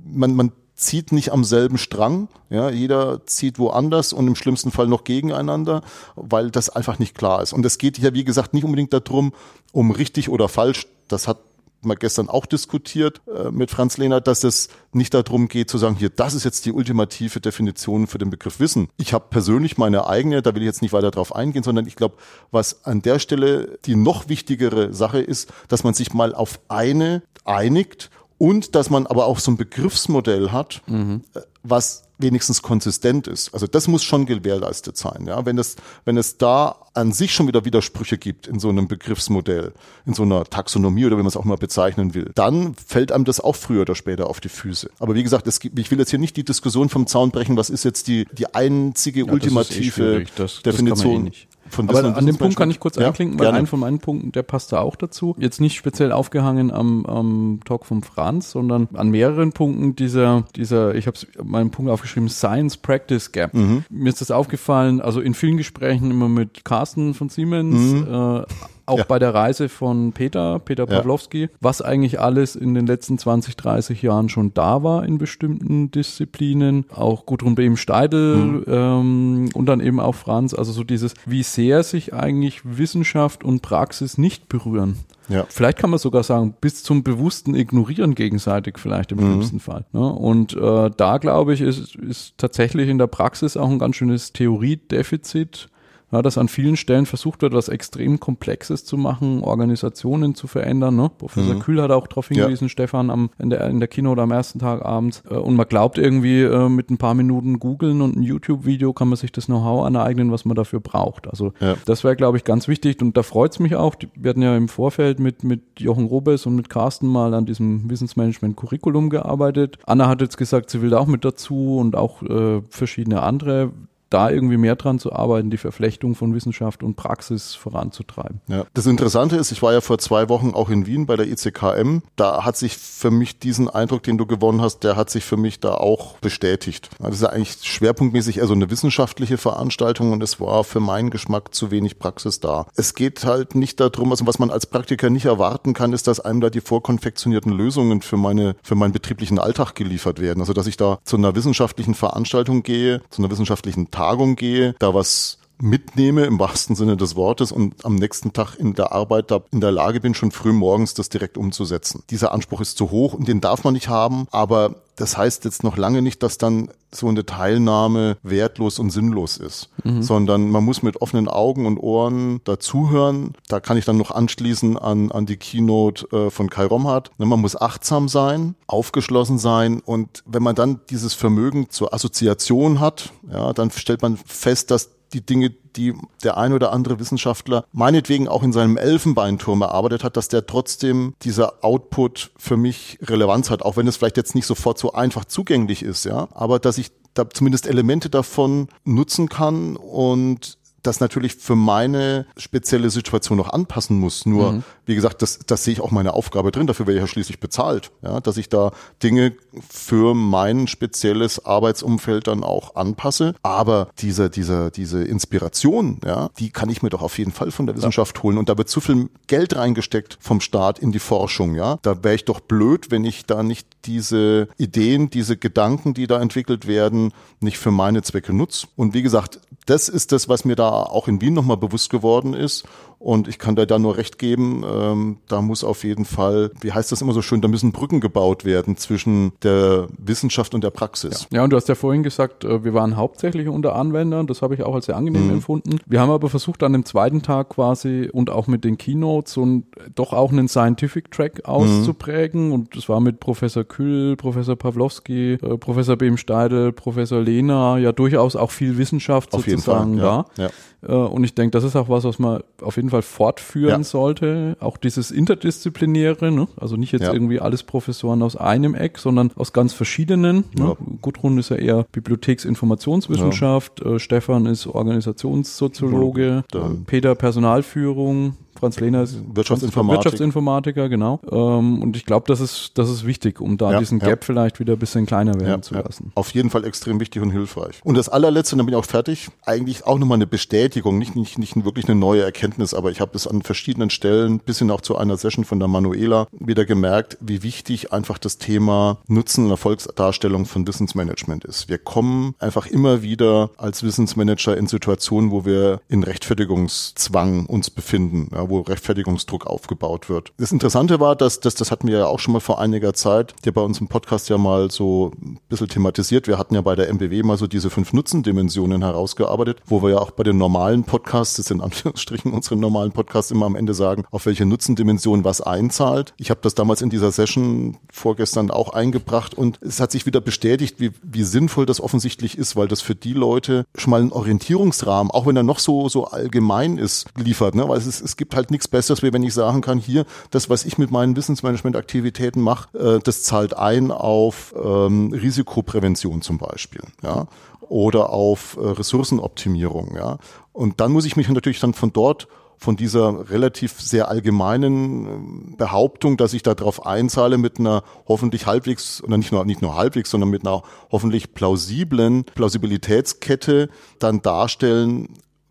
man, 0.04 0.34
man 0.36 0.52
zieht 0.74 1.12
nicht 1.12 1.32
am 1.32 1.44
selben 1.44 1.78
Strang. 1.78 2.28
Ja, 2.50 2.70
jeder 2.70 3.26
zieht 3.26 3.58
woanders 3.58 4.12
und 4.12 4.26
im 4.26 4.36
schlimmsten 4.36 4.70
Fall 4.70 4.86
noch 4.86 5.04
gegeneinander, 5.04 5.82
weil 6.16 6.50
das 6.50 6.68
einfach 6.68 6.98
nicht 6.98 7.16
klar 7.16 7.42
ist. 7.42 7.52
Und 7.52 7.64
es 7.64 7.78
geht 7.78 7.98
ja, 7.98 8.12
wie 8.14 8.24
gesagt, 8.24 8.54
nicht 8.54 8.64
unbedingt 8.64 8.92
darum, 8.92 9.32
um 9.72 9.90
richtig 9.90 10.28
oder 10.28 10.48
falsch. 10.48 10.86
Das 11.08 11.28
hat 11.28 11.38
man 11.84 11.96
gestern 11.98 12.28
auch 12.28 12.46
diskutiert 12.46 13.20
äh, 13.26 13.50
mit 13.50 13.70
Franz 13.70 13.96
Lehner, 13.96 14.20
dass 14.20 14.44
es 14.44 14.68
nicht 14.92 15.14
darum 15.14 15.48
geht 15.48 15.70
zu 15.70 15.78
sagen, 15.78 15.96
hier, 15.96 16.10
das 16.10 16.34
ist 16.34 16.44
jetzt 16.44 16.66
die 16.66 16.72
ultimative 16.72 17.40
Definition 17.40 18.06
für 18.06 18.18
den 18.18 18.30
Begriff 18.30 18.60
Wissen. 18.60 18.88
Ich 18.96 19.12
habe 19.12 19.26
persönlich 19.30 19.78
meine 19.78 20.06
eigene, 20.06 20.42
da 20.42 20.54
will 20.54 20.62
ich 20.62 20.66
jetzt 20.66 20.82
nicht 20.82 20.92
weiter 20.92 21.10
drauf 21.10 21.34
eingehen, 21.34 21.62
sondern 21.62 21.86
ich 21.86 21.96
glaube, 21.96 22.16
was 22.50 22.84
an 22.84 23.02
der 23.02 23.18
Stelle 23.18 23.78
die 23.84 23.96
noch 23.96 24.28
wichtigere 24.28 24.92
Sache 24.92 25.20
ist, 25.20 25.52
dass 25.68 25.84
man 25.84 25.94
sich 25.94 26.14
mal 26.14 26.34
auf 26.34 26.60
eine 26.68 27.22
einigt 27.44 28.10
und 28.38 28.74
dass 28.74 28.90
man 28.90 29.06
aber 29.06 29.26
auch 29.26 29.38
so 29.38 29.50
ein 29.50 29.56
Begriffsmodell 29.56 30.50
hat, 30.50 30.82
mhm. 30.86 31.22
was 31.62 32.04
wenigstens 32.18 32.62
konsistent 32.62 33.26
ist. 33.26 33.52
Also 33.52 33.66
das 33.66 33.88
muss 33.88 34.04
schon 34.04 34.26
gewährleistet 34.26 34.96
sein. 34.96 35.26
Ja, 35.26 35.44
wenn 35.46 35.58
es 35.58 35.76
wenn 36.04 36.16
es 36.16 36.38
da 36.38 36.76
an 36.94 37.12
sich 37.12 37.34
schon 37.34 37.48
wieder 37.48 37.64
Widersprüche 37.64 38.18
gibt 38.18 38.46
in 38.46 38.60
so 38.60 38.68
einem 38.68 38.86
Begriffsmodell, 38.86 39.72
in 40.06 40.14
so 40.14 40.22
einer 40.22 40.44
Taxonomie 40.44 41.06
oder 41.06 41.16
wie 41.16 41.22
man 41.22 41.26
es 41.26 41.36
auch 41.36 41.44
mal 41.44 41.56
bezeichnen 41.56 42.14
will, 42.14 42.30
dann 42.34 42.74
fällt 42.74 43.10
einem 43.10 43.24
das 43.24 43.40
auch 43.40 43.56
früher 43.56 43.82
oder 43.82 43.96
später 43.96 44.28
auf 44.28 44.40
die 44.40 44.48
Füße. 44.48 44.90
Aber 45.00 45.14
wie 45.14 45.24
gesagt, 45.24 45.46
es 45.48 45.58
gibt, 45.58 45.78
ich 45.78 45.90
will 45.90 45.98
jetzt 45.98 46.10
hier 46.10 46.20
nicht 46.20 46.36
die 46.36 46.44
Diskussion 46.44 46.88
vom 46.88 47.06
Zaun 47.08 47.30
brechen. 47.30 47.56
Was 47.56 47.68
ist 47.68 47.84
jetzt 47.84 48.06
die 48.06 48.26
die 48.32 48.54
einzige 48.54 49.26
ja, 49.26 49.32
ultimative 49.32 50.20
das 50.20 50.30
eh 50.30 50.32
das, 50.36 50.62
Definition? 50.62 51.26
Das 51.26 51.34
von 51.68 51.88
Aber 51.88 52.16
an 52.16 52.26
dem 52.26 52.36
Punkt 52.36 52.56
kann 52.56 52.70
ich 52.70 52.80
kurz 52.80 52.96
ja, 52.96 53.06
einklinken, 53.06 53.38
weil 53.38 53.46
gerne. 53.46 53.58
ein 53.58 53.66
von 53.66 53.80
meinen 53.80 53.98
Punkten, 53.98 54.32
der 54.32 54.42
passt 54.42 54.72
da 54.72 54.80
auch 54.80 54.96
dazu. 54.96 55.34
Jetzt 55.38 55.60
nicht 55.60 55.76
speziell 55.76 56.12
aufgehangen 56.12 56.70
am, 56.70 57.06
am 57.06 57.60
Talk 57.64 57.86
von 57.86 58.02
Franz, 58.02 58.50
sondern 58.50 58.88
an 58.94 59.10
mehreren 59.10 59.52
Punkten 59.52 59.96
dieser, 59.96 60.44
dieser 60.56 60.94
ich 60.94 61.06
habe 61.06 61.18
meinen 61.42 61.70
Punkt 61.70 61.90
aufgeschrieben, 61.90 62.28
Science 62.28 62.76
Practice 62.76 63.32
Gap. 63.32 63.54
Mhm. 63.54 63.84
Mir 63.90 64.08
ist 64.08 64.20
das 64.20 64.30
aufgefallen, 64.30 65.00
also 65.00 65.20
in 65.20 65.34
vielen 65.34 65.56
Gesprächen 65.56 66.10
immer 66.10 66.28
mit 66.28 66.64
Carsten 66.64 67.14
von 67.14 67.28
Siemens, 67.28 67.74
mhm. 67.74 68.06
äh, 68.08 68.42
auch 68.86 68.98
ja. 68.98 69.04
bei 69.04 69.18
der 69.18 69.34
Reise 69.34 69.68
von 69.68 70.12
Peter, 70.12 70.58
Peter 70.58 70.86
Pawlowski, 70.86 71.42
ja. 71.42 71.48
was 71.60 71.82
eigentlich 71.82 72.20
alles 72.20 72.56
in 72.56 72.74
den 72.74 72.86
letzten 72.86 73.18
20, 73.18 73.56
30 73.56 74.02
Jahren 74.02 74.28
schon 74.28 74.52
da 74.54 74.82
war 74.82 75.04
in 75.04 75.18
bestimmten 75.18 75.90
Disziplinen. 75.90 76.84
Auch 76.94 77.26
Gudrun 77.26 77.54
Behm 77.54 77.76
Steidel 77.76 78.36
mhm. 78.36 78.64
ähm, 78.66 79.48
und 79.54 79.66
dann 79.66 79.80
eben 79.80 80.00
auch 80.00 80.14
Franz. 80.14 80.54
Also 80.54 80.72
so 80.72 80.84
dieses, 80.84 81.14
wie 81.26 81.42
sehr 81.42 81.82
sich 81.82 82.14
eigentlich 82.14 82.60
Wissenschaft 82.64 83.44
und 83.44 83.62
Praxis 83.62 84.18
nicht 84.18 84.48
berühren. 84.48 84.98
Ja. 85.28 85.46
Vielleicht 85.48 85.78
kann 85.78 85.90
man 85.90 85.98
sogar 85.98 86.22
sagen, 86.22 86.54
bis 86.60 86.82
zum 86.82 87.02
bewussten 87.02 87.54
Ignorieren 87.54 88.14
gegenseitig 88.14 88.78
vielleicht 88.78 89.12
im 89.12 89.18
mhm. 89.18 89.22
schlimmsten 89.22 89.60
Fall. 89.60 89.84
Ne? 89.92 90.06
Und 90.06 90.54
äh, 90.54 90.90
da 90.94 91.18
glaube 91.18 91.54
ich, 91.54 91.60
ist, 91.60 91.96
ist 91.96 92.34
tatsächlich 92.36 92.88
in 92.88 92.98
der 92.98 93.06
Praxis 93.06 93.56
auch 93.56 93.70
ein 93.70 93.78
ganz 93.78 93.96
schönes 93.96 94.32
Theoriedefizit 94.32 95.68
ja, 96.14 96.22
dass 96.22 96.38
an 96.38 96.48
vielen 96.48 96.76
Stellen 96.76 97.06
versucht 97.06 97.42
wird, 97.42 97.54
was 97.54 97.68
extrem 97.68 98.20
Komplexes 98.20 98.84
zu 98.84 98.96
machen, 98.96 99.42
Organisationen 99.42 100.34
zu 100.36 100.46
verändern. 100.46 100.94
Ne? 100.94 101.10
Professor 101.18 101.54
mhm. 101.54 101.58
Kühl 101.58 101.82
hat 101.82 101.90
auch 101.90 102.06
darauf 102.06 102.28
hingewiesen, 102.28 102.66
ja. 102.66 102.68
Stefan, 102.68 103.10
am, 103.10 103.30
in, 103.38 103.50
der, 103.50 103.66
in 103.66 103.80
der 103.80 103.88
Keynote 103.88 104.22
am 104.22 104.30
ersten 104.30 104.60
Tag 104.60 104.84
abends. 104.84 105.24
Äh, 105.28 105.34
und 105.34 105.56
man 105.56 105.66
glaubt 105.66 105.98
irgendwie, 105.98 106.42
äh, 106.42 106.68
mit 106.68 106.90
ein 106.90 106.98
paar 106.98 107.14
Minuten 107.14 107.58
googeln 107.58 108.00
und 108.00 108.16
ein 108.16 108.22
YouTube-Video 108.22 108.92
kann 108.92 109.08
man 109.08 109.16
sich 109.16 109.32
das 109.32 109.46
Know-how 109.46 109.84
aneignen, 109.84 110.30
was 110.30 110.44
man 110.44 110.54
dafür 110.54 110.78
braucht. 110.78 111.26
Also 111.26 111.52
ja. 111.58 111.74
das 111.84 112.04
wäre, 112.04 112.14
glaube 112.14 112.36
ich, 112.36 112.44
ganz 112.44 112.68
wichtig. 112.68 113.02
Und 113.02 113.16
da 113.16 113.24
freut 113.24 113.52
es 113.52 113.58
mich 113.58 113.74
auch. 113.74 113.96
Wir 114.14 114.30
hatten 114.30 114.42
ja 114.42 114.56
im 114.56 114.68
Vorfeld 114.68 115.18
mit, 115.18 115.42
mit 115.42 115.80
Jochen 115.80 116.06
Robes 116.06 116.46
und 116.46 116.54
mit 116.54 116.70
Carsten 116.70 117.08
mal 117.08 117.34
an 117.34 117.44
diesem 117.44 117.90
Wissensmanagement-Curriculum 117.90 119.10
gearbeitet. 119.10 119.78
Anna 119.84 120.08
hat 120.08 120.20
jetzt 120.20 120.36
gesagt, 120.36 120.70
sie 120.70 120.80
will 120.80 120.90
da 120.90 120.98
auch 120.98 121.06
mit 121.06 121.24
dazu 121.24 121.78
und 121.78 121.96
auch 121.96 122.22
äh, 122.22 122.62
verschiedene 122.70 123.22
andere 123.22 123.72
da 124.14 124.30
irgendwie 124.30 124.56
mehr 124.56 124.76
dran 124.76 125.00
zu 125.00 125.12
arbeiten, 125.12 125.50
die 125.50 125.56
Verflechtung 125.56 126.14
von 126.14 126.34
Wissenschaft 126.34 126.84
und 126.84 126.94
Praxis 126.94 127.56
voranzutreiben. 127.56 128.40
Ja. 128.46 128.64
Das 128.72 128.86
Interessante 128.86 129.34
ist, 129.34 129.50
ich 129.50 129.60
war 129.60 129.72
ja 129.72 129.80
vor 129.80 129.98
zwei 129.98 130.28
Wochen 130.28 130.52
auch 130.54 130.70
in 130.70 130.86
Wien 130.86 131.06
bei 131.06 131.16
der 131.16 131.26
ICKM. 131.26 131.98
Da 132.14 132.44
hat 132.44 132.56
sich 132.56 132.76
für 132.76 133.10
mich 133.10 133.40
diesen 133.40 133.68
Eindruck, 133.68 134.04
den 134.04 134.16
du 134.16 134.24
gewonnen 134.24 134.62
hast, 134.62 134.84
der 134.84 134.94
hat 134.94 135.10
sich 135.10 135.24
für 135.24 135.36
mich 135.36 135.58
da 135.58 135.74
auch 135.74 136.16
bestätigt. 136.18 136.90
Das 137.00 137.16
ist 137.16 137.22
ja 137.22 137.30
eigentlich 137.30 137.58
schwerpunktmäßig 137.62 138.38
eher 138.38 138.46
so 138.46 138.54
eine 138.54 138.70
wissenschaftliche 138.70 139.36
Veranstaltung 139.36 140.12
und 140.12 140.22
es 140.22 140.38
war 140.38 140.62
für 140.62 140.78
meinen 140.78 141.10
Geschmack 141.10 141.52
zu 141.52 141.72
wenig 141.72 141.98
Praxis 141.98 142.38
da. 142.38 142.66
Es 142.76 142.94
geht 142.94 143.24
halt 143.24 143.56
nicht 143.56 143.80
darum, 143.80 144.12
also 144.12 144.28
was 144.28 144.38
man 144.38 144.50
als 144.50 144.66
Praktiker 144.66 145.10
nicht 145.10 145.24
erwarten 145.24 145.74
kann, 145.74 145.92
ist, 145.92 146.06
dass 146.06 146.20
einem 146.20 146.40
da 146.40 146.50
die 146.50 146.60
vorkonfektionierten 146.60 147.50
Lösungen 147.50 148.00
für 148.00 148.16
meine, 148.16 148.54
für 148.62 148.76
meinen 148.76 148.92
betrieblichen 148.92 149.40
Alltag 149.40 149.74
geliefert 149.74 150.20
werden. 150.20 150.38
Also 150.38 150.52
dass 150.52 150.68
ich 150.68 150.76
da 150.76 151.00
zu 151.02 151.16
einer 151.16 151.34
wissenschaftlichen 151.34 151.94
Veranstaltung 151.94 152.62
gehe, 152.62 153.02
zu 153.10 153.20
einer 153.20 153.32
wissenschaftlichen 153.32 153.90
Tagung 153.90 154.03
Tagung 154.04 154.36
gehe, 154.36 154.74
da 154.78 154.92
was 154.92 155.38
mitnehme 155.60 156.24
im 156.24 156.38
wahrsten 156.38 156.76
Sinne 156.76 156.96
des 156.96 157.16
Wortes 157.16 157.52
und 157.52 157.84
am 157.86 157.94
nächsten 157.94 158.34
Tag 158.34 158.56
in 158.56 158.74
der 158.74 158.92
Arbeit 158.92 159.30
da 159.30 159.40
in 159.50 159.62
der 159.62 159.72
Lage 159.72 160.00
bin, 160.00 160.14
schon 160.14 160.30
früh 160.30 160.52
morgens 160.52 160.92
das 160.92 161.08
direkt 161.08 161.38
umzusetzen. 161.38 162.02
Dieser 162.10 162.32
Anspruch 162.32 162.60
ist 162.60 162.76
zu 162.76 162.90
hoch 162.90 163.14
und 163.14 163.28
den 163.28 163.40
darf 163.40 163.64
man 163.64 163.72
nicht 163.72 163.88
haben, 163.88 164.26
aber 164.30 164.74
das 164.96 165.16
heißt 165.16 165.44
jetzt 165.44 165.64
noch 165.64 165.76
lange 165.76 166.02
nicht, 166.02 166.22
dass 166.22 166.38
dann 166.38 166.68
so 166.92 167.08
eine 167.08 167.26
Teilnahme 167.26 168.16
wertlos 168.22 168.78
und 168.78 168.90
sinnlos 168.90 169.36
ist, 169.36 169.68
mhm. 169.82 170.02
sondern 170.02 170.50
man 170.50 170.64
muss 170.64 170.82
mit 170.82 171.02
offenen 171.02 171.28
Augen 171.28 171.66
und 171.66 171.78
Ohren 171.78 172.40
dazuhören. 172.44 173.34
Da 173.48 173.60
kann 173.60 173.76
ich 173.76 173.84
dann 173.84 173.96
noch 173.96 174.12
anschließen 174.12 174.78
an, 174.78 175.10
an 175.10 175.26
die 175.26 175.36
Keynote 175.36 176.06
äh, 176.12 176.30
von 176.30 176.48
Kai 176.50 176.66
Romhardt. 176.66 177.10
Ne, 177.18 177.26
man 177.26 177.40
muss 177.40 177.60
achtsam 177.60 178.08
sein, 178.08 178.54
aufgeschlossen 178.66 179.38
sein 179.38 179.80
und 179.80 180.22
wenn 180.26 180.42
man 180.42 180.54
dann 180.54 180.80
dieses 180.90 181.14
Vermögen 181.14 181.70
zur 181.70 181.92
Assoziation 181.92 182.78
hat, 182.78 183.10
ja, 183.30 183.52
dann 183.52 183.70
stellt 183.70 184.02
man 184.02 184.16
fest, 184.16 184.70
dass 184.70 184.90
die 185.12 185.24
Dinge, 185.24 185.50
die 185.76 185.94
der 186.22 186.36
ein 186.36 186.52
oder 186.52 186.72
andere 186.72 186.98
Wissenschaftler 186.98 187.64
meinetwegen 187.72 188.28
auch 188.28 188.42
in 188.42 188.52
seinem 188.52 188.76
Elfenbeinturm 188.76 189.62
erarbeitet 189.62 190.04
hat, 190.04 190.16
dass 190.16 190.28
der 190.28 190.46
trotzdem 190.46 191.14
dieser 191.22 191.64
Output 191.64 192.30
für 192.36 192.56
mich 192.56 192.98
Relevanz 193.02 193.50
hat, 193.50 193.62
auch 193.62 193.76
wenn 193.76 193.86
es 193.86 193.96
vielleicht 193.96 194.16
jetzt 194.16 194.34
nicht 194.34 194.46
sofort 194.46 194.78
so 194.78 194.92
einfach 194.92 195.24
zugänglich 195.24 195.82
ist, 195.82 196.04
ja, 196.04 196.28
aber 196.32 196.58
dass 196.58 196.78
ich 196.78 196.90
da 197.14 197.28
zumindest 197.30 197.66
Elemente 197.66 198.10
davon 198.10 198.68
nutzen 198.84 199.28
kann 199.28 199.76
und 199.76 200.58
das 200.86 201.00
natürlich 201.00 201.34
für 201.34 201.56
meine 201.56 202.26
spezielle 202.36 202.90
Situation 202.90 203.38
noch 203.38 203.50
anpassen 203.50 203.98
muss. 203.98 204.26
Nur, 204.26 204.52
mhm. 204.52 204.64
wie 204.86 204.94
gesagt, 204.94 205.22
das, 205.22 205.40
das 205.46 205.64
sehe 205.64 205.72
ich 205.72 205.80
auch 205.80 205.90
meine 205.90 206.14
Aufgabe 206.14 206.52
drin. 206.52 206.66
Dafür 206.66 206.86
werde 206.86 206.98
ich 206.98 207.02
ja 207.02 207.08
schließlich 207.08 207.40
bezahlt. 207.40 207.90
Ja, 208.02 208.20
dass 208.20 208.36
ich 208.36 208.48
da 208.48 208.72
Dinge 209.02 209.32
für 209.68 210.14
mein 210.14 210.68
spezielles 210.68 211.44
Arbeitsumfeld 211.44 212.26
dann 212.26 212.44
auch 212.44 212.76
anpasse. 212.76 213.34
Aber 213.42 213.88
diese, 213.98 214.30
diese, 214.30 214.70
diese 214.70 215.02
Inspiration, 215.02 216.00
ja, 216.04 216.28
die 216.38 216.50
kann 216.50 216.68
ich 216.68 216.82
mir 216.82 216.90
doch 216.90 217.02
auf 217.02 217.18
jeden 217.18 217.32
Fall 217.32 217.50
von 217.50 217.66
der 217.66 217.76
Wissenschaft 217.76 218.22
holen. 218.22 218.38
Und 218.38 218.48
da 218.48 218.58
wird 218.58 218.68
zu 218.68 218.80
viel 218.80 219.08
Geld 219.26 219.56
reingesteckt 219.56 220.18
vom 220.20 220.40
Staat 220.40 220.78
in 220.78 220.92
die 220.92 220.98
Forschung. 220.98 221.54
Ja, 221.54 221.78
da 221.82 222.04
wäre 222.04 222.14
ich 222.14 222.24
doch 222.24 222.40
blöd, 222.40 222.90
wenn 222.90 223.04
ich 223.04 223.26
da 223.26 223.42
nicht 223.42 223.66
diese 223.84 224.48
Ideen, 224.58 225.10
diese 225.10 225.36
Gedanken, 225.36 225.94
die 225.94 226.06
da 226.06 226.20
entwickelt 226.20 226.66
werden, 226.66 227.12
nicht 227.40 227.58
für 227.58 227.70
meine 227.70 228.02
Zwecke 228.02 228.32
nutze. 228.32 228.66
Und 228.76 228.94
wie 228.94 229.02
gesagt, 229.02 229.40
das 229.66 229.88
ist 229.88 230.12
das, 230.12 230.28
was 230.28 230.44
mir 230.44 230.56
da 230.56 230.73
auch 230.82 231.08
in 231.08 231.20
Wien 231.20 231.34
nochmal 231.34 231.56
bewusst 231.56 231.90
geworden 231.90 232.34
ist. 232.34 232.64
Und 233.04 233.28
ich 233.28 233.38
kann 233.38 233.54
da 233.54 233.66
da 233.66 233.78
nur 233.78 233.98
recht 233.98 234.18
geben, 234.18 234.64
ähm, 234.66 235.18
da 235.28 235.42
muss 235.42 235.62
auf 235.62 235.84
jeden 235.84 236.06
Fall, 236.06 236.50
wie 236.62 236.72
heißt 236.72 236.90
das 236.90 237.02
immer 237.02 237.12
so 237.12 237.20
schön, 237.20 237.42
da 237.42 237.48
müssen 237.48 237.70
Brücken 237.70 238.00
gebaut 238.00 238.46
werden 238.46 238.78
zwischen 238.78 239.32
der 239.42 239.88
Wissenschaft 239.98 240.54
und 240.54 240.64
der 240.64 240.70
Praxis. 240.70 241.26
Ja, 241.30 241.36
ja 241.38 241.44
und 241.44 241.50
du 241.50 241.56
hast 241.56 241.68
ja 241.68 241.74
vorhin 241.74 242.02
gesagt, 242.02 242.44
äh, 242.44 242.64
wir 242.64 242.72
waren 242.72 242.96
hauptsächlich 242.96 243.48
unter 243.48 243.76
Anwendern, 243.76 244.26
das 244.26 244.40
habe 244.40 244.54
ich 244.54 244.62
auch 244.62 244.74
als 244.74 244.86
sehr 244.86 244.96
angenehm 244.96 245.26
mhm. 245.26 245.34
empfunden. 245.34 245.76
Wir 245.84 246.00
haben 246.00 246.08
aber 246.08 246.30
versucht, 246.30 246.62
an 246.62 246.72
dem 246.72 246.86
zweiten 246.86 247.20
Tag 247.20 247.50
quasi 247.50 248.08
und 248.10 248.30
auch 248.30 248.46
mit 248.46 248.64
den 248.64 248.78
Keynotes 248.78 249.36
und 249.36 249.66
doch 249.94 250.14
auch 250.14 250.32
einen 250.32 250.48
Scientific 250.48 251.10
Track 251.10 251.44
auszuprägen. 251.44 252.46
Mhm. 252.46 252.52
Und 252.54 252.74
das 252.74 252.88
war 252.88 253.00
mit 253.00 253.20
Professor 253.20 253.64
Kühl, 253.64 254.16
Professor 254.16 254.56
Pawlowski, 254.56 255.34
äh, 255.34 255.58
Professor 255.58 255.96
Behm 255.96 256.16
Steidel, 256.16 256.72
Professor 256.72 257.20
Lehner, 257.20 257.76
ja 257.76 257.92
durchaus 257.92 258.34
auch 258.34 258.50
viel 258.50 258.78
Wissenschaft 258.78 259.34
auf 259.34 259.44
sozusagen 259.44 259.98
Fall, 259.98 260.06
ja. 260.06 260.26
da. 260.36 260.42
Ja. 260.44 260.50
Äh, 260.86 260.92
und 260.92 261.24
ich 261.24 261.34
denke, 261.34 261.50
das 261.52 261.64
ist 261.64 261.76
auch 261.76 261.88
was, 261.88 262.04
was 262.04 262.18
man 262.18 262.42
auf 262.60 262.76
jeden 262.76 262.90
Fall 262.90 263.02
fortführen 263.02 263.80
ja. 263.80 263.84
sollte. 263.84 264.56
Auch 264.60 264.76
dieses 264.76 265.10
Interdisziplinäre, 265.10 266.30
ne? 266.30 266.48
also 266.56 266.76
nicht 266.76 266.92
jetzt 266.92 267.02
ja. 267.02 267.12
irgendwie 267.12 267.40
alles 267.40 267.62
Professoren 267.62 268.22
aus 268.22 268.36
einem 268.36 268.74
Eck, 268.74 268.98
sondern 268.98 269.30
aus 269.36 269.52
ganz 269.52 269.72
verschiedenen. 269.72 270.36
Ne? 270.36 270.44
Ja. 270.58 270.64
Ne? 270.64 270.76
Gudrun 271.00 271.38
ist 271.38 271.50
ja 271.50 271.56
eher 271.56 271.86
Bibliotheksinformationswissenschaft, 271.92 273.80
äh, 273.82 273.98
Stefan 273.98 274.46
ist 274.46 274.66
Organisationssoziologe, 274.66 276.44
Peter 276.86 277.14
Personalführung, 277.14 278.36
Franz 278.64 278.80
Lehner 278.80 279.02
ist 279.02 279.18
Wirtschaftsinformatiker. 279.34 280.04
Wirtschaftsinformatiker, 280.04 280.88
genau. 280.88 281.20
Ähm, 281.30 281.82
und 281.82 281.96
ich 281.96 282.06
glaube, 282.06 282.26
das 282.28 282.40
ist, 282.40 282.72
das 282.74 282.88
ist 282.90 283.06
wichtig, 283.06 283.40
um 283.40 283.58
da 283.58 283.72
ja, 283.72 283.78
diesen 283.78 283.98
Gap 283.98 284.22
ja. 284.22 284.26
vielleicht 284.26 284.60
wieder 284.60 284.74
ein 284.74 284.78
bisschen 284.78 285.06
kleiner 285.06 285.34
werden 285.34 285.48
ja, 285.48 285.62
zu 285.62 285.74
lassen. 285.74 286.12
Auf 286.14 286.30
jeden 286.32 286.50
Fall 286.50 286.64
extrem 286.64 287.00
wichtig 287.00 287.22
und 287.22 287.30
hilfreich. 287.30 287.80
Und 287.84 287.96
das 287.96 288.08
allerletzte, 288.08 288.56
dann 288.56 288.66
bin 288.66 288.74
ich 288.74 288.78
auch 288.78 288.84
fertig, 288.84 289.28
eigentlich 289.44 289.86
auch 289.86 289.98
nochmal 289.98 290.16
eine 290.16 290.26
Bestätigung, 290.26 290.98
nicht, 290.98 291.16
nicht, 291.16 291.38
nicht 291.38 291.64
wirklich 291.64 291.86
eine 291.88 291.94
neue 291.94 292.22
Erkenntnis, 292.22 292.74
aber 292.74 292.90
ich 292.90 293.00
habe 293.00 293.12
es 293.14 293.26
an 293.26 293.42
verschiedenen 293.42 293.90
Stellen, 293.90 294.38
bis 294.38 294.58
hin 294.58 294.70
auch 294.70 294.80
zu 294.80 294.96
einer 294.96 295.16
Session 295.16 295.44
von 295.44 295.58
der 295.58 295.68
Manuela, 295.68 296.26
wieder 296.32 296.64
gemerkt, 296.64 297.18
wie 297.20 297.42
wichtig 297.42 297.92
einfach 297.92 298.18
das 298.18 298.38
Thema 298.38 298.98
Nutzen 299.06 299.44
und 299.44 299.50
Erfolgsdarstellung 299.50 300.46
von 300.46 300.66
Wissensmanagement 300.66 301.44
ist. 301.44 301.68
Wir 301.68 301.78
kommen 301.78 302.34
einfach 302.38 302.66
immer 302.66 303.02
wieder 303.02 303.50
als 303.56 303.82
Wissensmanager 303.82 304.56
in 304.56 304.66
Situationen, 304.66 305.30
wo 305.30 305.44
wir 305.44 305.80
in 305.88 306.02
Rechtfertigungszwang 306.02 307.46
uns 307.46 307.70
befinden, 307.70 308.28
wo 308.30 308.53
wo 308.54 308.60
Rechtfertigungsdruck 308.60 309.46
aufgebaut 309.46 310.08
wird. 310.08 310.32
Das 310.38 310.52
Interessante 310.52 311.00
war, 311.00 311.16
dass, 311.16 311.40
dass 311.40 311.54
das 311.54 311.70
hatten 311.70 311.88
wir 311.88 311.98
ja 311.98 312.06
auch 312.06 312.20
schon 312.20 312.32
mal 312.32 312.40
vor 312.40 312.60
einiger 312.60 312.94
Zeit, 312.94 313.34
der 313.44 313.52
bei 313.52 313.60
uns 313.60 313.80
im 313.80 313.88
Podcast 313.88 314.28
ja 314.28 314.38
mal 314.38 314.70
so 314.70 315.12
ein 315.20 315.40
bisschen 315.48 315.68
thematisiert. 315.68 316.28
Wir 316.28 316.38
hatten 316.38 316.54
ja 316.54 316.60
bei 316.60 316.76
der 316.76 316.88
MBW 316.88 317.22
mal 317.22 317.36
so 317.36 317.46
diese 317.46 317.70
fünf 317.70 317.92
Nutzendimensionen 317.92 318.82
herausgearbeitet, 318.82 319.58
wo 319.66 319.82
wir 319.82 319.90
ja 319.90 319.98
auch 319.98 320.12
bei 320.12 320.22
den 320.22 320.38
normalen 320.38 320.84
Podcasts, 320.84 321.36
das 321.36 321.46
sind 321.46 321.58
in 321.58 321.64
Anführungsstrichen 321.64 322.32
unsere 322.32 322.56
normalen 322.56 322.92
Podcasts, 322.92 323.30
immer 323.30 323.46
am 323.46 323.56
Ende 323.56 323.74
sagen, 323.74 324.04
auf 324.10 324.26
welche 324.26 324.46
Nutzendimension 324.46 325.24
was 325.24 325.40
einzahlt. 325.40 326.14
Ich 326.16 326.30
habe 326.30 326.40
das 326.42 326.54
damals 326.54 326.82
in 326.82 326.90
dieser 326.90 327.10
Session 327.10 327.78
vorgestern 327.90 328.50
auch 328.50 328.70
eingebracht 328.70 329.34
und 329.34 329.58
es 329.62 329.80
hat 329.80 329.90
sich 329.90 330.06
wieder 330.06 330.20
bestätigt, 330.20 330.76
wie, 330.78 330.92
wie 331.02 331.24
sinnvoll 331.24 331.66
das 331.66 331.80
offensichtlich 331.80 332.38
ist, 332.38 332.54
weil 332.56 332.68
das 332.68 332.80
für 332.80 332.94
die 332.94 333.12
Leute 333.12 333.64
schon 333.74 333.90
mal 333.90 334.00
einen 334.00 334.12
Orientierungsrahmen, 334.12 335.10
auch 335.10 335.26
wenn 335.26 335.36
er 335.36 335.42
noch 335.42 335.58
so, 335.58 335.88
so 335.88 336.04
allgemein 336.04 336.78
ist, 336.78 337.06
liefert. 337.16 337.54
Ne? 337.54 337.68
Weil 337.68 337.78
es, 337.78 338.00
es 338.00 338.16
gibt 338.16 338.33
halt 338.34 338.50
nichts 338.50 338.68
Besseres, 338.68 339.02
wie 339.02 339.12
wenn 339.12 339.22
ich 339.22 339.34
sagen 339.34 339.60
kann, 339.60 339.78
hier, 339.78 340.04
das, 340.30 340.50
was 340.50 340.64
ich 340.64 340.78
mit 340.78 340.90
meinen 340.90 341.16
Wissensmanagement-Aktivitäten 341.16 342.40
mache, 342.40 342.76
äh, 342.78 343.00
das 343.02 343.22
zahlt 343.22 343.56
ein 343.56 343.90
auf 343.90 344.54
ähm, 344.62 345.12
Risikoprävention 345.12 346.22
zum 346.22 346.38
Beispiel, 346.38 346.82
ja, 347.02 347.26
oder 347.68 348.10
auf 348.10 348.56
äh, 348.60 348.66
Ressourcenoptimierung, 348.66 349.96
ja. 349.96 350.18
Und 350.52 350.80
dann 350.80 350.92
muss 350.92 351.04
ich 351.04 351.16
mich 351.16 351.28
natürlich 351.28 351.60
dann 351.60 351.74
von 351.74 351.92
dort 351.92 352.28
von 352.56 352.76
dieser 352.76 353.30
relativ 353.30 353.80
sehr 353.80 354.08
allgemeinen 354.08 355.06
äh, 355.52 355.56
Behauptung, 355.56 356.16
dass 356.16 356.32
ich 356.34 356.42
darauf 356.42 356.86
einzahle 356.86 357.38
mit 357.38 357.58
einer 357.58 357.82
hoffentlich 358.08 358.46
halbwegs, 358.46 359.02
oder 359.02 359.18
nicht 359.18 359.32
nur, 359.32 359.44
nicht 359.44 359.62
nur 359.62 359.76
halbwegs, 359.76 360.10
sondern 360.10 360.30
mit 360.30 360.46
einer 360.46 360.62
hoffentlich 360.90 361.34
plausiblen 361.34 362.24
Plausibilitätskette 362.24 363.68
dann 363.98 364.22
darstellen, 364.22 365.08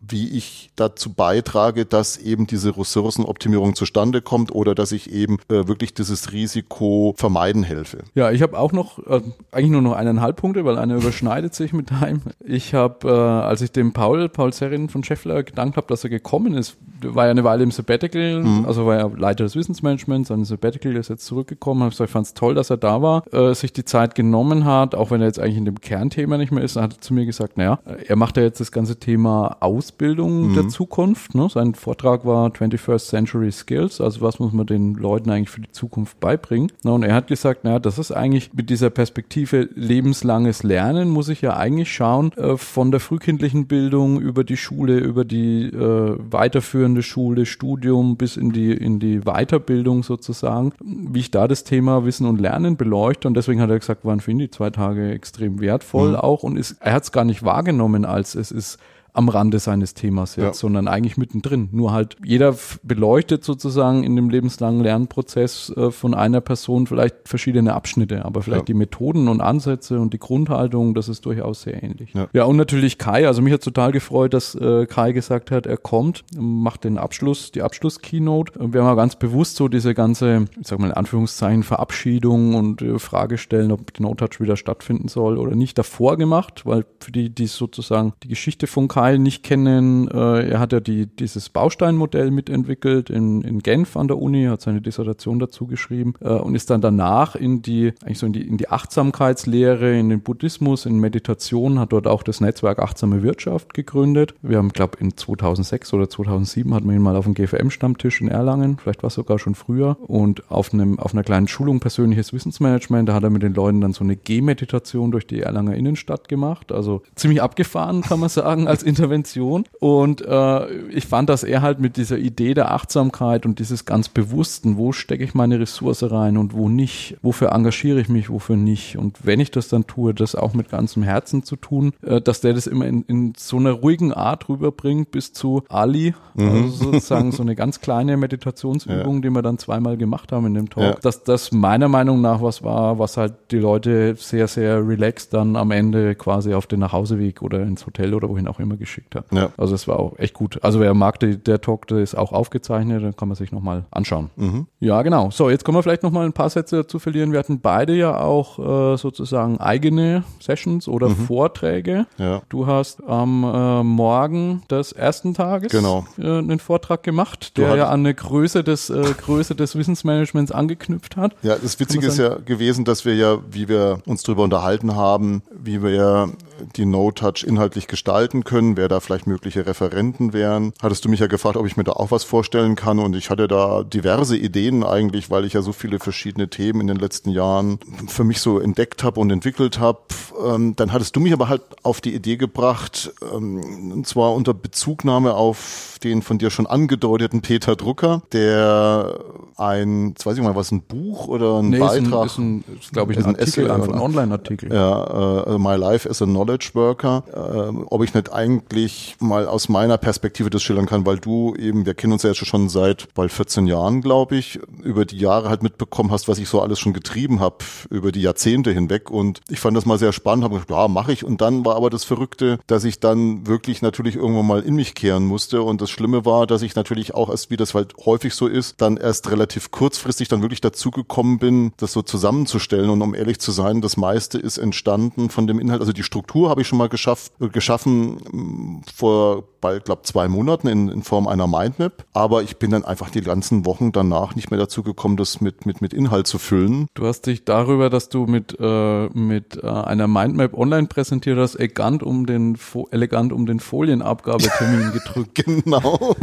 wie 0.08 0.28
ich 0.36 0.70
dazu 0.76 1.12
beitrage, 1.12 1.86
dass 1.86 2.16
eben 2.16 2.46
diese 2.46 2.76
Ressourcenoptimierung 2.76 3.74
zustande 3.74 4.22
kommt 4.22 4.52
oder 4.54 4.74
dass 4.74 4.92
ich 4.92 5.12
eben 5.12 5.38
äh, 5.48 5.66
wirklich 5.68 5.94
dieses 5.94 6.32
Risiko 6.32 7.14
vermeiden 7.16 7.62
helfe. 7.62 7.98
Ja, 8.14 8.30
ich 8.30 8.42
habe 8.42 8.58
auch 8.58 8.72
noch 8.72 8.98
äh, 8.98 9.20
eigentlich 9.52 9.70
nur 9.70 9.82
noch 9.82 9.92
eineinhalb 9.92 10.36
Punkte, 10.36 10.64
weil 10.64 10.78
einer 10.78 10.96
überschneidet 10.96 11.54
sich 11.54 11.72
mit 11.72 11.90
deinem. 11.90 12.22
Ich 12.44 12.74
habe, 12.74 13.08
äh, 13.08 13.12
als 13.12 13.60
ich 13.60 13.72
dem 13.72 13.92
Paul, 13.92 14.28
Paul 14.28 14.52
Serrin 14.52 14.88
von 14.88 15.04
Scheffler 15.04 15.42
gedankt 15.42 15.76
habe, 15.76 15.86
dass 15.86 16.04
er 16.04 16.10
gekommen 16.10 16.54
ist, 16.54 16.76
war 17.02 17.26
ja 17.26 17.30
eine 17.30 17.44
Weile 17.44 17.62
im 17.62 17.70
Sabbatical, 17.70 18.42
mhm. 18.42 18.64
also 18.66 18.86
war 18.86 18.96
er 18.96 19.10
Leiter 19.10 19.44
des 19.44 19.56
Wissensmanagements, 19.56 20.28
sein 20.28 20.44
Sabbatical 20.44 20.96
ist 20.96 21.08
jetzt 21.08 21.26
zurückgekommen, 21.26 21.82
habe 21.82 21.90
gesagt, 21.90 22.08
ich 22.08 22.12
fand 22.12 22.26
es 22.26 22.34
toll, 22.34 22.54
dass 22.54 22.70
er 22.70 22.76
da 22.76 23.02
war, 23.02 23.24
äh, 23.32 23.54
sich 23.54 23.72
die 23.72 23.84
Zeit 23.84 24.14
genommen 24.14 24.64
hat, 24.64 24.94
auch 24.94 25.10
wenn 25.10 25.20
er 25.20 25.26
jetzt 25.26 25.38
eigentlich 25.38 25.58
in 25.58 25.64
dem 25.64 25.80
Kernthema 25.80 26.38
nicht 26.38 26.52
mehr 26.52 26.64
ist, 26.64 26.76
er 26.76 26.84
hat 26.84 27.04
zu 27.04 27.14
mir 27.14 27.26
gesagt, 27.26 27.56
naja, 27.56 27.78
er 28.06 28.16
macht 28.16 28.36
ja 28.36 28.42
jetzt 28.42 28.60
das 28.60 28.72
ganze 28.72 28.96
Thema 28.96 29.56
Ausbildung 29.94 30.50
mhm. 30.50 30.54
der 30.54 30.68
Zukunft. 30.68 31.34
Ne? 31.36 31.48
Sein 31.48 31.74
Vortrag 31.74 32.24
war 32.24 32.48
21st 32.48 33.08
Century 33.08 33.52
Skills, 33.52 34.00
also 34.00 34.22
was 34.22 34.40
muss 34.40 34.52
man 34.52 34.66
den 34.66 34.94
Leuten 34.94 35.30
eigentlich 35.30 35.50
für 35.50 35.60
die 35.60 35.70
Zukunft 35.70 36.18
beibringen. 36.18 36.72
Na, 36.82 36.92
und 36.92 37.04
er 37.04 37.14
hat 37.14 37.28
gesagt, 37.28 37.62
naja, 37.62 37.78
das 37.78 37.98
ist 37.98 38.10
eigentlich 38.10 38.52
mit 38.52 38.70
dieser 38.70 38.90
Perspektive 38.90 39.68
lebenslanges 39.74 40.64
Lernen, 40.64 41.10
muss 41.10 41.28
ich 41.28 41.42
ja 41.42 41.56
eigentlich 41.56 41.92
schauen, 41.92 42.32
äh, 42.32 42.56
von 42.56 42.90
der 42.90 42.98
frühkindlichen 42.98 43.66
Bildung 43.66 44.20
über 44.20 44.42
die 44.42 44.56
Schule, 44.56 44.98
über 44.98 45.24
die 45.24 45.66
äh, 45.66 46.16
weiterführende 46.18 47.04
Schule, 47.04 47.46
Studium 47.46 48.16
bis 48.16 48.36
in 48.36 48.50
die, 48.50 48.72
in 48.72 48.98
die 48.98 49.20
Weiterbildung 49.20 50.02
sozusagen, 50.02 50.72
wie 50.82 51.20
ich 51.20 51.30
da 51.30 51.46
das 51.46 51.62
Thema 51.62 52.04
Wissen 52.04 52.26
und 52.26 52.40
Lernen 52.40 52.76
beleuchte. 52.76 53.28
Und 53.28 53.34
deswegen 53.34 53.60
hat 53.60 53.70
er 53.70 53.78
gesagt, 53.78 54.04
waren 54.04 54.20
für 54.20 54.32
ihn 54.32 54.38
die 54.38 54.50
zwei 54.50 54.70
Tage 54.70 55.12
extrem 55.12 55.60
wertvoll 55.60 56.10
mhm. 56.10 56.16
auch 56.16 56.42
und 56.42 56.56
ist, 56.56 56.78
er 56.80 56.94
hat 56.94 57.04
es 57.04 57.12
gar 57.12 57.24
nicht 57.24 57.44
wahrgenommen 57.44 58.04
als 58.04 58.34
es 58.34 58.50
ist 58.50 58.78
am 59.14 59.28
Rande 59.28 59.60
seines 59.60 59.94
Themas 59.94 60.34
jetzt, 60.34 60.44
ja. 60.44 60.52
sondern 60.52 60.88
eigentlich 60.88 61.16
mittendrin. 61.16 61.68
Nur 61.70 61.92
halt 61.92 62.16
jeder 62.24 62.56
beleuchtet 62.82 63.44
sozusagen 63.44 64.02
in 64.02 64.16
dem 64.16 64.28
lebenslangen 64.28 64.82
Lernprozess 64.82 65.72
äh, 65.76 65.92
von 65.92 66.14
einer 66.14 66.40
Person 66.40 66.88
vielleicht 66.88 67.28
verschiedene 67.28 67.74
Abschnitte, 67.74 68.24
aber 68.24 68.42
vielleicht 68.42 68.62
ja. 68.62 68.66
die 68.66 68.74
Methoden 68.74 69.28
und 69.28 69.40
Ansätze 69.40 70.00
und 70.00 70.12
die 70.12 70.18
Grundhaltung, 70.18 70.94
das 70.94 71.08
ist 71.08 71.24
durchaus 71.26 71.62
sehr 71.62 71.80
ähnlich. 71.80 72.12
Ja, 72.12 72.26
ja 72.32 72.44
und 72.44 72.56
natürlich 72.56 72.98
Kai, 72.98 73.28
also 73.28 73.40
mich 73.40 73.52
hat 73.52 73.62
total 73.62 73.92
gefreut, 73.92 74.34
dass 74.34 74.56
äh, 74.56 74.86
Kai 74.86 75.12
gesagt 75.12 75.52
hat, 75.52 75.66
er 75.66 75.76
kommt, 75.76 76.24
macht 76.36 76.82
den 76.82 76.98
Abschluss, 76.98 77.52
die 77.52 77.62
Abschluss-Keynote. 77.62 78.54
Wir 78.72 78.82
haben 78.82 78.88
ja 78.88 78.94
ganz 78.96 79.14
bewusst 79.14 79.54
so 79.54 79.68
diese 79.68 79.94
ganze, 79.94 80.46
ich 80.60 80.66
sag 80.66 80.80
mal 80.80 80.88
in 80.88 80.92
Anführungszeichen, 80.92 81.62
Verabschiedung 81.62 82.56
und 82.56 82.82
äh, 82.82 82.98
Frage 82.98 83.38
stellen, 83.38 83.70
ob 83.70 84.00
No-Touch 84.00 84.40
wieder 84.40 84.56
stattfinden 84.56 85.06
soll 85.06 85.38
oder 85.38 85.54
nicht, 85.54 85.78
davor 85.78 86.16
gemacht, 86.16 86.66
weil 86.66 86.84
für 86.98 87.12
die, 87.12 87.30
die 87.30 87.46
sozusagen 87.46 88.12
die 88.24 88.28
Geschichte 88.28 88.66
von 88.66 88.88
Kai 88.88 89.03
Teil 89.04 89.18
nicht 89.18 89.42
kennen, 89.42 90.08
äh, 90.08 90.48
er 90.48 90.60
hat 90.60 90.72
ja 90.72 90.80
die, 90.80 91.06
dieses 91.06 91.50
Bausteinmodell 91.50 92.30
mitentwickelt 92.30 93.10
in, 93.10 93.42
in 93.42 93.58
Genf 93.58 93.98
an 93.98 94.08
der 94.08 94.16
Uni, 94.16 94.46
hat 94.46 94.62
seine 94.62 94.80
Dissertation 94.80 95.38
dazu 95.38 95.66
geschrieben 95.66 96.14
äh, 96.22 96.30
und 96.30 96.54
ist 96.54 96.70
dann 96.70 96.80
danach 96.80 97.36
in 97.36 97.60
die, 97.60 97.92
eigentlich 98.02 98.18
so 98.18 98.24
in 98.24 98.32
die, 98.32 98.48
in 98.48 98.56
die 98.56 98.70
Achtsamkeitslehre, 98.70 99.98
in 99.98 100.08
den 100.08 100.22
Buddhismus, 100.22 100.86
in 100.86 101.00
Meditation, 101.00 101.78
hat 101.78 101.92
dort 101.92 102.06
auch 102.06 102.22
das 102.22 102.40
Netzwerk 102.40 102.78
Achtsame 102.78 103.22
Wirtschaft 103.22 103.74
gegründet. 103.74 104.34
Wir 104.40 104.56
haben, 104.56 104.70
glaube 104.70 104.96
in 105.00 105.14
2006 105.14 105.92
oder 105.92 106.08
2007 106.08 106.72
hatten 106.72 106.88
wir 106.88 106.96
ihn 106.96 107.02
mal 107.02 107.16
auf 107.16 107.26
dem 107.26 107.34
GFM-Stammtisch 107.34 108.22
in 108.22 108.28
Erlangen, 108.28 108.78
vielleicht 108.78 109.02
war 109.02 109.08
es 109.08 109.14
sogar 109.14 109.38
schon 109.38 109.54
früher 109.54 109.98
und 110.00 110.50
auf 110.50 110.72
einem, 110.72 110.98
auf 110.98 111.12
einer 111.12 111.24
kleinen 111.24 111.46
Schulung 111.46 111.78
persönliches 111.78 112.32
Wissensmanagement, 112.32 113.10
da 113.10 113.12
hat 113.12 113.22
er 113.22 113.28
mit 113.28 113.42
den 113.42 113.52
Leuten 113.52 113.82
dann 113.82 113.92
so 113.92 114.02
eine 114.02 114.16
Gehmeditation 114.16 115.10
durch 115.10 115.26
die 115.26 115.40
Erlanger 115.40 115.74
Innenstadt 115.74 116.26
gemacht, 116.26 116.72
also 116.72 117.02
ziemlich 117.16 117.42
abgefahren, 117.42 118.00
kann 118.00 118.18
man 118.18 118.28
sagen, 118.30 118.66
als 118.66 118.82
Intervention. 118.94 119.64
Und 119.80 120.22
äh, 120.22 120.72
ich 120.88 121.06
fand, 121.06 121.28
dass 121.28 121.42
er 121.42 121.62
halt 121.62 121.80
mit 121.80 121.96
dieser 121.96 122.16
Idee 122.16 122.54
der 122.54 122.70
Achtsamkeit 122.70 123.44
und 123.44 123.58
dieses 123.58 123.84
ganz 123.84 124.08
Bewussten, 124.08 124.76
wo 124.76 124.92
stecke 124.92 125.24
ich 125.24 125.34
meine 125.34 125.58
Ressource 125.58 126.10
rein 126.10 126.36
und 126.36 126.54
wo 126.54 126.68
nicht, 126.68 127.16
wofür 127.22 127.50
engagiere 127.52 128.00
ich 128.00 128.08
mich, 128.08 128.30
wofür 128.30 128.56
nicht. 128.56 128.96
Und 128.96 129.26
wenn 129.26 129.40
ich 129.40 129.50
das 129.50 129.68
dann 129.68 129.86
tue, 129.86 130.14
das 130.14 130.36
auch 130.36 130.54
mit 130.54 130.70
ganzem 130.70 131.02
Herzen 131.02 131.42
zu 131.42 131.56
tun, 131.56 131.92
äh, 132.02 132.20
dass 132.20 132.40
der 132.40 132.54
das 132.54 132.68
immer 132.68 132.86
in, 132.86 133.02
in 133.02 133.32
so 133.36 133.56
einer 133.56 133.72
ruhigen 133.72 134.12
Art 134.12 134.48
rüberbringt 134.48 135.10
bis 135.10 135.32
zu 135.32 135.64
Ali, 135.68 136.14
mhm. 136.34 136.48
also 136.48 136.68
sozusagen 136.68 137.32
so 137.32 137.42
eine 137.42 137.56
ganz 137.56 137.80
kleine 137.80 138.16
Meditationsübung, 138.16 139.16
ja. 139.16 139.20
die 139.22 139.30
wir 139.30 139.42
dann 139.42 139.58
zweimal 139.58 139.96
gemacht 139.96 140.30
haben 140.30 140.46
in 140.46 140.54
dem 140.54 140.70
Talk, 140.70 140.94
ja. 140.94 141.00
dass 141.02 141.24
das 141.24 141.50
meiner 141.50 141.88
Meinung 141.88 142.20
nach 142.20 142.40
was 142.40 142.62
war, 142.62 142.98
was 142.98 143.16
halt 143.16 143.34
die 143.50 143.58
Leute 143.58 144.14
sehr, 144.16 144.46
sehr 144.46 144.86
relaxed 144.86 145.34
dann 145.34 145.56
am 145.56 145.72
Ende 145.72 146.14
quasi 146.14 146.54
auf 146.54 146.66
den 146.66 146.80
Nachhauseweg 146.80 147.42
oder 147.42 147.62
ins 147.62 147.86
Hotel 147.86 148.14
oder 148.14 148.28
wohin 148.28 148.46
auch 148.46 148.60
immer 148.60 148.76
geschickt 148.84 149.14
hat. 149.14 149.26
Ja. 149.32 149.50
Also 149.56 149.72
das 149.72 149.88
war 149.88 149.98
auch 149.98 150.18
echt 150.18 150.34
gut. 150.34 150.62
Also 150.62 150.80
wer 150.80 150.94
mag, 150.94 151.18
der, 151.20 151.36
der 151.36 151.60
Talk, 151.60 151.86
der 151.88 151.98
ist 151.98 152.14
auch 152.14 152.32
aufgezeichnet, 152.32 153.02
dann 153.02 153.16
kann 153.16 153.28
man 153.28 153.36
sich 153.36 153.52
nochmal 153.52 153.84
anschauen. 153.90 154.30
Mhm. 154.36 154.66
Ja, 154.80 155.02
genau. 155.02 155.30
So, 155.30 155.50
jetzt 155.50 155.64
können 155.64 155.76
wir 155.76 155.82
vielleicht 155.82 156.02
nochmal 156.02 156.26
ein 156.26 156.32
paar 156.32 156.50
Sätze 156.50 156.76
dazu 156.76 156.98
verlieren. 156.98 157.32
Wir 157.32 157.38
hatten 157.38 157.60
beide 157.60 157.94
ja 157.94 158.20
auch 158.20 158.58
äh, 158.58 158.96
sozusagen 158.96 159.58
eigene 159.58 160.24
Sessions 160.40 160.88
oder 160.88 161.08
mhm. 161.08 161.16
Vorträge. 161.16 162.06
Ja. 162.18 162.42
Du 162.48 162.66
hast 162.66 163.02
am 163.04 163.44
äh, 163.44 163.82
Morgen 163.82 164.62
des 164.70 164.92
ersten 164.92 165.34
Tages 165.34 165.72
genau. 165.72 166.06
äh, 166.18 166.38
einen 166.38 166.58
Vortrag 166.58 167.02
gemacht, 167.02 167.56
der 167.56 167.76
ja 167.76 167.88
an 167.88 168.00
eine 168.00 168.14
Größe 168.14 168.62
des, 168.62 168.90
äh, 168.90 169.02
Größe 169.02 169.54
des 169.54 169.76
Wissensmanagements 169.76 170.52
angeknüpft 170.52 171.16
hat. 171.16 171.34
Ja, 171.42 171.56
das 171.56 171.80
Witzige 171.80 172.06
ist 172.06 172.18
ja 172.18 172.36
gewesen, 172.36 172.84
dass 172.84 173.04
wir 173.04 173.14
ja, 173.14 173.38
wie 173.50 173.68
wir 173.68 174.00
uns 174.06 174.22
darüber 174.22 174.44
unterhalten 174.44 174.94
haben, 174.94 175.42
wie 175.52 175.82
wir 175.82 175.90
ja 175.90 176.28
die 176.76 176.86
No-Touch 176.86 177.44
inhaltlich 177.46 177.86
gestalten 177.86 178.44
können, 178.44 178.76
wer 178.76 178.88
da 178.88 179.00
vielleicht 179.00 179.26
mögliche 179.26 179.66
Referenten 179.66 180.32
wären. 180.32 180.72
Hattest 180.82 181.04
du 181.04 181.08
mich 181.08 181.20
ja 181.20 181.26
gefragt, 181.26 181.56
ob 181.56 181.66
ich 181.66 181.76
mir 181.76 181.84
da 181.84 181.92
auch 181.92 182.10
was 182.10 182.24
vorstellen 182.24 182.76
kann 182.76 182.98
und 182.98 183.16
ich 183.16 183.30
hatte 183.30 183.48
da 183.48 183.82
diverse 183.82 184.36
Ideen 184.36 184.84
eigentlich, 184.84 185.30
weil 185.30 185.44
ich 185.44 185.52
ja 185.52 185.62
so 185.62 185.72
viele 185.72 185.98
verschiedene 185.98 186.48
Themen 186.48 186.80
in 186.80 186.86
den 186.86 186.98
letzten 186.98 187.30
Jahren 187.30 187.78
für 188.06 188.24
mich 188.24 188.40
so 188.40 188.58
entdeckt 188.58 189.04
habe 189.04 189.20
und 189.20 189.30
entwickelt 189.30 189.78
habe. 189.78 190.00
Ähm, 190.44 190.74
dann 190.76 190.92
hattest 190.92 191.14
du 191.16 191.20
mich 191.20 191.32
aber 191.32 191.48
halt 191.48 191.62
auf 191.82 192.00
die 192.00 192.14
Idee 192.14 192.36
gebracht, 192.36 193.12
ähm, 193.32 193.92
und 193.92 194.06
zwar 194.06 194.34
unter 194.34 194.54
Bezugnahme 194.54 195.34
auf 195.34 195.98
den 196.02 196.22
von 196.22 196.38
dir 196.38 196.50
schon 196.50 196.66
angedeuteten 196.66 197.40
Peter 197.40 197.76
Drucker, 197.76 198.22
der 198.32 199.20
ein, 199.56 200.10
jetzt 200.10 200.26
weiß 200.26 200.36
ich 200.36 200.42
mal, 200.42 200.56
was 200.56 200.72
ein 200.72 200.82
Buch 200.82 201.28
oder 201.28 201.60
ein 201.60 201.70
nee, 201.70 201.78
Beitrag, 201.78 202.26
ist, 202.26 202.38
ein, 202.38 202.64
ist, 202.80 202.92
glaube 202.92 203.12
ich, 203.12 203.18
ein, 203.18 203.24
ein 203.24 203.36
Artikel, 203.36 203.66
Essay, 203.66 203.70
ein 203.70 203.98
Online-Artikel. 203.98 204.72
Ja, 204.72 205.46
uh, 205.46 205.58
My 205.58 205.76
Life 205.76 206.08
as 206.08 206.20
a 206.20 206.26
Knowledge 206.44 206.70
Worker. 206.74 207.24
Uh, 207.34 207.86
ob 207.90 208.02
ich 208.02 208.14
nicht 208.14 208.32
eigentlich 208.32 209.16
mal 209.18 209.46
aus 209.46 209.68
meiner 209.68 209.98
Perspektive 209.98 210.50
das 210.50 210.62
schildern 210.62 210.86
kann, 210.86 211.06
weil 211.06 211.18
du 211.18 211.54
eben, 211.56 211.86
wir 211.86 211.94
kennen 211.94 212.12
uns 212.12 212.22
ja 212.22 212.30
jetzt 212.30 212.46
schon 212.46 212.68
seit 212.68 213.08
bald 213.14 213.32
14 213.32 213.66
Jahren, 213.66 214.02
glaube 214.02 214.36
ich, 214.36 214.60
über 214.82 215.04
die 215.04 215.18
Jahre 215.18 215.48
halt 215.48 215.62
mitbekommen 215.62 216.10
hast, 216.10 216.28
was 216.28 216.38
ich 216.38 216.48
so 216.48 216.60
alles 216.60 216.78
schon 216.78 216.92
getrieben 216.92 217.40
habe 217.40 217.56
über 217.90 218.12
die 218.12 218.22
Jahrzehnte 218.22 218.70
hinweg. 218.72 219.10
Und 219.10 219.40
ich 219.48 219.60
fand 219.60 219.76
das 219.76 219.86
mal 219.86 219.98
sehr 219.98 220.12
spannend, 220.12 220.44
habe 220.44 220.54
gesagt, 220.54 220.70
ja, 220.70 220.88
mache 220.88 221.12
ich. 221.12 221.24
Und 221.24 221.40
dann 221.40 221.64
war 221.64 221.76
aber 221.76 221.90
das 221.90 222.04
Verrückte, 222.04 222.58
dass 222.66 222.84
ich 222.84 223.00
dann 223.00 223.46
wirklich 223.46 223.82
natürlich 223.82 224.16
irgendwann 224.16 224.46
mal 224.46 224.62
in 224.62 224.74
mich 224.74 224.94
kehren 224.94 225.24
musste. 225.26 225.62
Und 225.62 225.80
das 225.80 225.90
Schlimme 225.90 226.24
war, 226.24 226.46
dass 226.46 226.62
ich 226.62 226.74
natürlich 226.74 227.14
auch 227.14 227.30
erst, 227.30 227.50
wie 227.50 227.56
das 227.56 227.74
halt 227.74 227.94
häufig 228.04 228.34
so 228.34 228.46
ist, 228.46 228.80
dann 228.80 228.96
erst 228.96 229.30
relativ 229.30 229.70
kurzfristig 229.70 230.28
dann 230.28 230.42
wirklich 230.42 230.60
dazu 230.60 230.90
gekommen 230.90 231.38
bin, 231.38 231.72
das 231.78 231.92
so 231.92 232.02
zusammenzustellen. 232.02 232.90
Und 232.90 233.02
um 233.02 233.14
ehrlich 233.14 233.40
zu 233.40 233.50
sein, 233.50 233.80
das 233.80 233.96
meiste 233.96 234.38
ist 234.38 234.58
entstanden 234.58 235.30
von 235.30 235.46
dem 235.46 235.58
Inhalt. 235.58 235.80
Also 235.80 235.92
die 235.92 236.02
Struktur 236.02 236.33
habe 236.48 236.62
ich 236.62 236.68
schon 236.68 236.78
mal 236.78 236.88
geschafft, 236.88 237.32
geschaffen 237.38 238.16
mm, 238.16 238.82
vor 238.94 239.44
bald, 239.64 239.86
glaube 239.86 240.02
zwei 240.02 240.28
Monaten 240.28 240.68
in, 240.68 240.90
in 240.90 241.02
Form 241.02 241.26
einer 241.26 241.46
Mindmap. 241.46 242.04
Aber 242.12 242.42
ich 242.42 242.58
bin 242.58 242.70
dann 242.70 242.84
einfach 242.84 243.08
die 243.08 243.22
ganzen 243.22 243.64
Wochen 243.64 243.92
danach 243.92 244.34
nicht 244.34 244.50
mehr 244.50 244.60
dazu 244.60 244.82
gekommen, 244.82 245.16
das 245.16 245.40
mit, 245.40 245.64
mit, 245.64 245.80
mit 245.80 245.94
Inhalt 245.94 246.26
zu 246.26 246.38
füllen. 246.38 246.86
Du 246.92 247.06
hast 247.06 247.22
dich 247.22 247.46
darüber, 247.46 247.88
dass 247.88 248.10
du 248.10 248.26
mit, 248.26 248.54
äh, 248.60 249.08
mit 249.08 249.62
äh, 249.62 249.66
einer 249.66 250.06
Mindmap 250.06 250.52
online 250.52 250.86
präsentiert 250.88 251.38
hast, 251.38 251.54
elegant 251.54 252.02
um 252.02 252.26
den, 252.26 252.58
elegant 252.90 253.32
um 253.32 253.46
den 253.46 253.58
Folienabgabetermin 253.58 254.92
gedrückt. 255.04 255.34
genau. 255.34 256.14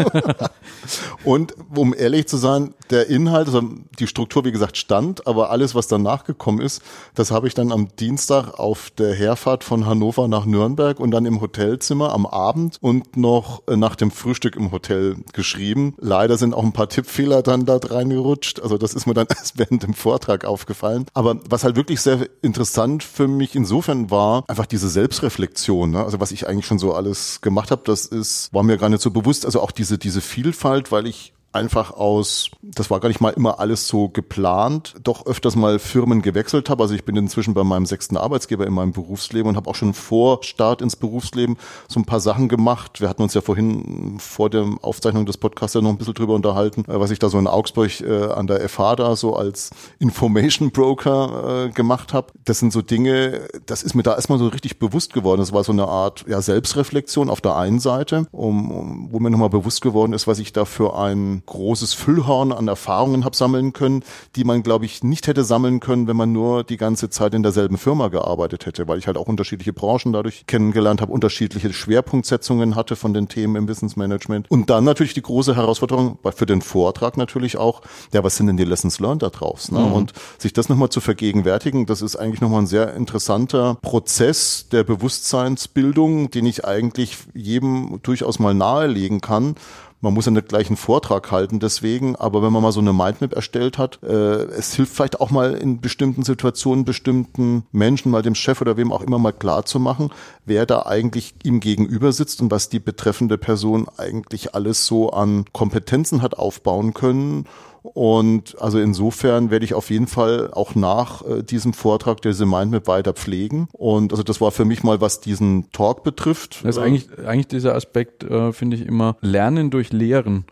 Und 1.23 1.55
um 1.75 1.95
ehrlich 1.97 2.27
zu 2.27 2.37
sein, 2.37 2.75
der 2.91 3.09
Inhalt, 3.09 3.47
also 3.47 3.63
die 3.97 4.05
Struktur, 4.05 4.45
wie 4.45 4.51
gesagt, 4.51 4.77
stand, 4.77 5.25
aber 5.25 5.49
alles, 5.49 5.73
was 5.73 5.87
danach 5.87 6.25
gekommen 6.25 6.61
ist, 6.61 6.83
das 7.15 7.31
habe 7.31 7.47
ich 7.47 7.55
dann 7.55 7.71
am 7.71 7.87
Dienstag 7.95 8.59
auf 8.59 8.91
der 8.91 9.15
Herfahrt 9.15 9.63
von 9.63 9.87
Hannover 9.87 10.27
nach 10.27 10.45
Nürnberg 10.45 10.99
und 10.99 11.09
dann 11.09 11.25
im 11.25 11.41
Hotelzimmer 11.41 12.13
am 12.13 12.27
Abend 12.27 12.77
und 12.81 13.17
noch 13.17 13.30
äh, 13.67 13.75
nach 13.75 13.95
dem 13.95 14.11
Frühstück 14.11 14.55
im 14.55 14.71
Hotel 14.71 15.15
geschrieben. 15.33 15.95
Leider 15.99 16.37
sind 16.37 16.53
auch 16.53 16.63
ein 16.63 16.73
paar 16.73 16.89
Tippfehler 16.89 17.41
dann 17.41 17.65
da 17.65 17.77
reingerutscht. 17.77 18.59
Also 18.61 18.77
das 18.77 18.93
ist 18.93 19.05
mir 19.07 19.13
dann 19.13 19.27
erst 19.29 19.57
während 19.57 19.83
dem 19.83 19.93
Vortrag 19.93 20.45
aufgefallen. 20.45 21.05
Aber 21.13 21.37
was 21.49 21.63
halt 21.63 21.75
wirklich 21.75 22.01
sehr 22.01 22.27
interessant 22.41 23.03
für 23.03 23.27
mich 23.27 23.55
insofern 23.55 24.11
war, 24.11 24.43
einfach 24.47 24.65
diese 24.65 24.89
Selbstreflexion. 24.89 25.91
Ne? 25.91 26.03
Also 26.03 26.19
was 26.19 26.31
ich 26.31 26.47
eigentlich 26.47 26.65
schon 26.65 26.79
so 26.79 26.93
alles 26.93 27.41
gemacht 27.41 27.71
habe, 27.71 27.81
das 27.85 28.05
ist, 28.05 28.53
war 28.53 28.63
mir 28.63 28.77
gar 28.77 28.89
nicht 28.89 29.01
so 29.01 29.11
bewusst. 29.11 29.45
Also 29.45 29.61
auch 29.61 29.71
diese, 29.71 29.97
diese 29.97 30.21
Vielfalt, 30.21 30.91
weil 30.91 31.07
ich 31.07 31.33
einfach 31.53 31.91
aus, 31.91 32.49
das 32.61 32.89
war 32.89 32.99
gar 32.99 33.09
nicht 33.09 33.19
mal 33.19 33.31
immer 33.31 33.59
alles 33.59 33.87
so 33.87 34.09
geplant, 34.09 34.95
doch 35.03 35.25
öfters 35.25 35.55
mal 35.55 35.79
Firmen 35.79 36.21
gewechselt 36.21 36.69
habe. 36.69 36.83
Also 36.83 36.95
ich 36.95 37.03
bin 37.03 37.15
inzwischen 37.17 37.53
bei 37.53 37.63
meinem 37.63 37.85
sechsten 37.85 38.15
Arbeitsgeber 38.15 38.65
in 38.65 38.73
meinem 38.73 38.93
Berufsleben 38.93 39.49
und 39.49 39.55
habe 39.57 39.69
auch 39.69 39.75
schon 39.75 39.93
vor 39.93 40.43
Start 40.43 40.81
ins 40.81 40.95
Berufsleben 40.95 41.57
so 41.89 41.99
ein 41.99 42.05
paar 42.05 42.21
Sachen 42.21 42.47
gemacht. 42.47 43.01
Wir 43.01 43.09
hatten 43.09 43.21
uns 43.21 43.33
ja 43.33 43.41
vorhin 43.41 44.17
vor 44.19 44.49
der 44.49 44.65
Aufzeichnung 44.81 45.25
des 45.25 45.37
Podcasts 45.37 45.73
ja 45.73 45.81
noch 45.81 45.89
ein 45.89 45.97
bisschen 45.97 46.13
drüber 46.13 46.35
unterhalten, 46.35 46.85
äh, 46.85 46.99
was 46.99 47.11
ich 47.11 47.19
da 47.19 47.29
so 47.29 47.37
in 47.37 47.47
Augsburg 47.47 47.99
äh, 48.01 48.31
an 48.31 48.47
der 48.47 48.67
FH 48.69 48.95
da 48.95 49.15
so 49.15 49.35
als 49.35 49.71
Information 49.99 50.71
Broker 50.71 51.65
äh, 51.65 51.69
gemacht 51.71 52.13
habe. 52.13 52.27
Das 52.45 52.59
sind 52.59 52.71
so 52.71 52.81
Dinge, 52.81 53.47
das 53.65 53.83
ist 53.83 53.93
mir 53.93 54.03
da 54.03 54.15
erstmal 54.15 54.39
so 54.39 54.47
richtig 54.47 54.79
bewusst 54.79 55.13
geworden. 55.13 55.41
Das 55.41 55.51
war 55.51 55.63
so 55.63 55.73
eine 55.73 55.87
Art 55.87 56.23
ja, 56.27 56.41
Selbstreflexion 56.41 57.29
auf 57.29 57.41
der 57.41 57.57
einen 57.57 57.79
Seite, 57.79 58.27
um, 58.31 58.71
um, 58.71 59.07
wo 59.11 59.19
mir 59.19 59.29
nochmal 59.29 59.49
bewusst 59.49 59.81
geworden 59.81 60.13
ist, 60.13 60.27
was 60.27 60.39
ich 60.39 60.53
da 60.53 60.63
für 60.63 60.97
ein 60.97 61.40
großes 61.45 61.93
Füllhorn 61.93 62.51
an 62.51 62.67
Erfahrungen 62.67 63.25
habe 63.25 63.35
sammeln 63.35 63.73
können, 63.73 64.03
die 64.35 64.43
man, 64.43 64.63
glaube 64.63 64.85
ich, 64.85 65.03
nicht 65.03 65.27
hätte 65.27 65.43
sammeln 65.43 65.79
können, 65.79 66.07
wenn 66.07 66.17
man 66.17 66.31
nur 66.31 66.63
die 66.63 66.77
ganze 66.77 67.09
Zeit 67.09 67.33
in 67.33 67.43
derselben 67.43 67.77
Firma 67.77 68.07
gearbeitet 68.09 68.65
hätte, 68.65 68.87
weil 68.87 68.97
ich 68.97 69.07
halt 69.07 69.17
auch 69.17 69.27
unterschiedliche 69.27 69.73
Branchen 69.73 70.13
dadurch 70.13 70.45
kennengelernt 70.47 71.01
habe, 71.01 71.11
unterschiedliche 71.11 71.73
Schwerpunktsetzungen 71.73 72.75
hatte 72.75 72.95
von 72.95 73.13
den 73.13 73.27
Themen 73.27 73.55
im 73.55 73.67
Wissensmanagement. 73.67 74.49
Und 74.49 74.69
dann 74.69 74.83
natürlich 74.83 75.13
die 75.13 75.21
große 75.21 75.55
Herausforderung 75.55 76.17
für 76.35 76.45
den 76.45 76.61
Vortrag 76.61 77.17
natürlich 77.17 77.57
auch, 77.57 77.81
ja, 78.13 78.23
was 78.23 78.37
sind 78.37 78.47
denn 78.47 78.57
die 78.57 78.65
Lessons 78.65 78.99
learned 78.99 79.23
da 79.23 79.29
draus? 79.29 79.71
Ne? 79.71 79.79
Mhm. 79.79 79.93
Und 79.93 80.13
sich 80.37 80.53
das 80.53 80.69
nochmal 80.69 80.89
zu 80.89 81.01
vergegenwärtigen, 81.01 81.85
das 81.85 82.01
ist 82.01 82.15
eigentlich 82.15 82.41
nochmal 82.41 82.61
ein 82.61 82.67
sehr 82.67 82.93
interessanter 82.93 83.75
Prozess 83.81 84.67
der 84.71 84.83
Bewusstseinsbildung, 84.83 86.31
den 86.31 86.45
ich 86.45 86.65
eigentlich 86.65 87.17
jedem 87.33 87.99
durchaus 88.03 88.39
mal 88.39 88.53
nahelegen 88.53 89.21
kann, 89.21 89.55
man 90.01 90.13
muss 90.13 90.25
ja 90.25 90.31
nicht 90.31 90.49
gleich 90.49 90.67
einen 90.67 90.77
Vortrag 90.77 91.31
halten 91.31 91.59
deswegen, 91.59 92.15
aber 92.15 92.41
wenn 92.41 92.51
man 92.51 92.63
mal 92.63 92.71
so 92.71 92.81
eine 92.81 92.91
Mindmap 92.91 93.33
erstellt 93.33 93.77
hat, 93.77 93.99
äh, 94.03 94.43
es 94.45 94.73
hilft 94.73 94.95
vielleicht 94.95 95.21
auch 95.21 95.29
mal 95.29 95.53
in 95.53 95.79
bestimmten 95.79 96.23
Situationen 96.23 96.85
bestimmten 96.85 97.63
Menschen, 97.71 98.11
mal 98.11 98.23
dem 98.23 98.35
Chef 98.35 98.61
oder 98.61 98.77
wem 98.77 98.91
auch 98.91 99.01
immer 99.01 99.19
mal 99.19 99.31
klar 99.31 99.63
zu 99.65 99.79
machen, 99.79 100.09
wer 100.45 100.65
da 100.65 100.85
eigentlich 100.85 101.35
ihm 101.43 101.59
gegenüber 101.59 102.11
sitzt 102.11 102.41
und 102.41 102.51
was 102.51 102.69
die 102.69 102.79
betreffende 102.79 103.37
Person 103.37 103.87
eigentlich 103.97 104.55
alles 104.55 104.85
so 104.85 105.11
an 105.11 105.45
Kompetenzen 105.53 106.21
hat 106.21 106.37
aufbauen 106.37 106.93
können 106.93 107.45
und 107.83 108.61
also 108.61 108.79
insofern 108.79 109.49
werde 109.49 109.65
ich 109.65 109.73
auf 109.73 109.89
jeden 109.89 110.07
Fall 110.07 110.51
auch 110.53 110.75
nach 110.75 111.25
äh, 111.25 111.43
diesem 111.43 111.73
Vortrag 111.73 112.21
diese 112.21 112.45
Mindmap 112.45 112.87
weiter 112.87 113.13
pflegen. 113.13 113.67
Und 113.71 114.11
also 114.11 114.23
das 114.23 114.39
war 114.39 114.51
für 114.51 114.65
mich 114.65 114.83
mal, 114.83 115.01
was 115.01 115.19
diesen 115.19 115.71
Talk 115.71 116.03
betrifft. 116.03 116.63
Das 116.63 116.77
ist 116.77 116.81
eigentlich, 116.81 117.07
eigentlich 117.25 117.47
dieser 117.47 117.75
Aspekt, 117.75 118.23
äh, 118.23 118.53
finde 118.53 118.77
ich 118.77 118.85
immer, 118.85 119.17
Lernen 119.21 119.71
durch 119.71 119.91
Lehren. 119.91 120.45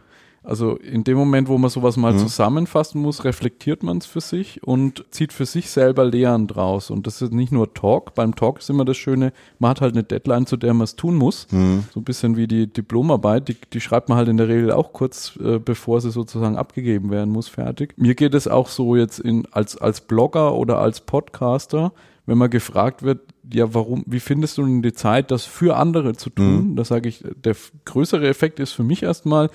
Also 0.50 0.78
in 0.78 1.04
dem 1.04 1.16
Moment, 1.16 1.48
wo 1.48 1.60
man 1.60 1.70
sowas 1.70 1.96
mal 1.96 2.14
mhm. 2.14 2.18
zusammenfassen 2.18 3.00
muss, 3.00 3.24
reflektiert 3.24 3.84
man 3.84 4.00
es 4.00 4.08
für 4.08 4.20
sich 4.20 4.64
und 4.64 5.06
zieht 5.12 5.32
für 5.32 5.46
sich 5.46 5.70
selber 5.70 6.06
Lehren 6.06 6.48
draus. 6.48 6.90
Und 6.90 7.06
das 7.06 7.22
ist 7.22 7.32
nicht 7.32 7.52
nur 7.52 7.76
Talk. 7.76 8.16
Beim 8.16 8.34
Talk 8.34 8.58
ist 8.58 8.70
immer 8.72 8.84
das 8.84 8.98
Schöne, 8.98 9.32
man 9.60 9.70
hat 9.70 9.82
halt 9.82 9.94
eine 9.94 10.04
Deadline, 10.04 10.48
zu 10.48 10.58
der 10.58 10.74
man 10.74 10.86
es 10.86 10.96
tun 10.96 11.16
muss. 11.16 11.46
Mhm. 11.52 11.84
So 11.94 12.00
ein 12.00 12.04
bisschen 12.04 12.36
wie 12.36 12.48
die 12.48 12.66
Diplomarbeit, 12.66 13.48
die, 13.48 13.58
die 13.72 13.80
schreibt 13.80 14.10
man 14.10 14.18
halt 14.18 14.28
in 14.28 14.38
der 14.38 14.48
Regel 14.48 14.72
auch 14.72 14.92
kurz, 14.92 15.38
äh, 15.40 15.60
bevor 15.60 16.02
sie 16.02 16.10
sozusagen 16.10 16.58
abgegeben 16.58 17.12
werden 17.12 17.32
muss, 17.32 17.48
fertig. 17.48 17.94
Mir 17.98 18.16
geht 18.16 18.34
es 18.34 18.48
auch 18.48 18.70
so 18.70 18.96
jetzt 18.96 19.20
in, 19.20 19.46
als, 19.52 19.78
als 19.78 20.02
Blogger 20.02 20.56
oder 20.56 20.80
als 20.80 21.02
Podcaster, 21.02 21.94
wenn 22.26 22.40
man 22.40 22.50
gefragt 22.50 23.04
wird, 23.04 23.20
ja, 23.54 23.74
warum, 23.74 24.04
wie 24.08 24.20
findest 24.20 24.58
du 24.58 24.66
denn 24.66 24.82
die 24.82 24.94
Zeit, 24.94 25.30
das 25.32 25.46
für 25.46 25.78
andere 25.78 26.16
zu 26.16 26.32
tun? 26.32 26.72
Mhm. 26.72 26.76
Da 26.76 26.86
sage 26.86 27.10
ich, 27.10 27.24
der 27.36 27.56
größere 27.86 28.28
Effekt 28.28 28.60
ist 28.60 28.72
für 28.74 28.84
mich 28.84 29.04
erstmal, 29.04 29.50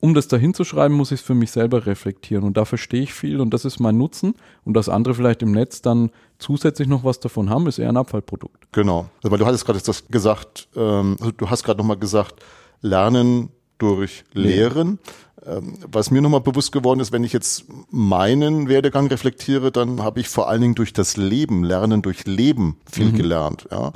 um 0.00 0.14
das 0.14 0.28
dahin 0.28 0.54
zu 0.54 0.64
schreiben, 0.64 0.94
muss 0.94 1.10
ich 1.10 1.20
es 1.20 1.26
für 1.26 1.34
mich 1.34 1.50
selber 1.50 1.86
reflektieren. 1.86 2.44
Und 2.44 2.56
da 2.56 2.64
verstehe 2.64 3.02
ich 3.02 3.12
viel 3.12 3.40
und 3.40 3.50
das 3.50 3.64
ist 3.64 3.80
mein 3.80 3.98
Nutzen. 3.98 4.34
Und 4.64 4.74
das 4.74 4.88
andere 4.88 5.14
vielleicht 5.14 5.42
im 5.42 5.52
Netz 5.52 5.82
dann 5.82 6.10
zusätzlich 6.38 6.86
noch 6.86 7.04
was 7.04 7.18
davon 7.20 7.50
haben, 7.50 7.66
ist 7.66 7.78
eher 7.78 7.88
ein 7.88 7.96
Abfallprodukt. 7.96 8.68
Genau. 8.72 9.08
Also, 9.22 9.30
weil 9.32 9.38
du 9.38 9.46
hattest 9.46 9.64
gerade 9.64 9.80
das 9.84 10.06
gesagt, 10.08 10.68
ähm, 10.76 11.16
also 11.18 11.32
du 11.32 11.50
hast 11.50 11.64
gerade 11.64 11.78
nochmal 11.78 11.98
gesagt, 11.98 12.36
Lernen 12.80 13.50
durch 13.78 14.24
Lehren. 14.32 15.00
Ähm, 15.44 15.78
was 15.90 16.12
mir 16.12 16.22
nochmal 16.22 16.42
bewusst 16.42 16.70
geworden 16.70 17.00
ist, 17.00 17.10
wenn 17.10 17.24
ich 17.24 17.32
jetzt 17.32 17.64
meinen 17.90 18.68
Werdegang 18.68 19.08
reflektiere, 19.08 19.72
dann 19.72 20.02
habe 20.02 20.20
ich 20.20 20.28
vor 20.28 20.48
allen 20.48 20.60
Dingen 20.60 20.74
durch 20.76 20.92
das 20.92 21.16
Leben, 21.16 21.64
Lernen 21.64 22.02
durch 22.02 22.24
Leben 22.24 22.76
viel 22.90 23.06
mhm. 23.06 23.16
gelernt. 23.16 23.68
Ja 23.70 23.92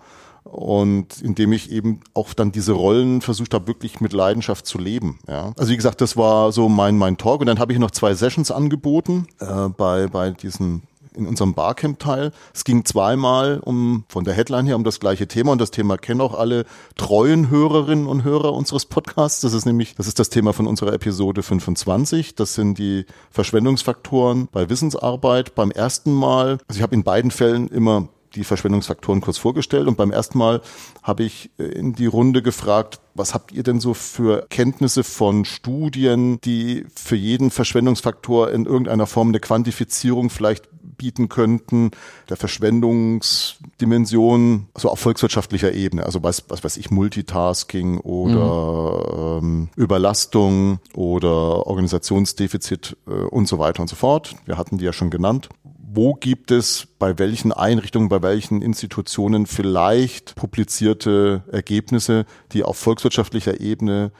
und 0.53 1.23
indem 1.23 1.53
ich 1.53 1.73
eben 1.73 2.01
auch 2.13 2.35
dann 2.35 2.53
diese 2.53 2.73
Rollen 2.73 3.23
versucht 3.23 3.55
habe, 3.55 3.67
wirklich 3.67 4.01
mit 4.01 4.13
Leidenschaft 4.13 4.67
zu 4.67 4.79
leben. 4.79 5.19
Ja. 5.27 5.53
Also 5.57 5.73
wie 5.73 5.77
gesagt, 5.77 6.03
das 6.03 6.17
war 6.17 6.53
so 6.53 6.69
mein 6.69 6.99
mein 6.99 7.17
Talk 7.17 7.41
und 7.41 7.47
dann 7.47 7.59
habe 7.59 7.73
ich 7.73 7.79
noch 7.79 7.91
zwei 7.91 8.15
Sessions 8.15 8.51
angeboten 8.51 9.27
äh, 9.41 9.69
bei 9.69 10.09
bei 10.09 10.31
diesen 10.31 10.83
in 11.15 11.27
unserem 11.27 11.55
Barcamp-Teil. 11.55 12.33
Es 12.55 12.65
ging 12.65 12.85
zweimal 12.85 13.61
um, 13.61 14.05
von 14.09 14.25
der 14.25 14.35
Headline 14.35 14.67
her, 14.67 14.77
um 14.77 14.85
das 14.85 15.01
gleiche 15.01 15.29
Thema 15.29 15.53
und 15.53 15.61
das 15.61 15.71
Thema 15.71 15.99
kennen 15.99 16.21
auch 16.21 16.35
alle 16.35 16.65
treuen 16.97 17.51
Hörerinnen 17.51 18.07
und 18.07 18.25
Hörer 18.25 18.53
unseres 18.53 18.87
Podcasts. 18.87 19.41
Das 19.41 19.53
ist 19.53 19.67
nämlich, 19.67 19.95
das 19.95 20.07
ist 20.07 20.19
das 20.19 20.31
Thema 20.31 20.53
von 20.53 20.67
unserer 20.67 20.93
Episode 20.93 21.43
25. 21.43 22.35
Das 22.35 22.55
sind 22.55 22.79
die 22.79 23.05
Verschwendungsfaktoren 23.31 24.49
bei 24.53 24.69
Wissensarbeit. 24.71 25.55
Beim 25.55 25.71
ersten 25.71 26.13
Mal, 26.13 26.59
also 26.67 26.79
ich 26.79 26.83
habe 26.83 26.95
in 26.95 27.05
beiden 27.05 27.31
Fällen 27.31 27.69
immer 27.69 28.09
die 28.35 28.45
Verschwendungsfaktoren 28.45 29.20
kurz 29.20 29.39
vorgestellt 29.39 29.89
und 29.89 29.97
beim 29.97 30.11
ersten 30.11 30.39
Mal 30.39 30.62
habe 31.03 31.24
ich 31.24 31.51
äh, 31.59 31.64
in 31.64 31.95
die 31.95 32.07
Runde 32.07 32.43
gefragt, 32.43 33.01
was 33.14 33.35
habt 33.35 33.53
ihr 33.53 33.62
denn 33.62 33.80
so 33.80 33.95
für 33.95 34.47
Kenntnisse 34.49 35.05
von 35.05 35.45
Studien, 35.45 36.41
die 36.41 36.87
für 36.95 37.16
jeden 37.16 37.51
Verschwendungsfaktor 37.51 38.51
in 38.51 38.64
irgendeiner 38.64 39.07
Form 39.07 39.28
eine 39.28 39.41
Quantifizierung 39.41 40.30
vielleicht 40.30 40.68
bieten 41.03 41.28
könnten, 41.28 41.91
der 42.28 42.37
Verschwendungsdimension, 42.37 44.68
so 44.76 44.89
auf 44.89 45.01
volkswirtschaftlicher 45.01 45.72
Ebene, 45.72 46.05
also 46.05 46.22
was, 46.22 46.45
was 46.49 46.62
weiß 46.62 46.76
ich, 46.76 46.93
Multitasking 46.93 47.99
oder 47.99 49.41
mhm. 49.41 49.45
ähm, 49.45 49.68
Überlastung 49.74 50.78
oder 50.95 51.66
Organisationsdefizit 51.66 52.97
äh, 53.09 53.11
und 53.11 53.49
so 53.49 53.59
weiter 53.59 53.83
und 53.83 53.89
so 53.89 53.97
fort. 53.97 54.37
Wir 54.45 54.59
hatten 54.59 54.78
die 54.78 54.85
ja 54.85 54.93
schon 54.93 55.11
genannt 55.11 55.49
wo 55.95 56.14
gibt 56.14 56.51
es 56.51 56.88
bei 56.99 57.18
welchen 57.18 57.53
Einrichtungen, 57.53 58.09
bei 58.09 58.22
welchen 58.22 58.62
Institutionen 58.62 59.47
vielleicht 59.47 60.34
publizierte 60.36 61.45
Ergebnisse, 61.53 62.24
die 62.53 62.64
auf 62.64 62.78
volkswirtschaftlicher 62.78 63.61
Ebene 63.61 64.11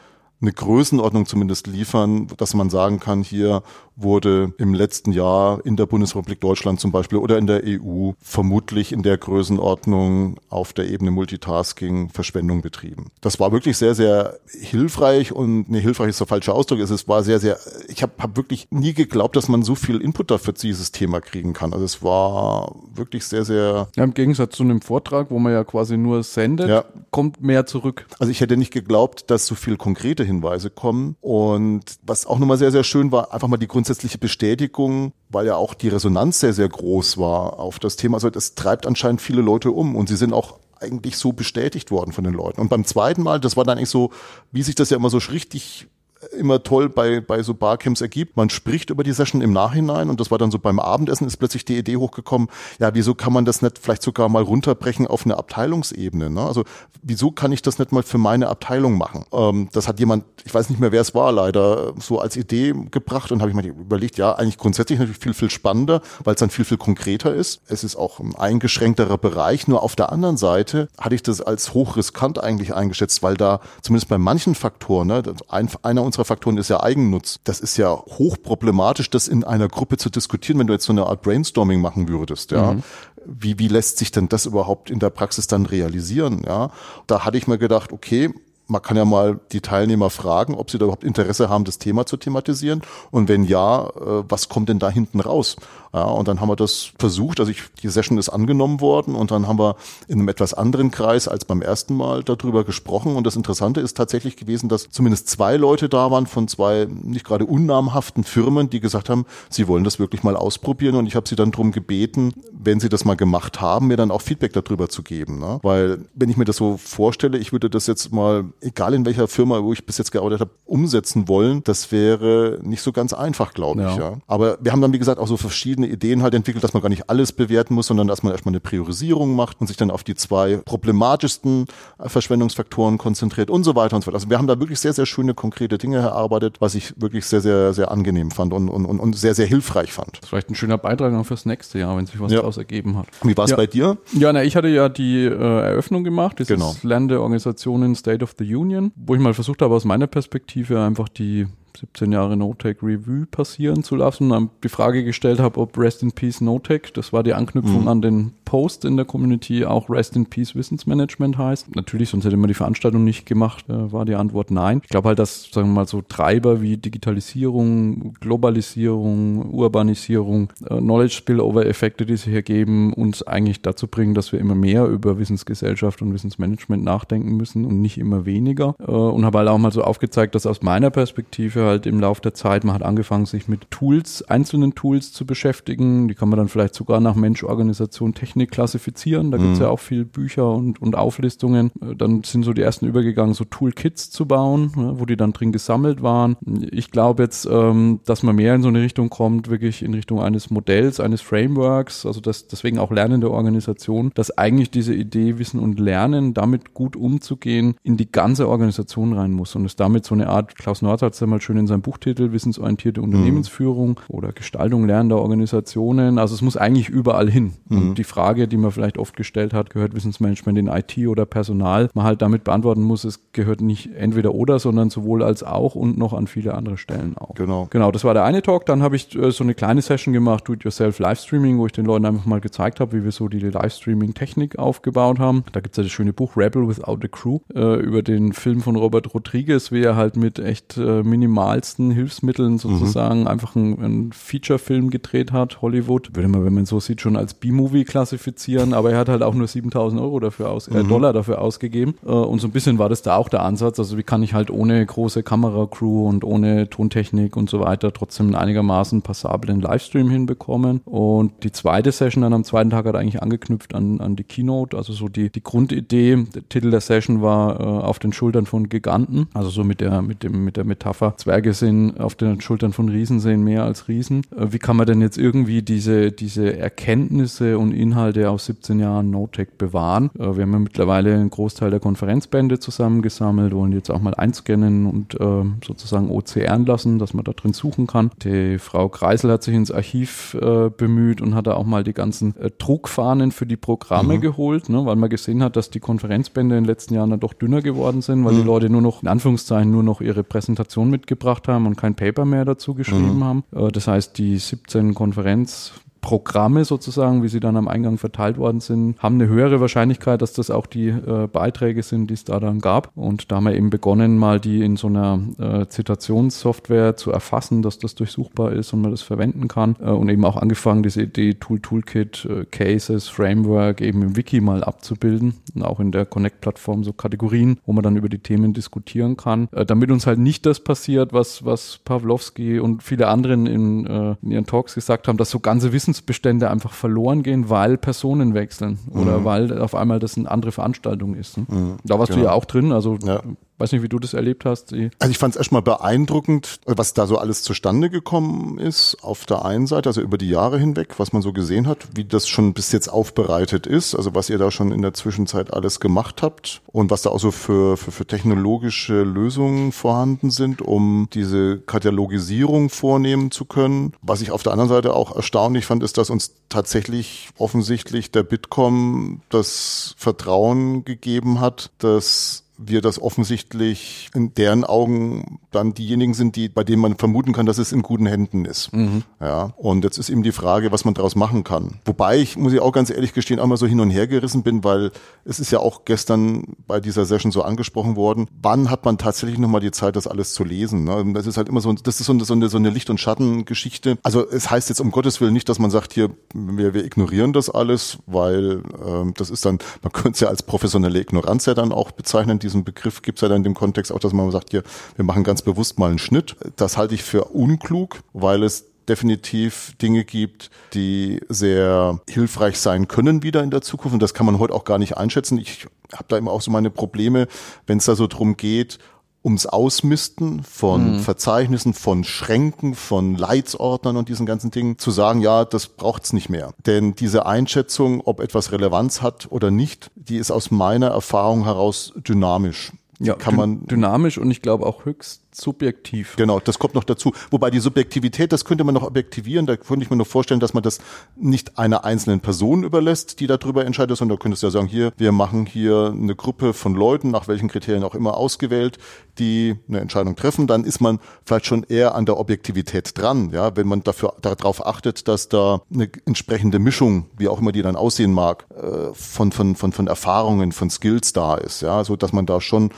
eine 0.42 0.52
Größenordnung 0.52 1.24
zumindest 1.24 1.68
liefern, 1.68 2.26
dass 2.36 2.52
man 2.52 2.68
sagen 2.68 3.00
kann, 3.00 3.22
hier 3.22 3.62
wurde 3.97 4.53
im 4.59 4.74
letzten 4.74 5.12
Jahr 5.12 5.64
in 5.64 5.76
der 5.76 5.86
Bundesrepublik 5.86 6.40
Deutschland 6.40 6.80
zum 6.80 6.93
Beispiel 6.93 7.18
oder 7.18 7.38
in 7.38 7.47
der 7.47 7.62
EU 7.64 8.12
vermutlich 8.20 8.93
in 8.93 9.03
der 9.03 9.18
Größenordnung 9.18 10.38
auf 10.49 10.72
der 10.72 10.88
Ebene 10.88 11.11
Multitasking 11.11 12.09
Verschwendung 12.11 12.62
betrieben. 12.62 13.11
Das 13.20 13.40
war 13.40 13.53
wirklich 13.53 13.76
sehr, 13.76 13.95
sehr 13.95 14.38
hilfreich 14.49 15.32
und 15.32 15.70
ne, 15.70 15.78
hilfreich 15.78 16.11
ist 16.11 16.20
der 16.20 16.26
falsche 16.26 16.53
Ausdruck. 16.53 16.80
Es 16.80 17.09
war 17.09 17.22
sehr, 17.22 17.38
sehr, 17.38 17.59
ich 17.88 18.03
habe 18.03 18.12
hab 18.18 18.36
wirklich 18.36 18.66
nie 18.70 18.95
geglaubt, 18.95 19.36
dass 19.36 19.49
man 19.49 19.62
so 19.62 19.74
viel 19.74 20.01
Input 20.01 20.30
dafür 20.30 20.55
zu 20.55 20.66
dieses 20.66 20.93
Thema 20.93 21.20
kriegen 21.20 21.53
kann. 21.53 21.72
Also 21.72 21.84
es 21.84 22.03
war 22.03 22.74
wirklich 22.95 23.24
sehr, 23.24 23.45
sehr. 23.45 23.88
Ja, 23.97 24.05
Im 24.05 24.14
Gegensatz 24.14 24.57
zu 24.57 24.62
einem 24.62 24.80
Vortrag, 24.80 25.30
wo 25.30 25.38
man 25.38 25.53
ja 25.53 25.64
quasi 25.64 25.97
nur 25.97 26.22
sendet, 26.22 26.68
ja. 26.68 26.84
kommt 27.11 27.43
mehr 27.43 27.66
zurück. 27.66 28.07
Also 28.18 28.30
ich 28.30 28.40
hätte 28.40 28.57
nicht 28.57 28.72
geglaubt, 28.72 29.30
dass 29.30 29.47
so 29.47 29.55
viel 29.55 29.76
konkrete 29.76 30.24
Hinweise 30.24 30.70
kommen. 30.70 31.16
Und 31.20 31.82
was 32.03 32.26
auch 32.26 32.38
nochmal 32.38 32.59
sehr, 32.59 32.70
sehr 32.70 32.84
schön 32.84 33.12
war, 33.12 33.32
einfach 33.32 33.49
mal 33.49 33.57
die 33.57 33.66
grundsätzliche 33.83 34.18
Bestätigung, 34.18 35.12
weil 35.28 35.47
ja 35.47 35.57
auch 35.57 35.74
die 35.74 35.89
Resonanz 35.89 36.39
sehr, 36.39 36.53
sehr 36.53 36.68
groß 36.68 37.18
war 37.18 37.59
auf 37.59 37.80
das 37.80 37.97
Thema. 37.97 38.18
Also 38.18 38.30
das 38.30 38.55
treibt 38.55 38.87
anscheinend 38.87 39.20
viele 39.20 39.43
Leute 39.43 39.72
um 39.72 39.97
und 39.97 40.09
sie 40.09 40.14
sind 40.14 40.33
auch 40.33 40.61
eigentlich 40.78 41.16
so 41.16 41.33
bestätigt 41.33 41.91
worden 41.91 42.12
von 42.12 42.22
den 42.22 42.33
Leuten. 42.33 42.61
Und 42.61 42.68
beim 42.68 42.85
zweiten 42.85 43.24
Mal, 43.24 43.41
das 43.41 43.57
war 43.57 43.64
dann 43.64 43.78
eigentlich 43.78 43.89
so, 43.89 44.12
wie 44.53 44.62
sich 44.62 44.76
das 44.76 44.91
ja 44.91 44.97
immer 44.99 45.11
so 45.11 45.18
richtig 45.18 45.89
immer 46.38 46.62
toll 46.62 46.88
bei, 46.88 47.20
bei 47.20 47.42
so 47.42 47.54
Barcamps 47.54 48.00
ergibt. 48.00 48.36
Man 48.36 48.50
spricht 48.50 48.90
über 48.90 49.04
die 49.04 49.12
Session 49.12 49.40
im 49.40 49.52
Nachhinein 49.52 50.10
und 50.10 50.20
das 50.20 50.30
war 50.30 50.38
dann 50.38 50.50
so 50.50 50.58
beim 50.58 50.78
Abendessen 50.78 51.26
ist 51.26 51.36
plötzlich 51.36 51.64
die 51.64 51.76
Idee 51.76 51.96
hochgekommen, 51.96 52.48
ja, 52.78 52.94
wieso 52.94 53.14
kann 53.14 53.32
man 53.32 53.44
das 53.44 53.62
nicht 53.62 53.78
vielleicht 53.78 54.02
sogar 54.02 54.28
mal 54.28 54.42
runterbrechen 54.42 55.06
auf 55.06 55.24
eine 55.24 55.36
Abteilungsebene? 55.36 56.30
Ne? 56.30 56.42
Also 56.42 56.64
wieso 57.02 57.30
kann 57.30 57.52
ich 57.52 57.62
das 57.62 57.78
nicht 57.78 57.92
mal 57.92 58.02
für 58.02 58.18
meine 58.18 58.48
Abteilung 58.48 58.96
machen? 58.96 59.24
Ähm, 59.32 59.68
das 59.72 59.88
hat 59.88 59.98
jemand, 59.98 60.24
ich 60.44 60.54
weiß 60.54 60.70
nicht 60.70 60.78
mehr, 60.80 60.92
wer 60.92 61.00
es 61.00 61.14
war, 61.14 61.32
leider 61.32 61.94
so 62.00 62.20
als 62.20 62.36
Idee 62.36 62.74
gebracht 62.90 63.32
und 63.32 63.40
habe 63.40 63.50
ich 63.50 63.56
mal 63.56 63.64
überlegt, 63.64 64.18
ja, 64.18 64.32
eigentlich 64.32 64.58
grundsätzlich 64.58 64.98
natürlich 64.98 65.20
viel, 65.20 65.34
viel 65.34 65.50
spannender, 65.50 66.02
weil 66.24 66.34
es 66.34 66.40
dann 66.40 66.50
viel, 66.50 66.64
viel 66.64 66.78
konkreter 66.78 67.34
ist. 67.34 67.62
Es 67.66 67.84
ist 67.84 67.96
auch 67.96 68.20
ein 68.20 68.34
eingeschränkterer 68.34 69.18
Bereich. 69.18 69.68
Nur 69.68 69.82
auf 69.82 69.96
der 69.96 70.12
anderen 70.12 70.36
Seite 70.36 70.88
hatte 70.98 71.14
ich 71.14 71.22
das 71.22 71.40
als 71.40 71.74
hochriskant 71.74 72.42
eigentlich 72.42 72.74
eingeschätzt, 72.74 73.22
weil 73.22 73.36
da 73.36 73.60
zumindest 73.82 74.08
bei 74.08 74.18
manchen 74.18 74.54
Faktoren, 74.54 75.08
ne, 75.08 75.22
ein, 75.48 75.68
einer 75.82 76.02
unserer 76.12 76.26
Faktoren 76.26 76.58
ist 76.58 76.68
ja 76.68 76.82
Eigennutz. 76.82 77.40
Das 77.44 77.60
ist 77.60 77.78
ja 77.78 77.90
hochproblematisch, 77.90 79.08
das 79.08 79.28
in 79.28 79.44
einer 79.44 79.68
Gruppe 79.68 79.96
zu 79.96 80.10
diskutieren, 80.10 80.58
wenn 80.58 80.66
du 80.66 80.74
jetzt 80.74 80.84
so 80.84 80.92
eine 80.92 81.06
Art 81.06 81.22
Brainstorming 81.22 81.80
machen 81.80 82.08
würdest, 82.08 82.50
ja. 82.50 82.74
Mhm. 82.74 82.82
Wie, 83.24 83.58
wie 83.58 83.68
lässt 83.68 83.98
sich 83.98 84.10
denn 84.10 84.28
das 84.28 84.46
überhaupt 84.46 84.90
in 84.90 84.98
der 84.98 85.10
Praxis 85.10 85.46
dann 85.46 85.64
realisieren, 85.64 86.42
ja? 86.46 86.70
Da 87.06 87.24
hatte 87.24 87.38
ich 87.38 87.46
mir 87.46 87.56
gedacht, 87.56 87.92
okay, 87.92 88.34
man 88.66 88.82
kann 88.82 88.96
ja 88.96 89.04
mal 89.04 89.40
die 89.52 89.60
Teilnehmer 89.60 90.10
fragen, 90.10 90.54
ob 90.54 90.70
sie 90.70 90.78
da 90.78 90.84
überhaupt 90.84 91.04
Interesse 91.04 91.48
haben, 91.48 91.64
das 91.64 91.78
Thema 91.78 92.06
zu 92.06 92.16
thematisieren. 92.16 92.82
Und 93.10 93.28
wenn 93.28 93.44
ja, 93.44 93.86
äh, 93.86 94.24
was 94.28 94.48
kommt 94.48 94.68
denn 94.68 94.78
da 94.78 94.90
hinten 94.90 95.20
raus? 95.20 95.56
Ja, 95.94 96.04
und 96.04 96.26
dann 96.26 96.40
haben 96.40 96.48
wir 96.48 96.56
das 96.56 96.92
versucht. 96.98 97.38
Also 97.38 97.52
ich, 97.52 97.64
die 97.82 97.88
Session 97.88 98.16
ist 98.16 98.30
angenommen 98.30 98.80
worden 98.80 99.14
und 99.14 99.30
dann 99.30 99.46
haben 99.46 99.58
wir 99.58 99.76
in 100.08 100.18
einem 100.18 100.28
etwas 100.28 100.54
anderen 100.54 100.90
Kreis 100.90 101.28
als 101.28 101.44
beim 101.44 101.60
ersten 101.60 101.94
Mal 101.94 102.22
darüber 102.22 102.64
gesprochen. 102.64 103.14
Und 103.14 103.26
das 103.26 103.36
Interessante 103.36 103.80
ist 103.80 103.94
tatsächlich 103.96 104.36
gewesen, 104.36 104.70
dass 104.70 104.88
zumindest 104.90 105.28
zwei 105.28 105.58
Leute 105.58 105.90
da 105.90 106.10
waren 106.10 106.26
von 106.26 106.48
zwei 106.48 106.88
nicht 106.90 107.26
gerade 107.26 107.44
unnamhaften 107.44 108.24
Firmen, 108.24 108.70
die 108.70 108.80
gesagt 108.80 109.10
haben, 109.10 109.26
sie 109.50 109.68
wollen 109.68 109.84
das 109.84 109.98
wirklich 109.98 110.22
mal 110.22 110.34
ausprobieren. 110.34 110.94
Und 110.94 111.06
ich 111.06 111.14
habe 111.14 111.28
sie 111.28 111.36
dann 111.36 111.50
darum 111.50 111.72
gebeten, 111.72 112.32
wenn 112.52 112.80
sie 112.80 112.88
das 112.88 113.04
mal 113.04 113.16
gemacht 113.16 113.60
haben, 113.60 113.88
mir 113.88 113.98
dann 113.98 114.10
auch 114.10 114.22
Feedback 114.22 114.54
darüber 114.54 114.88
zu 114.88 115.02
geben. 115.02 115.40
Ne? 115.40 115.60
Weil 115.62 116.06
wenn 116.14 116.30
ich 116.30 116.38
mir 116.38 116.46
das 116.46 116.56
so 116.56 116.78
vorstelle, 116.78 117.36
ich 117.36 117.52
würde 117.52 117.68
das 117.68 117.86
jetzt 117.86 118.12
mal, 118.12 118.46
egal 118.62 118.94
in 118.94 119.04
welcher 119.04 119.28
Firma, 119.28 119.62
wo 119.62 119.72
ich 119.72 119.84
bis 119.84 119.98
jetzt 119.98 120.12
gearbeitet 120.12 120.40
habe, 120.40 120.50
umsetzen 120.64 121.28
wollen, 121.28 121.62
das 121.64 121.92
wäre 121.92 122.58
nicht 122.62 122.82
so 122.82 122.92
ganz 122.92 123.12
einfach, 123.12 123.54
glaube 123.54 123.82
ich. 123.82 123.96
Ja. 123.96 124.18
Aber 124.26 124.58
wir 124.60 124.72
haben 124.72 124.80
dann, 124.80 124.92
wie 124.92 124.98
gesagt, 124.98 125.18
auch 125.18 125.26
so 125.26 125.36
verschiedene 125.36 125.86
Ideen 125.86 126.22
halt 126.22 126.34
entwickelt, 126.34 126.64
dass 126.64 126.72
man 126.72 126.82
gar 126.82 126.88
nicht 126.88 127.10
alles 127.10 127.32
bewerten 127.32 127.74
muss, 127.74 127.86
sondern 127.86 128.06
dass 128.06 128.22
man 128.22 128.32
erstmal 128.32 128.52
eine 128.52 128.60
Priorisierung 128.60 129.34
macht 129.34 129.60
und 129.60 129.66
sich 129.66 129.76
dann 129.76 129.90
auf 129.90 130.04
die 130.04 130.14
zwei 130.14 130.56
problematischsten 130.64 131.66
äh, 131.98 132.08
Verschwendungsfaktoren 132.08 132.98
konzentriert 132.98 133.50
und 133.50 133.64
so 133.64 133.74
weiter 133.74 133.96
und 133.96 134.02
so 134.02 134.06
fort. 134.06 134.14
Also 134.14 134.30
wir 134.30 134.38
haben 134.38 134.46
da 134.46 134.58
wirklich 134.58 134.80
sehr, 134.80 134.92
sehr 134.92 135.06
schöne, 135.06 135.34
konkrete 135.34 135.78
Dinge 135.78 135.98
erarbeitet, 135.98 136.56
was 136.60 136.74
ich 136.74 136.94
wirklich 137.00 137.26
sehr, 137.26 137.40
sehr, 137.40 137.74
sehr 137.74 137.90
angenehm 137.90 138.30
fand 138.30 138.52
und, 138.52 138.68
und, 138.68 138.86
und 138.86 139.16
sehr, 139.16 139.34
sehr 139.34 139.46
hilfreich 139.46 139.92
fand. 139.92 140.12
Das 140.14 140.22
ist 140.22 140.28
vielleicht 140.28 140.50
ein 140.50 140.54
schöner 140.54 140.78
Beitrag 140.78 141.12
auch 141.14 141.26
fürs 141.26 141.46
nächste 141.46 141.78
Jahr, 141.78 141.96
wenn 141.96 142.06
sich 142.06 142.20
was 142.20 142.32
ja. 142.32 142.38
daraus 142.38 142.56
ergeben 142.56 142.96
hat. 142.96 143.06
Wie 143.22 143.36
war 143.36 143.44
es 143.44 143.50
ja. 143.50 143.56
bei 143.56 143.66
dir? 143.66 143.98
Ja, 144.12 144.32
na, 144.32 144.42
ich 144.42 144.56
hatte 144.56 144.68
ja 144.68 144.88
die 144.88 145.24
äh, 145.24 145.30
Eröffnung 145.30 146.04
gemacht, 146.04 146.38
dieses 146.38 146.48
genau. 146.48 146.74
Der 146.82 147.20
Organisationen 147.20 147.94
State 147.94 148.22
of 148.22 148.34
the 148.38 148.44
Union, 148.55 148.92
wo 148.96 149.14
ich 149.14 149.20
mal 149.20 149.34
versucht 149.34 149.62
habe, 149.62 149.74
aus 149.74 149.84
meiner 149.84 150.07
Perspektive 150.07 150.80
einfach 150.80 151.09
die 151.09 151.46
17 151.83 152.12
Jahre 152.12 152.37
No-Tech 152.37 152.76
Review 152.80 153.26
passieren 153.28 153.83
zu 153.83 153.97
lassen 153.97 154.24
und 154.24 154.30
dann 154.30 154.51
die 154.62 154.68
Frage 154.68 155.03
gestellt 155.05 155.41
habe, 155.41 155.59
ob 155.61 155.76
Rest 155.76 156.03
in 156.05 156.12
Peace 156.12 156.41
No-Tech, 156.41 156.93
das 156.95 157.12
war 157.12 157.24
die 157.24 157.35
Anknüpfung 157.35 157.83
mhm. 157.83 157.89
an 157.89 158.03
den 158.03 158.33
Post 158.45 158.85
in 158.85 158.97
der 158.97 159.05
Community, 159.07 159.64
auch 159.64 159.91
Rest 159.91 160.14
in 160.14 160.26
Peace 160.26 160.55
Wissensmanagement 160.55 161.39
heißt. 161.39 161.74
Natürlich, 161.74 162.11
sonst 162.11 162.24
hätte 162.24 162.37
man 162.37 162.49
die 162.49 162.55
Veranstaltung 162.55 163.03
nicht 163.03 163.26
gemacht, 163.26 163.64
äh, 163.68 163.93
war 163.93 164.05
die 164.05 164.14
Antwort 164.14 164.51
nein. 164.51 164.80
Ich 164.85 164.91
glaube 164.91 165.09
halt, 165.09 165.18
dass, 165.18 165.51
sagen 165.51 165.68
wir 165.68 165.74
mal, 165.74 165.89
so 165.89 166.03
Treiber 166.03 166.62
wie 166.62 166.76
Digitalisierung, 166.76 168.14
Globalisierung, 168.20 169.51
Urbanisierung, 169.51 170.53
äh, 170.68 170.78
Knowledge 170.78 171.14
Spillover-Effekte, 171.14 172.07
die 172.07 172.16
sich 172.16 172.33
ergeben, 172.33 172.93
uns 172.93 173.22
eigentlich 173.22 173.62
dazu 173.62 173.89
bringen, 173.89 174.14
dass 174.14 174.33
wir 174.33 174.39
immer 174.39 174.55
mehr 174.55 174.87
über 174.87 175.18
Wissensgesellschaft 175.18 176.03
und 176.03 176.12
Wissensmanagement 176.12 176.85
nachdenken 176.85 177.37
müssen 177.37 177.64
und 177.64 177.80
nicht 177.80 177.99
immer 177.99 178.24
weniger. 178.26 178.76
Äh, 178.80 178.91
und 178.91 179.24
habe 179.24 179.39
halt 179.39 179.49
auch 179.49 179.59
mal 179.59 179.72
so 179.72 179.83
aufgezeigt, 179.83 180.35
dass 180.35 180.45
aus 180.45 180.62
meiner 180.62 180.91
Perspektive 180.91 181.71
halt 181.72 181.86
im 181.86 182.00
Laufe 182.00 182.20
der 182.20 182.34
Zeit, 182.34 182.64
man 182.64 182.74
hat 182.74 182.82
angefangen, 182.82 183.26
sich 183.26 183.48
mit 183.48 183.70
Tools, 183.70 184.22
einzelnen 184.28 184.74
Tools 184.74 185.12
zu 185.12 185.26
beschäftigen. 185.26 186.08
Die 186.08 186.14
kann 186.14 186.28
man 186.28 186.38
dann 186.38 186.48
vielleicht 186.48 186.74
sogar 186.74 187.00
nach 187.00 187.14
Mensch, 187.14 187.42
Organisation, 187.44 188.14
Technik 188.14 188.50
klassifizieren. 188.50 189.30
Da 189.30 189.38
mhm. 189.38 189.42
gibt 189.42 189.54
es 189.54 189.60
ja 189.60 189.68
auch 189.68 189.80
viel 189.80 190.04
Bücher 190.04 190.50
und, 190.52 190.80
und 190.80 190.96
Auflistungen. 190.96 191.70
Äh, 191.80 191.96
dann 191.96 192.22
sind 192.24 192.44
so 192.44 192.52
die 192.52 192.62
ersten 192.62 192.86
übergegangen, 192.86 193.34
so 193.34 193.44
Toolkits 193.44 194.10
zu 194.10 194.26
bauen, 194.26 194.72
wo 194.98 195.06
die 195.06 195.16
dann 195.16 195.32
drin 195.32 195.52
gesammelt 195.52 196.02
waren. 196.02 196.36
Ich 196.70 196.90
glaube 196.90 197.22
jetzt, 197.22 197.48
ähm, 197.50 198.00
dass 198.04 198.22
man 198.22 198.36
mehr 198.36 198.54
in 198.54 198.62
so 198.62 198.68
eine 198.68 198.82
Richtung 198.82 199.08
kommt, 199.08 199.50
wirklich 199.50 199.82
in 199.82 199.94
Richtung 199.94 200.20
eines 200.20 200.50
Modells, 200.50 201.00
eines 201.00 201.20
Frameworks, 201.20 202.06
also 202.06 202.20
das, 202.20 202.46
deswegen 202.46 202.78
auch 202.78 202.90
lernende 202.90 203.30
Organisation, 203.30 204.10
dass 204.14 204.36
eigentlich 204.36 204.70
diese 204.70 204.94
Idee 204.94 205.38
Wissen 205.38 205.58
und 205.58 205.80
Lernen, 205.80 206.34
damit 206.34 206.74
gut 206.74 206.96
umzugehen, 206.96 207.76
in 207.82 207.96
die 207.96 208.10
ganze 208.10 208.48
Organisation 208.48 209.14
rein 209.14 209.32
muss 209.32 209.54
und 209.54 209.64
es 209.64 209.76
damit 209.76 210.04
so 210.04 210.14
eine 210.14 210.28
Art, 210.28 210.56
Klaus 210.56 210.82
Nord 210.82 211.02
hat 211.02 211.14
es 211.14 211.20
ja 211.20 211.26
mal 211.26 211.40
schön 211.40 211.52
schön 211.52 211.58
in 211.62 211.66
seinem 211.66 211.82
Buchtitel, 211.82 212.32
wissensorientierte 212.32 213.00
mhm. 213.00 213.06
Unternehmensführung 213.06 213.88
mhm. 213.90 213.96
oder 214.08 214.32
Gestaltung 214.32 214.86
lernender 214.86 215.18
Organisationen. 215.18 216.18
Also 216.18 216.34
es 216.34 216.42
muss 216.42 216.56
eigentlich 216.56 216.88
überall 216.88 217.30
hin. 217.30 217.54
Mhm. 217.68 217.78
Und 217.78 217.98
die 217.98 218.04
Frage, 218.04 218.48
die 218.48 218.56
man 218.56 218.70
vielleicht 218.70 218.98
oft 218.98 219.16
gestellt 219.16 219.54
hat, 219.54 219.70
gehört 219.70 219.94
Wissensmanagement 219.94 220.58
in 220.58 220.68
IT 220.68 220.98
oder 221.06 221.26
Personal, 221.26 221.88
man 221.94 222.04
halt 222.04 222.22
damit 222.22 222.44
beantworten 222.44 222.82
muss, 222.82 223.04
es 223.04 223.20
gehört 223.32 223.60
nicht 223.60 223.94
entweder 223.94 224.34
oder, 224.34 224.58
sondern 224.58 224.90
sowohl 224.90 225.22
als 225.22 225.42
auch 225.42 225.74
und 225.74 225.98
noch 225.98 226.12
an 226.12 226.26
viele 226.26 226.54
andere 226.54 226.76
Stellen 226.76 227.16
auch. 227.16 227.34
Genau. 227.34 227.68
Genau, 227.70 227.90
das 227.90 228.04
war 228.04 228.14
der 228.14 228.24
eine 228.24 228.42
Talk. 228.42 228.66
Dann 228.66 228.82
habe 228.82 228.96
ich 228.96 229.14
äh, 229.16 229.30
so 229.30 229.44
eine 229.44 229.54
kleine 229.54 229.82
Session 229.82 230.12
gemacht, 230.12 230.48
Do-it-yourself 230.48 230.98
Livestreaming, 230.98 231.58
wo 231.58 231.66
ich 231.66 231.72
den 231.72 231.84
Leuten 231.84 232.06
einfach 232.06 232.26
mal 232.26 232.40
gezeigt 232.40 232.80
habe, 232.80 232.92
wie 232.96 233.04
wir 233.04 233.12
so 233.12 233.28
die 233.28 233.38
Livestreaming-Technik 233.38 234.58
aufgebaut 234.58 235.18
haben. 235.18 235.44
Da 235.52 235.60
gibt 235.60 235.74
es 235.74 235.76
ja 235.78 235.82
das 235.82 235.92
schöne 235.92 236.12
Buch 236.12 236.36
Rebel 236.36 236.68
Without 236.68 236.98
a 237.02 237.08
Crew 237.08 237.40
äh, 237.54 237.80
über 237.80 238.02
den 238.02 238.32
Film 238.32 238.60
von 238.60 238.76
Robert 238.76 239.14
Rodriguez, 239.14 239.72
wie 239.72 239.82
er 239.82 239.96
halt 239.96 240.16
mit 240.16 240.38
echt 240.38 240.76
äh, 240.76 241.02
minimal 241.02 241.51
minimalsten 241.53 241.90
Hilfsmitteln 241.90 242.59
sozusagen 242.59 243.20
mhm. 243.20 243.26
einfach 243.26 243.57
einen, 243.57 243.82
einen 243.82 244.12
Feature-Film 244.12 244.90
gedreht 244.90 245.32
hat. 245.32 245.61
Hollywood 245.61 246.14
würde 246.14 246.28
man, 246.28 246.44
wenn 246.44 246.55
man 246.55 246.66
so 246.66 246.80
sieht, 246.80 247.00
schon 247.00 247.16
als 247.16 247.34
B-Movie 247.34 247.84
klassifizieren, 247.84 248.72
aber 248.72 248.92
er 248.92 248.98
hat 248.98 249.09
halt 249.09 249.22
auch 249.22 249.34
nur 249.34 249.46
7000 249.46 250.00
Euro 250.00 250.20
dafür 250.20 250.50
aus, 250.50 250.68
äh, 250.68 250.82
mhm. 250.82 250.88
Dollar 250.88 251.12
dafür 251.12 251.40
ausgegeben. 251.40 251.94
Äh, 252.05 252.09
und 252.09 252.40
so 252.40 252.48
ein 252.48 252.53
bisschen 252.53 252.78
war 252.78 252.88
das 252.88 253.03
da 253.03 253.16
auch 253.16 253.28
der 253.28 253.42
Ansatz. 253.42 253.78
Also 253.78 253.98
wie 253.98 254.03
kann 254.03 254.22
ich 254.22 254.34
halt 254.34 254.50
ohne 254.50 254.84
große 254.84 255.22
Kameracrew 255.22 256.09
und 256.09 256.24
ohne 256.24 256.70
Tontechnik 256.70 257.36
und 257.36 257.50
so 257.50 257.61
weiter 257.61 257.92
trotzdem 257.92 258.26
einen 258.26 258.34
einigermaßen 258.36 259.03
passablen 259.03 259.61
Livestream 259.61 260.09
hinbekommen. 260.09 260.80
Und 260.84 261.44
die 261.44 261.53
zweite 261.53 261.92
Session 261.92 262.22
dann 262.22 262.32
am 262.32 262.44
zweiten 262.44 262.70
Tag 262.70 262.86
hat 262.86 262.96
eigentlich 262.96 263.22
angeknüpft 263.22 263.74
an, 263.74 264.00
an 264.00 264.16
die 264.16 264.24
Keynote. 264.24 264.76
Also 264.76 264.92
so 264.92 265.09
die, 265.09 265.30
die 265.30 265.42
Grundidee, 265.42 266.24
der 266.34 266.48
Titel 266.48 266.70
der 266.70 266.80
Session 266.80 267.22
war 267.22 267.61
äh, 267.61 267.62
auf 267.62 267.98
den 267.98 268.12
Schultern 268.12 268.46
von 268.46 268.68
Giganten. 268.68 269.28
Also 269.34 269.50
so 269.50 269.64
mit 269.64 269.80
der, 269.80 270.03
mit 270.03 270.22
dem, 270.22 270.44
mit 270.44 270.57
der 270.57 270.64
Metapher. 270.64 271.14
Zwerge 271.33 271.55
sind 271.55 271.99
auf 271.99 272.14
den 272.14 272.43
Schultern 272.43 272.74
von 272.74 272.91
Riesen 272.91 273.18
sehen 273.18 273.43
mehr 273.43 273.64
als 273.64 273.89
Riesen. 273.89 274.20
Äh, 274.37 274.49
wie 274.51 274.59
kann 274.59 274.76
man 274.76 274.85
denn 274.85 275.01
jetzt 275.01 275.16
irgendwie 275.16 275.62
diese, 275.62 276.12
diese 276.12 276.59
Erkenntnisse 276.59 277.59
und 277.59 277.72
Inhalte 277.72 278.28
aus 278.28 278.45
17 278.45 278.78
Jahren 278.78 279.11
No-Tech 279.11 279.49
bewahren? 279.57 280.11
Äh, 280.18 280.37
wir 280.37 280.43
haben 280.43 280.53
ja 280.53 280.59
mittlerweile 280.59 281.14
einen 281.14 281.30
Großteil 281.30 281.70
der 281.70 281.80
Konferenzbände 281.80 282.59
zusammengesammelt, 282.59 283.55
wollen 283.55 283.72
jetzt 283.72 283.91
auch 283.91 284.03
mal 284.03 284.14
einscannen 284.14 284.85
und 284.85 285.18
äh, 285.18 285.45
sozusagen 285.66 286.11
OCRen 286.11 286.66
lassen, 286.66 286.99
dass 286.99 287.14
man 287.14 287.24
da 287.24 287.33
drin 287.33 287.55
suchen 287.55 287.87
kann. 287.87 288.11
Die 288.24 288.59
Frau 288.59 288.91
Kreisel 288.91 289.30
hat 289.30 289.43
sich 289.43 289.55
ins 289.55 289.70
Archiv 289.70 290.37
bemüht 290.76 291.20
und 291.20 291.35
hat 291.35 291.47
da 291.47 291.55
auch 291.55 291.64
mal 291.64 291.85
die 291.85 291.93
ganzen 291.93 292.35
Druckfahnen 292.59 293.33
für 293.33 293.47
die 293.47 293.57
Programme 293.57 294.16
mhm. 294.16 294.20
geholt, 294.20 294.68
ne, 294.68 294.85
weil 294.85 294.97
man 294.97 295.09
gesehen 295.09 295.43
hat, 295.43 295.57
dass 295.57 295.70
die 295.70 295.80
Konferenzbände 295.80 296.57
in 296.57 296.64
den 296.64 296.68
letzten 296.68 296.95
Jahren 296.95 297.11
dann 297.11 297.20
doch 297.20 297.33
dünner 297.33 297.62
geworden 297.62 298.03
sind, 298.03 298.24
weil 298.24 298.35
mhm. 298.35 298.39
die 298.39 298.45
Leute 298.45 298.70
nur 298.70 298.83
noch, 298.83 299.03
in 299.03 299.09
Anführungszeichen, 299.09 299.70
nur 299.70 299.83
noch 299.83 300.01
ihre 300.01 300.24
Präsentation 300.24 300.91
mitgebracht 300.91 301.21
haben 301.48 301.66
und 301.66 301.76
kein 301.76 301.94
Paper 301.94 302.24
mehr 302.24 302.44
dazu 302.44 302.74
geschrieben 302.74 303.18
mhm. 303.18 303.24
haben. 303.24 303.44
Äh, 303.54 303.70
das 303.72 303.88
heißt, 303.88 304.18
die 304.18 304.36
17 304.38 304.94
Konferenz 304.94 305.72
Programme 306.03 306.64
sozusagen, 306.64 307.22
wie 307.22 307.28
sie 307.28 307.40
dann 307.40 307.57
am 307.57 307.68
Eingang 307.68 307.96
verteilt 307.96 308.36
worden 308.36 308.61
sind, 308.61 308.98
haben 308.98 309.14
eine 309.14 309.28
höhere 309.28 309.61
Wahrscheinlichkeit, 309.61 310.20
dass 310.20 310.32
das 310.32 310.50
auch 310.50 310.66
die 310.66 310.88
äh, 310.88 311.28
Beiträge 311.32 311.82
sind, 311.82 312.11
die 312.11 312.14
es 312.14 312.24
da 312.24 312.40
dann 312.40 312.61
gab. 312.61 312.90
Und 312.96 313.30
da 313.30 313.36
haben 313.36 313.44
wir 313.44 313.55
eben 313.55 313.70
begonnen, 313.70 314.18
mal 314.18 314.40
die 314.40 314.62
in 314.62 314.76
so 314.76 314.88
einer 314.88 315.20
äh, 315.38 315.66
Zitationssoftware 315.68 316.96
zu 316.96 317.12
erfassen, 317.12 317.62
dass 317.62 317.78
das 317.78 317.94
durchsuchbar 317.94 318.53
ist 318.53 318.72
und 318.72 318.82
man 318.82 318.90
das 318.90 319.03
verwenden 319.03 319.46
kann. 319.46 319.76
Äh, 319.80 319.90
und 319.90 320.09
eben 320.09 320.24
auch 320.24 320.36
angefangen, 320.36 320.82
diese 320.82 321.03
Idee 321.03 321.34
Tool 321.34 321.61
Toolkit, 321.61 322.26
äh, 322.28 322.44
Cases, 322.46 323.09
Framework 323.09 323.80
eben 323.80 324.03
im 324.03 324.16
Wiki 324.16 324.40
mal 324.40 324.64
abzubilden 324.64 325.34
und 325.55 325.62
auch 325.62 325.78
in 325.78 325.92
der 325.92 326.05
Connect-Plattform 326.05 326.82
so 326.82 326.92
Kategorien, 326.92 327.59
wo 327.64 327.72
man 327.72 327.84
dann 327.84 327.96
über 327.96 328.09
die 328.09 328.18
Themen 328.18 328.53
diskutieren 328.55 329.16
kann, 329.16 329.48
äh, 329.53 329.64
damit 329.64 329.92
uns 329.92 330.09
halt 330.09 330.18
nicht 330.18 330.46
das 330.46 330.59
passiert, 330.59 331.12
was, 331.12 331.44
was 331.44 331.78
Pawlowski 331.84 332.59
und 332.59 332.82
viele 332.82 333.07
anderen 333.07 333.46
in, 333.46 333.86
äh, 333.86 334.16
in 334.20 334.32
ihren 334.32 334.46
Talks 334.46 334.74
gesagt 334.74 335.07
haben, 335.07 335.16
dass 335.16 335.30
so 335.30 335.38
ganze 335.38 335.72
Wissen 335.72 335.91
Wissensbestände 335.93 336.51
einfach 336.51 336.72
verloren 336.72 337.22
gehen, 337.22 337.51
weil 337.51 337.76
Personen 337.76 338.32
wechseln 338.32 338.78
oder 338.90 339.18
mhm. 339.18 339.24
weil 339.24 339.59
auf 339.59 339.74
einmal 339.74 339.99
das 339.99 340.16
eine 340.16 340.30
andere 340.30 340.51
Veranstaltung 340.51 341.14
ist. 341.14 341.36
Ne? 341.36 341.47
Mhm, 341.49 341.76
da 341.84 341.99
warst 341.99 342.12
genau. 342.12 342.22
du 342.22 342.26
ja 342.28 342.32
auch 342.32 342.47
drin, 342.47 342.72
also 342.72 342.97
ja. 343.05 343.22
Weiß 343.62 343.70
nicht, 343.70 343.82
wie 343.82 343.88
du 343.88 344.00
das 344.00 344.12
erlebt 344.12 344.44
hast. 344.44 344.72
Also 344.72 345.10
ich 345.12 345.18
fand 345.18 345.34
es 345.34 345.38
erstmal 345.38 345.62
beeindruckend, 345.62 346.58
was 346.66 346.94
da 346.94 347.06
so 347.06 347.16
alles 347.16 347.44
zustande 347.44 347.90
gekommen 347.90 348.58
ist 348.58 348.96
auf 349.02 349.24
der 349.24 349.44
einen 349.44 349.68
Seite, 349.68 349.88
also 349.88 350.00
über 350.00 350.18
die 350.18 350.28
Jahre 350.28 350.58
hinweg, 350.58 350.98
was 350.98 351.12
man 351.12 351.22
so 351.22 351.32
gesehen 351.32 351.68
hat, 351.68 351.86
wie 351.94 352.04
das 352.04 352.26
schon 352.26 352.54
bis 352.54 352.72
jetzt 352.72 352.88
aufbereitet 352.88 353.68
ist, 353.68 353.94
also 353.94 354.16
was 354.16 354.30
ihr 354.30 354.38
da 354.38 354.50
schon 354.50 354.72
in 354.72 354.82
der 354.82 354.94
Zwischenzeit 354.94 355.52
alles 355.52 355.78
gemacht 355.78 356.22
habt 356.22 356.60
und 356.72 356.90
was 356.90 357.02
da 357.02 357.10
auch 357.10 357.20
so 357.20 357.30
für, 357.30 357.76
für, 357.76 357.92
für 357.92 358.04
technologische 358.04 359.04
Lösungen 359.04 359.70
vorhanden 359.70 360.32
sind, 360.32 360.60
um 360.60 361.06
diese 361.14 361.60
Katalogisierung 361.60 362.68
vornehmen 362.68 363.30
zu 363.30 363.44
können. 363.44 363.92
Was 364.02 364.22
ich 364.22 364.32
auf 364.32 364.42
der 364.42 364.50
anderen 364.50 364.70
Seite 364.70 364.92
auch 364.92 365.14
erstaunlich 365.14 365.66
fand, 365.66 365.84
ist, 365.84 365.98
dass 365.98 366.10
uns 366.10 366.32
tatsächlich 366.48 367.28
offensichtlich 367.38 368.10
der 368.10 368.24
Bitkom 368.24 369.22
das 369.28 369.94
Vertrauen 369.98 370.84
gegeben 370.84 371.38
hat, 371.38 371.70
dass 371.78 372.41
wir 372.68 372.80
das 372.80 373.00
offensichtlich 373.00 374.10
in 374.14 374.34
deren 374.34 374.64
Augen 374.64 375.40
dann 375.50 375.74
diejenigen 375.74 376.14
sind, 376.14 376.36
die, 376.36 376.48
bei 376.48 376.64
denen 376.64 376.82
man 376.82 376.96
vermuten 376.96 377.32
kann, 377.32 377.46
dass 377.46 377.58
es 377.58 377.72
in 377.72 377.82
guten 377.82 378.06
Händen 378.06 378.44
ist. 378.44 378.72
Mhm. 378.72 379.02
Ja. 379.20 379.52
Und 379.56 379.84
jetzt 379.84 379.98
ist 379.98 380.10
eben 380.10 380.22
die 380.22 380.32
Frage, 380.32 380.72
was 380.72 380.84
man 380.84 380.94
daraus 380.94 381.14
machen 381.14 381.44
kann. 381.44 381.80
Wobei 381.84 382.18
ich, 382.18 382.36
muss 382.36 382.52
ich 382.52 382.60
auch 382.60 382.72
ganz 382.72 382.90
ehrlich 382.90 383.12
gestehen, 383.12 383.40
auch 383.40 383.46
mal 383.46 383.56
so 383.56 383.66
hin 383.66 383.80
und 383.80 383.90
her 383.90 384.06
gerissen 384.06 384.42
bin, 384.42 384.64
weil 384.64 384.90
es 385.24 385.40
ist 385.40 385.50
ja 385.50 385.60
auch 385.60 385.84
gestern 385.84 386.56
bei 386.66 386.80
dieser 386.80 387.04
Session 387.04 387.32
so 387.32 387.42
angesprochen 387.42 387.96
worden. 387.96 388.26
Wann 388.40 388.70
hat 388.70 388.84
man 388.84 388.98
tatsächlich 388.98 389.38
nochmal 389.38 389.60
die 389.60 389.70
Zeit, 389.70 389.96
das 389.96 390.06
alles 390.06 390.34
zu 390.34 390.44
lesen? 390.44 390.84
Ne? 390.84 391.12
Das 391.14 391.26
ist 391.26 391.36
halt 391.36 391.48
immer 391.48 391.60
so, 391.60 391.72
das 391.72 392.00
ist 392.00 392.06
so 392.06 392.12
eine, 392.12 392.24
so 392.24 392.34
eine, 392.34 392.48
so 392.48 392.56
eine 392.56 392.70
Licht- 392.70 392.90
und 392.90 392.98
Schattengeschichte. 392.98 393.98
Also 394.02 394.28
es 394.28 394.50
heißt 394.50 394.68
jetzt 394.68 394.80
um 394.80 394.90
Gottes 394.90 395.20
Willen 395.20 395.32
nicht, 395.32 395.48
dass 395.48 395.58
man 395.58 395.70
sagt, 395.70 395.92
hier, 395.92 396.10
wir, 396.34 396.74
wir 396.74 396.84
ignorieren 396.84 397.32
das 397.32 397.50
alles, 397.50 397.98
weil 398.06 398.62
ähm, 398.86 399.14
das 399.16 399.30
ist 399.30 399.44
dann, 399.44 399.58
man 399.82 399.92
könnte 399.92 400.12
es 400.12 400.20
ja 400.20 400.28
als 400.28 400.42
professionelle 400.42 401.00
Ignoranz 401.00 401.46
ja 401.46 401.54
dann 401.54 401.72
auch 401.72 401.90
bezeichnen, 401.90 402.38
diesen 402.53 402.64
Begriff 402.64 403.03
gibt 403.03 403.18
es 403.18 403.22
ja 403.22 403.28
dann 403.28 403.38
in 403.38 403.44
dem 403.44 403.55
Kontext 403.55 403.92
auch, 403.92 403.98
dass 403.98 404.12
man 404.12 404.30
sagt, 404.30 404.50
hier, 404.50 404.62
wir 404.96 405.05
machen 405.05 405.24
ganz 405.24 405.42
bewusst 405.42 405.78
mal 405.78 405.88
einen 405.88 405.98
Schnitt. 405.98 406.36
Das 406.57 406.76
halte 406.76 406.94
ich 406.94 407.03
für 407.03 407.24
unklug, 407.26 408.00
weil 408.12 408.42
es 408.42 408.66
definitiv 408.88 409.74
Dinge 409.80 410.05
gibt, 410.05 410.50
die 410.74 411.20
sehr 411.28 412.00
hilfreich 412.09 412.59
sein 412.59 412.88
können 412.88 413.22
wieder 413.22 413.42
in 413.42 413.50
der 413.50 413.62
Zukunft. 413.62 413.94
Und 413.94 414.03
das 414.03 414.14
kann 414.14 414.26
man 414.26 414.38
heute 414.38 414.55
auch 414.55 414.64
gar 414.64 414.78
nicht 414.78 414.96
einschätzen. 414.96 415.38
Ich 415.38 415.66
habe 415.92 416.05
da 416.09 416.16
immer 416.16 416.32
auch 416.32 416.42
so 416.42 416.50
meine 416.50 416.70
Probleme, 416.70 417.28
wenn 417.66 417.78
es 417.78 417.84
da 417.84 417.94
so 417.94 418.07
drum 418.07 418.36
geht, 418.36 418.78
ums 419.24 419.46
Ausmisten 419.46 420.42
von 420.42 420.94
mhm. 420.94 421.00
Verzeichnissen, 421.00 421.74
von 421.74 422.04
Schränken, 422.04 422.74
von 422.74 423.16
Leitsordnern 423.16 423.96
und 423.96 424.08
diesen 424.08 424.26
ganzen 424.26 424.50
Dingen, 424.50 424.78
zu 424.78 424.90
sagen, 424.90 425.20
ja, 425.20 425.44
das 425.44 425.68
braucht's 425.68 426.12
nicht 426.12 426.28
mehr. 426.28 426.54
Denn 426.66 426.94
diese 426.94 427.26
Einschätzung, 427.26 428.00
ob 428.04 428.20
etwas 428.20 428.52
Relevanz 428.52 429.00
hat 429.02 429.28
oder 429.30 429.50
nicht, 429.50 429.90
die 429.94 430.16
ist 430.16 430.30
aus 430.30 430.50
meiner 430.50 430.88
Erfahrung 430.88 431.44
heraus 431.44 431.92
dynamisch. 431.96 432.72
Ja, 432.98 433.14
kann 433.14 433.34
man 433.34 433.66
dynamisch 433.66 434.18
und 434.18 434.30
ich 434.30 434.42
glaube 434.42 434.64
auch 434.64 434.84
höchst 434.84 435.21
subjektiv. 435.35 436.16
Genau, 436.16 436.41
das 436.41 436.59
kommt 436.59 436.74
noch 436.74 436.85
dazu. 436.85 437.12
Wobei 437.30 437.51
die 437.51 437.59
Subjektivität, 437.59 438.33
das 438.33 438.45
könnte 438.45 438.64
man 438.64 438.74
noch 438.74 438.83
objektivieren. 438.83 439.47
Da 439.47 439.57
könnte 439.57 439.85
ich 439.85 439.91
mir 439.91 439.97
nur 439.97 440.07
vorstellen, 440.07 440.41
dass 440.41 440.55
man 440.55 440.62
das 440.62 440.78
nicht 441.16 441.59
einer 441.59 441.85
einzelnen 441.85 442.20
Person 442.20 442.64
überlässt, 442.64 443.20
die 443.20 443.26
darüber 443.26 443.64
entscheidet, 443.64 443.97
sondern 443.97 444.18
da 444.18 444.22
könntest 444.22 444.43
du 444.43 444.49
ja 444.49 444.51
sagen, 444.51 444.66
hier, 444.66 444.93
wir 444.97 445.12
machen 445.12 445.47
hier 445.47 445.93
eine 445.95 446.14
Gruppe 446.14 446.53
von 446.53 446.74
Leuten, 446.74 447.11
nach 447.11 447.28
welchen 447.28 447.49
Kriterien 447.49 447.85
auch 447.85 447.95
immer 447.95 448.16
ausgewählt, 448.16 448.78
die 449.18 449.57
eine 449.68 449.80
Entscheidung 449.80 450.16
treffen. 450.16 450.47
Dann 450.47 450.64
ist 450.64 450.80
man 450.80 450.99
vielleicht 451.24 451.47
schon 451.47 451.64
eher 451.64 451.95
an 451.95 452.07
der 452.07 452.18
Objektivität 452.18 452.97
dran, 452.97 453.30
ja, 453.30 453.57
wenn 453.57 453.66
man 453.66 453.83
dafür 453.83 454.14
darauf 454.20 454.66
achtet, 454.66 455.09
dass 455.09 455.28
da 455.28 455.62
eine 455.72 455.91
entsprechende 456.07 456.59
Mischung, 456.59 457.07
wie 457.16 457.28
auch 457.28 457.41
immer 457.41 457.53
die 457.53 457.62
dann 457.62 457.76
aussehen 457.76 458.12
mag, 458.12 458.47
äh, 458.51 458.93
von 458.95 459.33
von 459.33 459.57
von 459.57 459.72
von 459.72 459.87
Erfahrungen, 459.87 460.53
von 460.53 460.70
Skills 460.70 461.12
da 461.12 461.37
ist, 461.37 461.62
ja, 461.62 461.85
so 461.85 461.97
dass 461.97 462.12
man 462.12 462.26
da 462.26 462.41
schon 462.41 462.70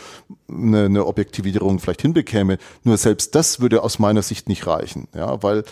eine, 0.49 0.84
eine 0.86 1.07
Objektivierung 1.07 1.78
vielleicht 1.78 2.03
hinbekäme. 2.03 2.59
Nur 2.82 2.97
selbst 2.97 3.34
das 3.34 3.61
würde 3.61 3.82
aus 3.82 3.99
meiner 3.99 4.22
Sicht 4.22 4.49
nicht 4.49 4.66
reichen, 4.66 5.09
ja, 5.14 5.42
weil 5.42 5.59
äh, 5.59 5.64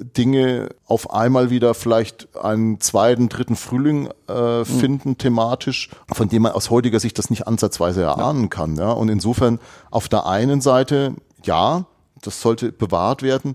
Dinge 0.00 0.70
auf 0.86 1.10
einmal 1.10 1.50
wieder 1.50 1.74
vielleicht 1.74 2.34
einen 2.36 2.80
zweiten, 2.80 3.28
dritten 3.28 3.56
Frühling 3.56 4.08
äh, 4.28 4.60
mhm. 4.60 4.64
finden 4.64 5.08
mhm. 5.10 5.18
thematisch, 5.18 5.90
von 6.12 6.28
dem 6.28 6.42
man 6.42 6.52
aus 6.52 6.70
heutiger 6.70 7.00
Sicht 7.00 7.18
das 7.18 7.30
nicht 7.30 7.46
ansatzweise 7.46 8.02
erahnen 8.02 8.42
ja. 8.44 8.48
kann, 8.48 8.76
ja. 8.76 8.92
Und 8.92 9.08
insofern 9.08 9.60
auf 9.90 10.08
der 10.08 10.26
einen 10.26 10.60
Seite 10.60 11.14
ja, 11.42 11.84
das 12.22 12.40
sollte 12.40 12.72
bewahrt 12.72 13.22
werden, 13.22 13.54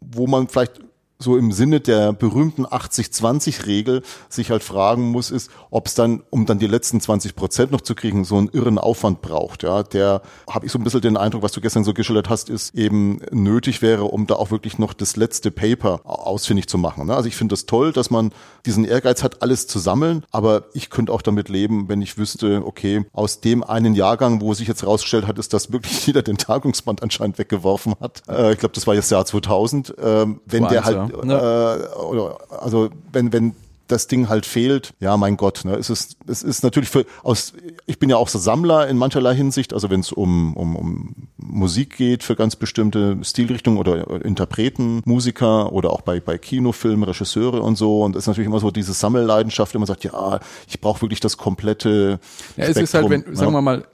wo 0.00 0.26
man 0.26 0.48
vielleicht 0.48 0.80
so 1.22 1.36
im 1.36 1.52
Sinne 1.52 1.80
der 1.80 2.12
berühmten 2.12 2.66
80-20-Regel 2.66 4.02
sich 4.28 4.50
halt 4.50 4.62
fragen 4.62 5.10
muss, 5.10 5.30
ist, 5.30 5.50
ob 5.70 5.86
es 5.86 5.94
dann, 5.94 6.22
um 6.30 6.46
dann 6.46 6.58
die 6.58 6.66
letzten 6.66 7.00
20 7.00 7.34
Prozent 7.34 7.72
noch 7.72 7.80
zu 7.80 7.94
kriegen, 7.94 8.24
so 8.24 8.36
einen 8.36 8.48
irren 8.48 8.78
Aufwand 8.78 9.22
braucht. 9.22 9.62
Ja, 9.62 9.82
der 9.82 10.22
habe 10.48 10.66
ich 10.66 10.72
so 10.72 10.78
ein 10.78 10.84
bisschen 10.84 11.00
den 11.00 11.16
Eindruck, 11.16 11.42
was 11.42 11.52
du 11.52 11.60
gestern 11.60 11.84
so 11.84 11.94
geschildert 11.94 12.28
hast, 12.28 12.50
ist 12.50 12.74
eben 12.74 13.20
nötig 13.30 13.82
wäre, 13.82 14.04
um 14.04 14.26
da 14.26 14.34
auch 14.34 14.50
wirklich 14.50 14.78
noch 14.78 14.92
das 14.92 15.16
letzte 15.16 15.50
Paper 15.50 16.00
ausfindig 16.04 16.68
zu 16.68 16.78
machen. 16.78 17.06
Ne? 17.06 17.14
Also 17.14 17.28
ich 17.28 17.36
finde 17.36 17.52
das 17.52 17.66
toll, 17.66 17.92
dass 17.92 18.10
man 18.10 18.32
diesen 18.66 18.84
Ehrgeiz 18.84 19.22
hat, 19.22 19.42
alles 19.42 19.66
zu 19.66 19.78
sammeln, 19.78 20.24
aber 20.30 20.64
ich 20.74 20.90
könnte 20.90 21.12
auch 21.12 21.22
damit 21.22 21.48
leben, 21.48 21.88
wenn 21.88 22.02
ich 22.02 22.18
wüsste, 22.18 22.62
okay, 22.64 23.04
aus 23.12 23.40
dem 23.40 23.62
einen 23.62 23.94
Jahrgang, 23.94 24.40
wo 24.40 24.54
sich 24.54 24.68
jetzt 24.68 24.82
herausgestellt 24.82 25.26
hat, 25.26 25.38
ist, 25.38 25.52
dass 25.52 25.72
wirklich 25.72 26.06
jeder 26.06 26.22
den 26.22 26.38
Tagungsband 26.38 27.02
anscheinend 27.02 27.38
weggeworfen 27.38 27.94
hat. 28.00 28.22
Äh, 28.28 28.52
ich 28.52 28.58
glaube, 28.58 28.74
das 28.74 28.86
war 28.86 28.94
jetzt 28.94 29.10
Jahr 29.10 29.24
2000. 29.24 29.96
Äh, 29.98 30.26
wenn 30.46 30.68
der 30.68 30.84
halt 30.84 31.10
ja. 31.10 31.11
Äh, 31.12 31.96
oder, 31.96 32.38
also 32.48 32.90
wenn, 33.12 33.32
wenn 33.32 33.54
das 33.92 34.06
Ding 34.06 34.28
halt 34.28 34.46
fehlt, 34.46 34.94
ja, 35.00 35.16
mein 35.16 35.36
Gott, 35.36 35.64
ne, 35.64 35.74
es 35.74 35.90
ist, 35.90 36.16
es 36.26 36.42
ist 36.42 36.62
natürlich 36.62 36.88
für, 36.88 37.04
aus, 37.22 37.52
ich 37.86 37.98
bin 37.98 38.10
ja 38.10 38.16
auch 38.16 38.28
so 38.28 38.38
Sammler 38.38 38.88
in 38.88 38.96
mancherlei 38.96 39.34
Hinsicht, 39.34 39.72
also 39.72 39.90
wenn 39.90 40.00
es 40.00 40.12
um, 40.12 40.56
um, 40.56 40.76
um 40.76 41.14
Musik 41.36 41.96
geht 41.96 42.22
für 42.22 42.34
ganz 42.34 42.56
bestimmte 42.56 43.18
Stilrichtungen 43.22 43.78
oder 43.78 44.24
Interpreten, 44.24 45.02
Musiker 45.04 45.72
oder 45.72 45.90
auch 45.90 46.00
bei, 46.00 46.20
bei 46.20 46.38
Kinofilmen, 46.38 47.04
Regisseure 47.04 47.62
und 47.62 47.76
so. 47.76 48.02
Und 48.02 48.16
es 48.16 48.24
ist 48.24 48.26
natürlich 48.28 48.48
immer 48.48 48.60
so 48.60 48.70
diese 48.70 48.92
Sammelleidenschaft, 48.92 49.74
wenn 49.74 49.80
man 49.80 49.86
sagt, 49.86 50.04
ja, 50.04 50.40
ich 50.66 50.80
brauche 50.80 51.02
wirklich 51.02 51.20
das 51.20 51.36
komplette 51.36 52.20
ja, 52.56 52.64
es 52.64 52.76
ist 52.76 52.94
halt, 52.94 53.10
wenn, 53.10 53.24
ja. 53.26 53.34
sagen 53.34 53.52
wir 53.52 53.60
mal, 53.60 53.84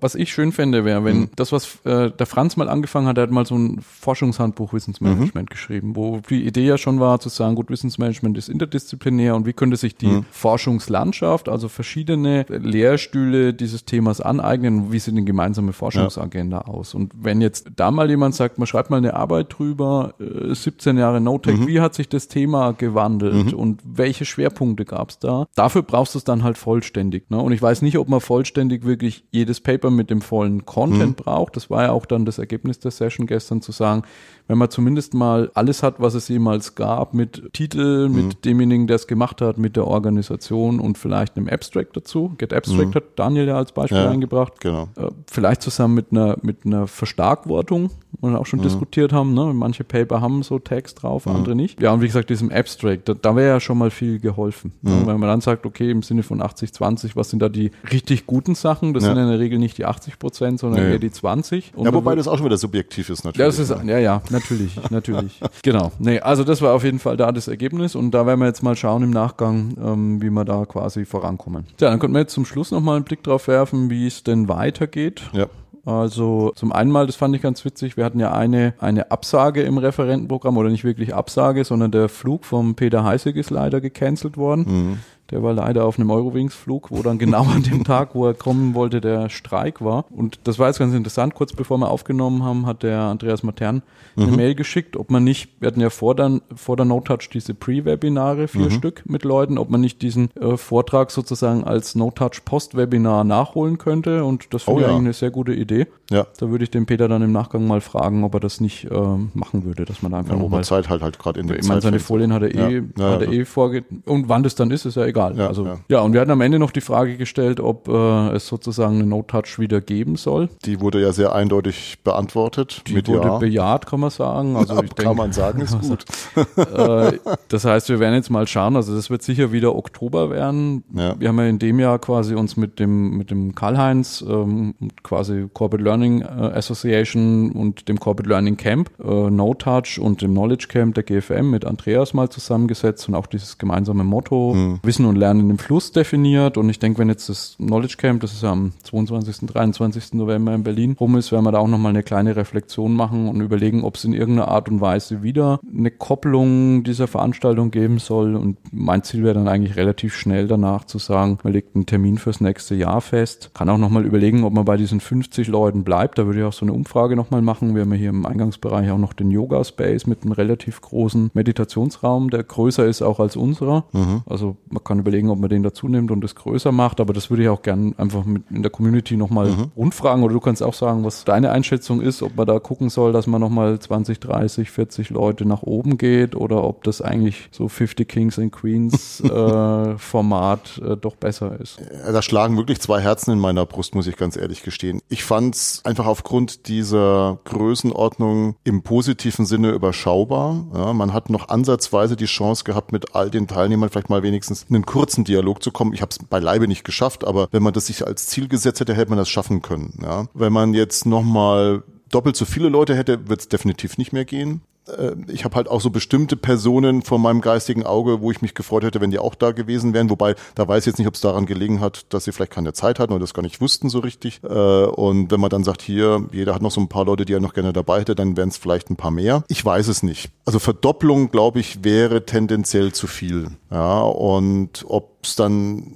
was 0.00 0.14
ich 0.14 0.32
schön 0.32 0.52
fände, 0.52 0.84
wäre, 0.84 1.04
wenn 1.04 1.20
mhm. 1.20 1.30
das, 1.36 1.52
was 1.52 1.78
äh, 1.84 2.10
der 2.10 2.26
Franz 2.26 2.56
mal 2.56 2.68
angefangen 2.68 3.06
hat, 3.06 3.18
er 3.18 3.24
hat 3.24 3.30
mal 3.30 3.46
so 3.46 3.56
ein 3.56 3.80
Forschungshandbuch 3.80 4.72
Wissensmanagement 4.72 5.48
mhm. 5.48 5.52
geschrieben, 5.52 5.96
wo 5.96 6.20
die 6.28 6.46
Idee 6.46 6.66
ja 6.66 6.78
schon 6.78 6.98
war, 6.98 7.20
zu 7.20 7.28
sagen, 7.28 7.54
gut, 7.54 7.70
Wissensmanagement 7.70 8.36
ist 8.36 8.48
interdisziplinär 8.48 9.35
und 9.36 9.46
wie 9.46 9.52
könnte 9.52 9.76
sich 9.76 9.96
die 9.96 10.06
mhm. 10.06 10.24
Forschungslandschaft, 10.30 11.48
also 11.48 11.68
verschiedene 11.68 12.44
Lehrstühle 12.48 13.54
dieses 13.54 13.84
Themas 13.84 14.20
aneignen, 14.20 14.92
wie 14.92 14.98
sieht 14.98 15.14
eine 15.14 15.24
gemeinsame 15.24 15.72
Forschungsagenda 15.72 16.58
ja. 16.58 16.64
aus? 16.64 16.94
Und 16.94 17.12
wenn 17.16 17.40
jetzt 17.40 17.70
da 17.76 17.90
mal 17.90 18.08
jemand 18.10 18.34
sagt, 18.34 18.58
man 18.58 18.66
schreibt 18.66 18.90
mal 18.90 18.96
eine 18.96 19.14
Arbeit 19.14 19.58
drüber, 19.58 20.14
äh, 20.20 20.54
17 20.54 20.98
Jahre 20.98 21.20
No-Tech, 21.20 21.58
mhm. 21.58 21.66
wie 21.66 21.80
hat 21.80 21.94
sich 21.94 22.08
das 22.08 22.28
Thema 22.28 22.72
gewandelt 22.72 23.52
mhm. 23.52 23.58
und 23.58 23.82
welche 23.84 24.24
Schwerpunkte 24.24 24.84
gab 24.84 25.10
es 25.10 25.18
da? 25.18 25.46
Dafür 25.54 25.82
brauchst 25.82 26.14
du 26.14 26.18
es 26.18 26.24
dann 26.24 26.42
halt 26.42 26.58
vollständig. 26.58 27.30
Ne? 27.30 27.38
Und 27.38 27.52
ich 27.52 27.62
weiß 27.62 27.82
nicht, 27.82 27.98
ob 27.98 28.08
man 28.08 28.20
vollständig 28.20 28.84
wirklich 28.84 29.24
jedes 29.30 29.60
Paper 29.60 29.90
mit 29.90 30.10
dem 30.10 30.20
vollen 30.20 30.64
Content 30.64 31.18
mhm. 31.18 31.22
braucht. 31.22 31.56
Das 31.56 31.70
war 31.70 31.84
ja 31.84 31.92
auch 31.92 32.06
dann 32.06 32.24
das 32.24 32.38
Ergebnis 32.38 32.78
der 32.78 32.90
Session 32.90 33.26
gestern 33.26 33.62
zu 33.62 33.72
sagen, 33.72 34.02
wenn 34.48 34.58
man 34.58 34.70
zumindest 34.70 35.14
mal 35.14 35.50
alles 35.54 35.82
hat, 35.82 36.00
was 36.00 36.14
es 36.14 36.28
jemals 36.28 36.74
gab, 36.74 37.14
mit 37.14 37.52
Titel, 37.52 38.08
mit 38.08 38.24
mhm. 38.24 38.40
demjenigen, 38.44 38.86
der 38.86 38.96
es 38.96 39.06
gemacht 39.06 39.25
hat, 39.40 39.58
mit 39.58 39.76
der 39.76 39.86
Organisation 39.86 40.80
und 40.80 40.98
vielleicht 40.98 41.36
einem 41.36 41.48
Abstract 41.48 41.96
dazu. 41.96 42.32
Get 42.38 42.52
Abstract 42.52 42.90
mhm. 42.90 42.94
hat 42.94 43.04
Daniel 43.16 43.46
ja 43.48 43.56
als 43.56 43.72
Beispiel 43.72 43.98
ja, 43.98 44.10
eingebracht. 44.10 44.60
Genau. 44.60 44.88
Äh, 44.96 45.08
vielleicht 45.30 45.62
zusammen 45.62 45.94
mit 45.94 46.06
einer, 46.10 46.36
mit 46.42 46.64
einer 46.64 46.86
Verstarkwortung, 46.86 47.90
wo 48.20 48.28
wir 48.28 48.40
auch 48.40 48.46
schon 48.46 48.60
mhm. 48.60 48.64
diskutiert 48.64 49.12
haben. 49.12 49.34
Ne? 49.34 49.52
Manche 49.54 49.84
Paper 49.84 50.20
haben 50.20 50.42
so 50.42 50.58
Text 50.58 51.02
drauf, 51.02 51.26
mhm. 51.26 51.36
andere 51.36 51.56
nicht. 51.56 51.80
Ja, 51.80 51.92
und 51.92 52.00
wie 52.00 52.06
gesagt, 52.06 52.30
diesem 52.30 52.50
Abstract, 52.50 53.08
da, 53.08 53.14
da 53.14 53.36
wäre 53.36 53.48
ja 53.48 53.60
schon 53.60 53.78
mal 53.78 53.90
viel 53.90 54.18
geholfen. 54.18 54.72
Ne? 54.82 54.92
Mhm. 54.92 55.06
Wenn 55.06 55.20
man 55.20 55.28
dann 55.28 55.40
sagt, 55.40 55.66
okay, 55.66 55.90
im 55.90 56.02
Sinne 56.02 56.22
von 56.22 56.40
80-20, 56.40 57.12
was 57.14 57.30
sind 57.30 57.40
da 57.40 57.48
die 57.48 57.70
richtig 57.90 58.26
guten 58.26 58.54
Sachen? 58.54 58.94
Das 58.94 59.04
sind 59.04 59.16
in 59.16 59.28
der 59.28 59.38
Regel 59.38 59.58
nicht 59.58 59.78
die 59.78 59.84
80 59.84 60.18
Prozent, 60.18 60.60
sondern 60.60 60.84
nee. 60.84 60.92
eher 60.92 60.98
die 60.98 61.10
20. 61.10 61.72
Und 61.74 61.84
ja, 61.84 61.92
wobei 61.92 62.14
das 62.14 62.28
auch 62.28 62.36
schon 62.36 62.46
wieder 62.46 62.58
subjektiv 62.58 63.10
ist 63.10 63.24
natürlich. 63.24 63.38
Ja, 63.38 63.46
das 63.46 63.58
ist, 63.58 63.86
ja, 63.86 63.98
ja, 63.98 64.22
natürlich, 64.30 64.78
natürlich. 64.90 65.40
genau. 65.62 65.92
Nee, 65.98 66.20
also 66.20 66.44
das 66.44 66.62
war 66.62 66.74
auf 66.74 66.84
jeden 66.84 66.98
Fall 66.98 67.16
da 67.16 67.32
das 67.32 67.48
Ergebnis 67.48 67.94
und 67.94 68.10
da 68.12 68.26
werden 68.26 68.40
wir 68.40 68.46
jetzt 68.46 68.62
mal 68.62 68.76
schauen 68.76 69.02
im 69.06 69.12
Nachgang, 69.12 69.76
ähm, 69.82 70.22
wie 70.22 70.30
wir 70.30 70.44
da 70.44 70.64
quasi 70.66 71.04
vorankommen. 71.04 71.66
Ja, 71.80 71.90
dann 71.90 71.98
könnten 71.98 72.14
wir 72.14 72.20
jetzt 72.20 72.34
zum 72.34 72.44
Schluss 72.44 72.70
nochmal 72.70 72.96
einen 72.96 73.04
Blick 73.04 73.22
drauf 73.22 73.48
werfen, 73.48 73.90
wie 73.90 74.06
es 74.06 74.22
denn 74.22 74.48
weitergeht. 74.48 75.22
Ja. 75.32 75.46
Also 75.86 76.52
zum 76.56 76.72
einen 76.72 76.90
mal, 76.90 77.06
das 77.06 77.14
fand 77.14 77.36
ich 77.36 77.42
ganz 77.42 77.64
witzig, 77.64 77.96
wir 77.96 78.04
hatten 78.04 78.18
ja 78.18 78.32
eine, 78.32 78.74
eine 78.80 79.12
Absage 79.12 79.62
im 79.62 79.78
Referentenprogramm 79.78 80.56
oder 80.56 80.68
nicht 80.68 80.82
wirklich 80.82 81.14
Absage, 81.14 81.64
sondern 81.64 81.92
der 81.92 82.08
Flug 82.08 82.44
vom 82.44 82.74
Peter 82.74 83.04
Heißig 83.04 83.36
ist 83.36 83.50
leider 83.50 83.80
gecancelt 83.80 84.36
worden. 84.36 84.64
Mhm. 84.66 84.98
Der 85.30 85.42
war 85.42 85.52
leider 85.52 85.84
auf 85.84 85.98
einem 85.98 86.10
Eurowings-Flug, 86.10 86.90
wo 86.90 87.02
dann 87.02 87.18
genau 87.18 87.42
an 87.42 87.62
dem 87.62 87.84
Tag, 87.84 88.14
wo 88.14 88.26
er 88.26 88.34
kommen 88.34 88.74
wollte, 88.74 89.00
der 89.00 89.28
Streik 89.28 89.82
war. 89.82 90.04
Und 90.10 90.40
das 90.44 90.58
war 90.58 90.68
jetzt 90.68 90.78
ganz 90.78 90.94
interessant. 90.94 91.34
Kurz 91.34 91.52
bevor 91.52 91.78
wir 91.78 91.90
aufgenommen 91.90 92.44
haben, 92.44 92.66
hat 92.66 92.82
der 92.82 93.00
Andreas 93.00 93.42
Matern 93.42 93.82
eine 94.16 94.26
mhm. 94.26 94.36
Mail 94.36 94.54
geschickt, 94.54 94.96
ob 94.96 95.10
man 95.10 95.24
nicht, 95.24 95.50
wir 95.60 95.68
hatten 95.68 95.80
ja 95.80 95.90
vor, 95.90 96.14
dann, 96.14 96.42
vor 96.54 96.76
der 96.76 96.86
No-Touch 96.86 97.28
diese 97.32 97.54
Pre-Webinare, 97.54 98.48
vier 98.48 98.66
mhm. 98.66 98.70
Stück 98.70 99.02
mit 99.06 99.24
Leuten, 99.24 99.58
ob 99.58 99.68
man 99.68 99.80
nicht 99.80 100.00
diesen 100.02 100.30
äh, 100.36 100.56
Vortrag 100.56 101.10
sozusagen 101.10 101.64
als 101.64 101.94
No-Touch 101.94 102.44
Post-Webinar 102.44 103.24
nachholen 103.24 103.78
könnte. 103.78 104.24
Und 104.24 104.54
das 104.54 104.62
finde 104.62 104.76
oh, 104.76 104.80
ich 104.80 104.86
ja. 104.86 104.92
eigentlich 104.92 105.06
eine 105.06 105.12
sehr 105.12 105.30
gute 105.30 105.52
Idee. 105.52 105.86
Ja. 106.10 106.26
Da 106.38 106.50
würde 106.50 106.64
ich 106.64 106.70
den 106.70 106.86
Peter 106.86 107.08
dann 107.08 107.22
im 107.22 107.32
Nachgang 107.32 107.66
mal 107.66 107.80
fragen, 107.80 108.22
ob 108.24 108.34
er 108.34 108.40
das 108.40 108.60
nicht 108.60 108.84
äh, 108.84 108.94
machen 109.34 109.64
würde, 109.64 109.84
dass 109.84 110.02
man 110.02 110.12
da 110.12 110.18
einfach 110.18 110.34
ja, 110.34 110.38
nochmal. 110.38 110.64
Zeit 110.64 110.88
halt 110.88 111.02
halt 111.02 111.18
gerade 111.18 111.40
in 111.40 111.46
der 111.46 111.58
Ich 111.58 111.66
meine, 111.66 111.80
seine 111.80 112.00
Folien 112.00 112.32
hat 112.32 112.42
er 112.42 112.54
eh, 112.54 112.82
ja. 112.96 113.10
hat 113.10 113.22
er 113.22 113.32
eh 113.32 113.44
vorge 113.44 113.84
und 114.04 114.28
wann 114.28 114.42
das 114.42 114.54
dann 114.54 114.70
ist, 114.70 114.84
ist 114.84 114.96
ja 114.96 115.04
egal. 115.04 115.15
Ja, 115.16 115.48
also, 115.48 115.64
ja. 115.64 115.78
ja, 115.88 116.00
und 116.00 116.12
wir 116.12 116.20
hatten 116.20 116.30
am 116.30 116.40
Ende 116.40 116.58
noch 116.58 116.70
die 116.70 116.80
Frage 116.80 117.16
gestellt, 117.16 117.60
ob 117.60 117.88
äh, 117.88 118.30
es 118.30 118.46
sozusagen 118.46 118.96
eine 118.96 119.06
No-Touch 119.06 119.58
wieder 119.58 119.80
geben 119.80 120.16
soll. 120.16 120.48
Die 120.64 120.80
wurde 120.80 121.00
ja 121.00 121.12
sehr 121.12 121.34
eindeutig 121.34 121.98
beantwortet. 122.04 122.82
Die 122.86 122.94
mit 122.94 123.08
wurde 123.08 123.28
ja. 123.28 123.38
bejaht, 123.38 123.86
kann 123.86 124.00
man 124.00 124.10
sagen. 124.10 124.56
Also 124.56 124.82
ich 124.82 124.94
kann 124.94 125.06
denk, 125.06 125.16
man 125.16 125.32
sagen, 125.32 125.60
ist 125.60 125.80
gut. 125.80 126.04
äh, 126.56 127.18
das 127.48 127.64
heißt, 127.64 127.88
wir 127.88 128.00
werden 128.00 128.14
jetzt 128.14 128.30
mal 128.30 128.46
schauen. 128.46 128.76
Also 128.76 128.94
das 128.94 129.10
wird 129.10 129.22
sicher 129.22 129.52
wieder 129.52 129.74
Oktober 129.74 130.30
werden. 130.30 130.84
Wir 130.88 131.28
haben 131.28 131.38
ja 131.38 131.46
in 131.46 131.58
dem 131.58 131.78
Jahr 131.78 131.98
quasi 131.98 132.34
uns 132.34 132.56
mit 132.56 132.78
dem 132.78 133.16
mit 133.16 133.30
dem 133.30 133.54
Karl-Heinz 133.54 134.24
ähm, 134.26 134.74
quasi 135.02 135.48
Corporate 135.52 135.82
Learning 135.82 136.22
äh, 136.22 136.24
Association 136.24 137.52
und 137.52 137.88
dem 137.88 137.98
Corporate 137.98 138.28
Learning 138.28 138.56
Camp, 138.56 138.90
äh, 139.02 139.30
No 139.30 139.54
Touch 139.54 139.98
und 139.98 140.22
dem 140.22 140.32
Knowledge 140.32 140.66
Camp 140.68 140.94
der 140.94 141.04
GFM 141.04 141.50
mit 141.50 141.64
Andreas 141.64 142.14
mal 142.14 142.28
zusammengesetzt 142.28 143.08
und 143.08 143.14
auch 143.14 143.26
dieses 143.26 143.58
gemeinsame 143.58 144.04
Motto 144.04 144.52
hm. 144.54 144.80
Wissen 144.82 145.05
und 145.06 145.16
Lernen 145.16 145.50
im 145.50 145.58
Fluss 145.58 145.92
definiert. 145.92 146.56
Und 146.56 146.68
ich 146.68 146.78
denke, 146.78 146.98
wenn 146.98 147.08
jetzt 147.08 147.28
das 147.28 147.56
Knowledge 147.58 147.96
Camp, 147.98 148.20
das 148.20 148.32
ist 148.32 148.42
ja 148.42 148.52
am 148.52 148.72
22., 148.82 149.46
23. 149.46 150.14
November 150.14 150.54
in 150.54 150.62
Berlin 150.62 150.96
rum 150.98 151.16
ist, 151.16 151.32
werden 151.32 151.44
wir 151.44 151.52
da 151.52 151.58
auch 151.58 151.68
nochmal 151.68 151.90
eine 151.90 152.02
kleine 152.02 152.36
Reflexion 152.36 152.94
machen 152.94 153.28
und 153.28 153.40
überlegen, 153.40 153.84
ob 153.84 153.96
es 153.96 154.04
in 154.04 154.12
irgendeiner 154.12 154.48
Art 154.48 154.68
und 154.68 154.80
Weise 154.80 155.22
wieder 155.22 155.60
eine 155.74 155.90
Kopplung 155.90 156.84
dieser 156.84 157.06
Veranstaltung 157.06 157.70
geben 157.70 157.98
soll. 157.98 158.36
Und 158.36 158.56
mein 158.72 159.02
Ziel 159.02 159.22
wäre 159.22 159.34
dann 159.34 159.48
eigentlich 159.48 159.76
relativ 159.76 160.14
schnell 160.14 160.48
danach 160.48 160.84
zu 160.84 160.98
sagen, 160.98 161.38
man 161.42 161.52
legt 161.52 161.74
einen 161.74 161.86
Termin 161.86 162.18
fürs 162.18 162.40
nächste 162.40 162.74
Jahr 162.74 163.00
fest. 163.00 163.50
Kann 163.54 163.68
auch 163.68 163.78
nochmal 163.78 164.04
überlegen, 164.04 164.44
ob 164.44 164.52
man 164.52 164.64
bei 164.64 164.76
diesen 164.76 165.00
50 165.00 165.48
Leuten 165.48 165.84
bleibt. 165.84 166.18
Da 166.18 166.26
würde 166.26 166.40
ich 166.40 166.44
auch 166.44 166.52
so 166.52 166.64
eine 166.64 166.72
Umfrage 166.72 167.16
nochmal 167.16 167.42
machen. 167.42 167.74
Wir 167.74 167.82
haben 167.82 167.92
ja 167.92 167.98
hier 167.98 168.10
im 168.10 168.26
Eingangsbereich 168.26 168.90
auch 168.90 168.98
noch 168.98 169.12
den 169.12 169.30
Yoga 169.30 169.62
Space 169.64 170.06
mit 170.06 170.22
einem 170.22 170.32
relativ 170.32 170.80
großen 170.80 171.30
Meditationsraum, 171.34 172.30
der 172.30 172.42
größer 172.42 172.86
ist 172.86 173.02
auch 173.02 173.20
als 173.20 173.36
unserer. 173.36 173.84
Mhm. 173.92 174.22
Also 174.26 174.56
man 174.70 174.82
kann 174.82 174.95
überlegen, 174.98 175.30
ob 175.30 175.38
man 175.38 175.50
den 175.50 175.62
dazu 175.62 175.88
nimmt 175.88 176.10
und 176.10 176.22
das 176.22 176.34
größer 176.34 176.72
macht, 176.72 177.00
aber 177.00 177.12
das 177.12 177.30
würde 177.30 177.44
ich 177.44 177.48
auch 177.48 177.62
gern 177.62 177.94
einfach 177.98 178.24
mit 178.24 178.44
in 178.50 178.62
der 178.62 178.70
Community 178.70 179.16
nochmal 179.16 179.48
mhm. 179.48 179.72
rundfragen 179.76 180.22
oder 180.24 180.34
du 180.34 180.40
kannst 180.40 180.62
auch 180.62 180.74
sagen, 180.74 181.04
was 181.04 181.24
deine 181.24 181.50
Einschätzung 181.50 182.00
ist, 182.00 182.22
ob 182.22 182.36
man 182.36 182.46
da 182.46 182.58
gucken 182.58 182.88
soll, 182.88 183.12
dass 183.12 183.26
man 183.26 183.40
nochmal 183.40 183.78
20, 183.78 184.20
30, 184.20 184.70
40 184.70 185.10
Leute 185.10 185.46
nach 185.46 185.62
oben 185.62 185.98
geht 185.98 186.34
oder 186.34 186.64
ob 186.64 186.84
das 186.84 187.00
eigentlich 187.00 187.48
so 187.50 187.68
50 187.68 188.08
Kings 188.08 188.38
and 188.38 188.52
Queens 188.52 189.20
äh, 189.24 189.98
Format 189.98 190.80
äh, 190.84 190.96
doch 190.96 191.16
besser 191.16 191.60
ist. 191.60 191.78
Da 192.04 192.22
schlagen 192.22 192.56
wirklich 192.56 192.80
zwei 192.80 193.00
Herzen 193.00 193.32
in 193.32 193.38
meiner 193.38 193.66
Brust, 193.66 193.94
muss 193.94 194.06
ich 194.06 194.16
ganz 194.16 194.36
ehrlich 194.36 194.62
gestehen. 194.62 195.00
Ich 195.08 195.24
fand's 195.24 195.82
einfach 195.84 196.06
aufgrund 196.06 196.68
dieser 196.68 197.38
Größenordnung 197.44 198.56
im 198.64 198.82
positiven 198.82 199.46
Sinne 199.46 199.70
überschaubar. 199.70 200.64
Ja, 200.74 200.92
man 200.92 201.12
hat 201.12 201.30
noch 201.30 201.48
ansatzweise 201.48 202.16
die 202.16 202.26
Chance 202.26 202.64
gehabt, 202.64 202.92
mit 202.92 203.14
all 203.14 203.30
den 203.30 203.46
Teilnehmern 203.46 203.90
vielleicht 203.90 204.10
mal 204.10 204.22
wenigstens 204.22 204.66
einen 204.68 204.85
kurzen 204.86 205.24
Dialog 205.24 205.62
zu 205.62 205.70
kommen. 205.70 205.92
Ich 205.92 206.00
habe 206.00 206.10
es 206.10 206.18
beileibe 206.18 206.68
nicht 206.68 206.84
geschafft, 206.84 207.24
aber 207.26 207.48
wenn 207.50 207.62
man 207.62 207.72
das 207.72 207.86
sich 207.86 208.06
als 208.06 208.26
Ziel 208.26 208.48
gesetzt 208.48 208.80
hätte, 208.80 208.94
hätte 208.94 209.10
man 209.10 209.18
das 209.18 209.28
schaffen 209.28 209.62
können. 209.62 209.98
Ja. 210.02 210.26
Wenn 210.34 210.52
man 210.52 210.74
jetzt 210.74 211.06
nochmal 211.06 211.82
doppelt 212.10 212.36
so 212.36 212.44
viele 212.44 212.68
Leute 212.68 212.94
hätte, 212.94 213.28
wird 213.28 213.40
es 213.40 213.48
definitiv 213.48 213.98
nicht 213.98 214.12
mehr 214.12 214.24
gehen. 214.24 214.62
Äh, 214.86 215.12
ich 215.28 215.44
habe 215.44 215.56
halt 215.56 215.68
auch 215.68 215.80
so 215.80 215.90
bestimmte 215.90 216.36
Personen 216.36 217.02
vor 217.02 217.18
meinem 217.18 217.40
geistigen 217.40 217.84
Auge, 217.84 218.20
wo 218.20 218.30
ich 218.30 218.42
mich 218.42 218.54
gefreut 218.54 218.84
hätte, 218.84 219.00
wenn 219.00 219.10
die 219.10 219.18
auch 219.18 219.34
da 219.34 219.52
gewesen 219.52 219.94
wären. 219.94 220.10
Wobei, 220.10 220.34
da 220.54 220.66
weiß 220.66 220.82
ich 220.82 220.86
jetzt 220.86 220.98
nicht, 220.98 221.08
ob 221.08 221.14
es 221.14 221.20
daran 221.20 221.46
gelegen 221.46 221.80
hat, 221.80 222.06
dass 222.12 222.24
sie 222.24 222.32
vielleicht 222.32 222.52
keine 222.52 222.72
Zeit 222.72 222.98
hatten 222.98 223.12
oder 223.12 223.20
das 223.20 223.34
gar 223.34 223.42
nicht 223.42 223.60
wussten 223.60 223.88
so 223.88 224.00
richtig. 224.00 224.40
Äh, 224.42 224.48
und 224.48 225.30
wenn 225.30 225.40
man 225.40 225.50
dann 225.50 225.64
sagt, 225.64 225.82
hier, 225.82 226.26
jeder 226.32 226.54
hat 226.54 226.62
noch 226.62 226.70
so 226.70 226.80
ein 226.80 226.88
paar 226.88 227.04
Leute, 227.04 227.24
die 227.24 227.34
er 227.34 227.40
noch 227.40 227.54
gerne 227.54 227.72
dabei 227.72 228.00
hätte, 228.00 228.14
dann 228.14 228.36
wären 228.36 228.48
es 228.48 228.56
vielleicht 228.56 228.90
ein 228.90 228.96
paar 228.96 229.10
mehr. 229.10 229.44
Ich 229.48 229.64
weiß 229.64 229.88
es 229.88 230.02
nicht. 230.02 230.30
Also 230.44 230.58
Verdopplung, 230.58 231.30
glaube 231.30 231.60
ich, 231.60 231.84
wäre 231.84 232.24
tendenziell 232.24 232.92
zu 232.92 233.06
viel. 233.06 233.48
Ja, 233.70 234.00
und 234.00 234.84
ob 234.88 235.16
es 235.22 235.36
dann 235.36 235.92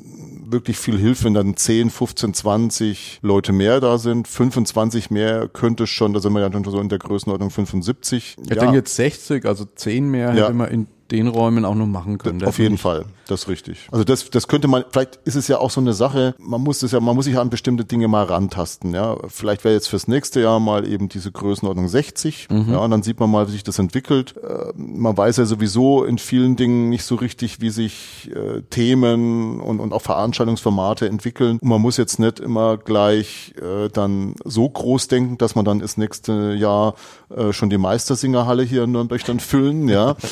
wirklich 0.52 0.78
viel 0.78 0.98
hilft, 0.98 1.24
wenn 1.24 1.34
dann 1.34 1.56
10, 1.56 1.90
15, 1.90 2.34
20 2.34 3.20
Leute 3.22 3.52
mehr 3.52 3.80
da 3.80 3.98
sind. 3.98 4.28
25 4.28 5.10
mehr 5.10 5.48
könnte 5.48 5.86
schon, 5.86 6.12
da 6.12 6.20
sind 6.20 6.32
wir 6.32 6.40
ja 6.40 6.52
schon 6.52 6.64
so 6.64 6.80
in 6.80 6.88
der 6.88 6.98
Größenordnung 6.98 7.50
75. 7.50 8.36
Ich 8.40 8.48
ja. 8.48 8.56
denke 8.56 8.76
jetzt 8.76 8.94
60, 8.96 9.44
also 9.46 9.64
10 9.64 10.10
mehr 10.10 10.34
ja. 10.34 10.44
hätte 10.44 10.54
man 10.54 10.70
in 10.70 10.86
den 11.10 11.28
Räumen 11.28 11.64
auch 11.64 11.74
noch 11.74 11.86
machen 11.86 12.18
können. 12.18 12.44
Auf 12.44 12.58
jeden 12.58 12.78
Fall, 12.78 13.04
das 13.26 13.42
ist 13.42 13.48
richtig. 13.48 13.88
Also 13.90 14.04
das, 14.04 14.30
das 14.30 14.48
könnte 14.48 14.68
man, 14.68 14.84
vielleicht 14.90 15.16
ist 15.24 15.34
es 15.34 15.48
ja 15.48 15.58
auch 15.58 15.70
so 15.70 15.80
eine 15.80 15.92
Sache, 15.92 16.34
man 16.38 16.60
muss 16.60 16.82
es 16.82 16.92
ja, 16.92 17.00
man 17.00 17.16
muss 17.16 17.24
sich 17.24 17.38
an 17.38 17.50
bestimmte 17.50 17.84
Dinge 17.84 18.08
mal 18.08 18.24
rantasten, 18.24 18.94
ja. 18.94 19.16
Vielleicht 19.28 19.64
wäre 19.64 19.74
jetzt 19.74 19.88
fürs 19.88 20.08
nächste 20.08 20.40
Jahr 20.40 20.60
mal 20.60 20.86
eben 20.86 21.08
diese 21.08 21.32
Größenordnung 21.32 21.88
60, 21.88 22.48
mhm. 22.50 22.72
ja, 22.72 22.78
und 22.78 22.90
dann 22.90 23.02
sieht 23.02 23.20
man 23.20 23.30
mal, 23.30 23.48
wie 23.48 23.52
sich 23.52 23.64
das 23.64 23.78
entwickelt. 23.78 24.34
Äh, 24.36 24.72
man 24.76 25.16
weiß 25.16 25.38
ja 25.38 25.44
sowieso 25.44 26.04
in 26.04 26.18
vielen 26.18 26.56
Dingen 26.56 26.88
nicht 26.88 27.04
so 27.04 27.16
richtig, 27.16 27.60
wie 27.60 27.70
sich 27.70 28.30
äh, 28.34 28.62
Themen 28.70 29.60
und, 29.60 29.80
und 29.80 29.92
auch 29.92 30.02
Veranstaltungsformate 30.02 31.08
entwickeln. 31.08 31.58
Und 31.60 31.68
man 31.68 31.80
muss 31.80 31.96
jetzt 31.96 32.18
nicht 32.18 32.40
immer 32.40 32.76
gleich 32.76 33.54
äh, 33.60 33.88
dann 33.88 34.34
so 34.44 34.68
groß 34.68 35.08
denken, 35.08 35.38
dass 35.38 35.54
man 35.54 35.64
dann 35.64 35.80
das 35.80 35.96
nächste 35.96 36.54
Jahr 36.54 36.94
äh, 37.34 37.52
schon 37.52 37.70
die 37.70 37.78
Meistersingerhalle 37.78 38.62
hier 38.62 38.84
in 38.84 38.92
Nürnberg 38.92 39.24
dann 39.24 39.40
füllen, 39.40 39.88
ja. 39.88 40.16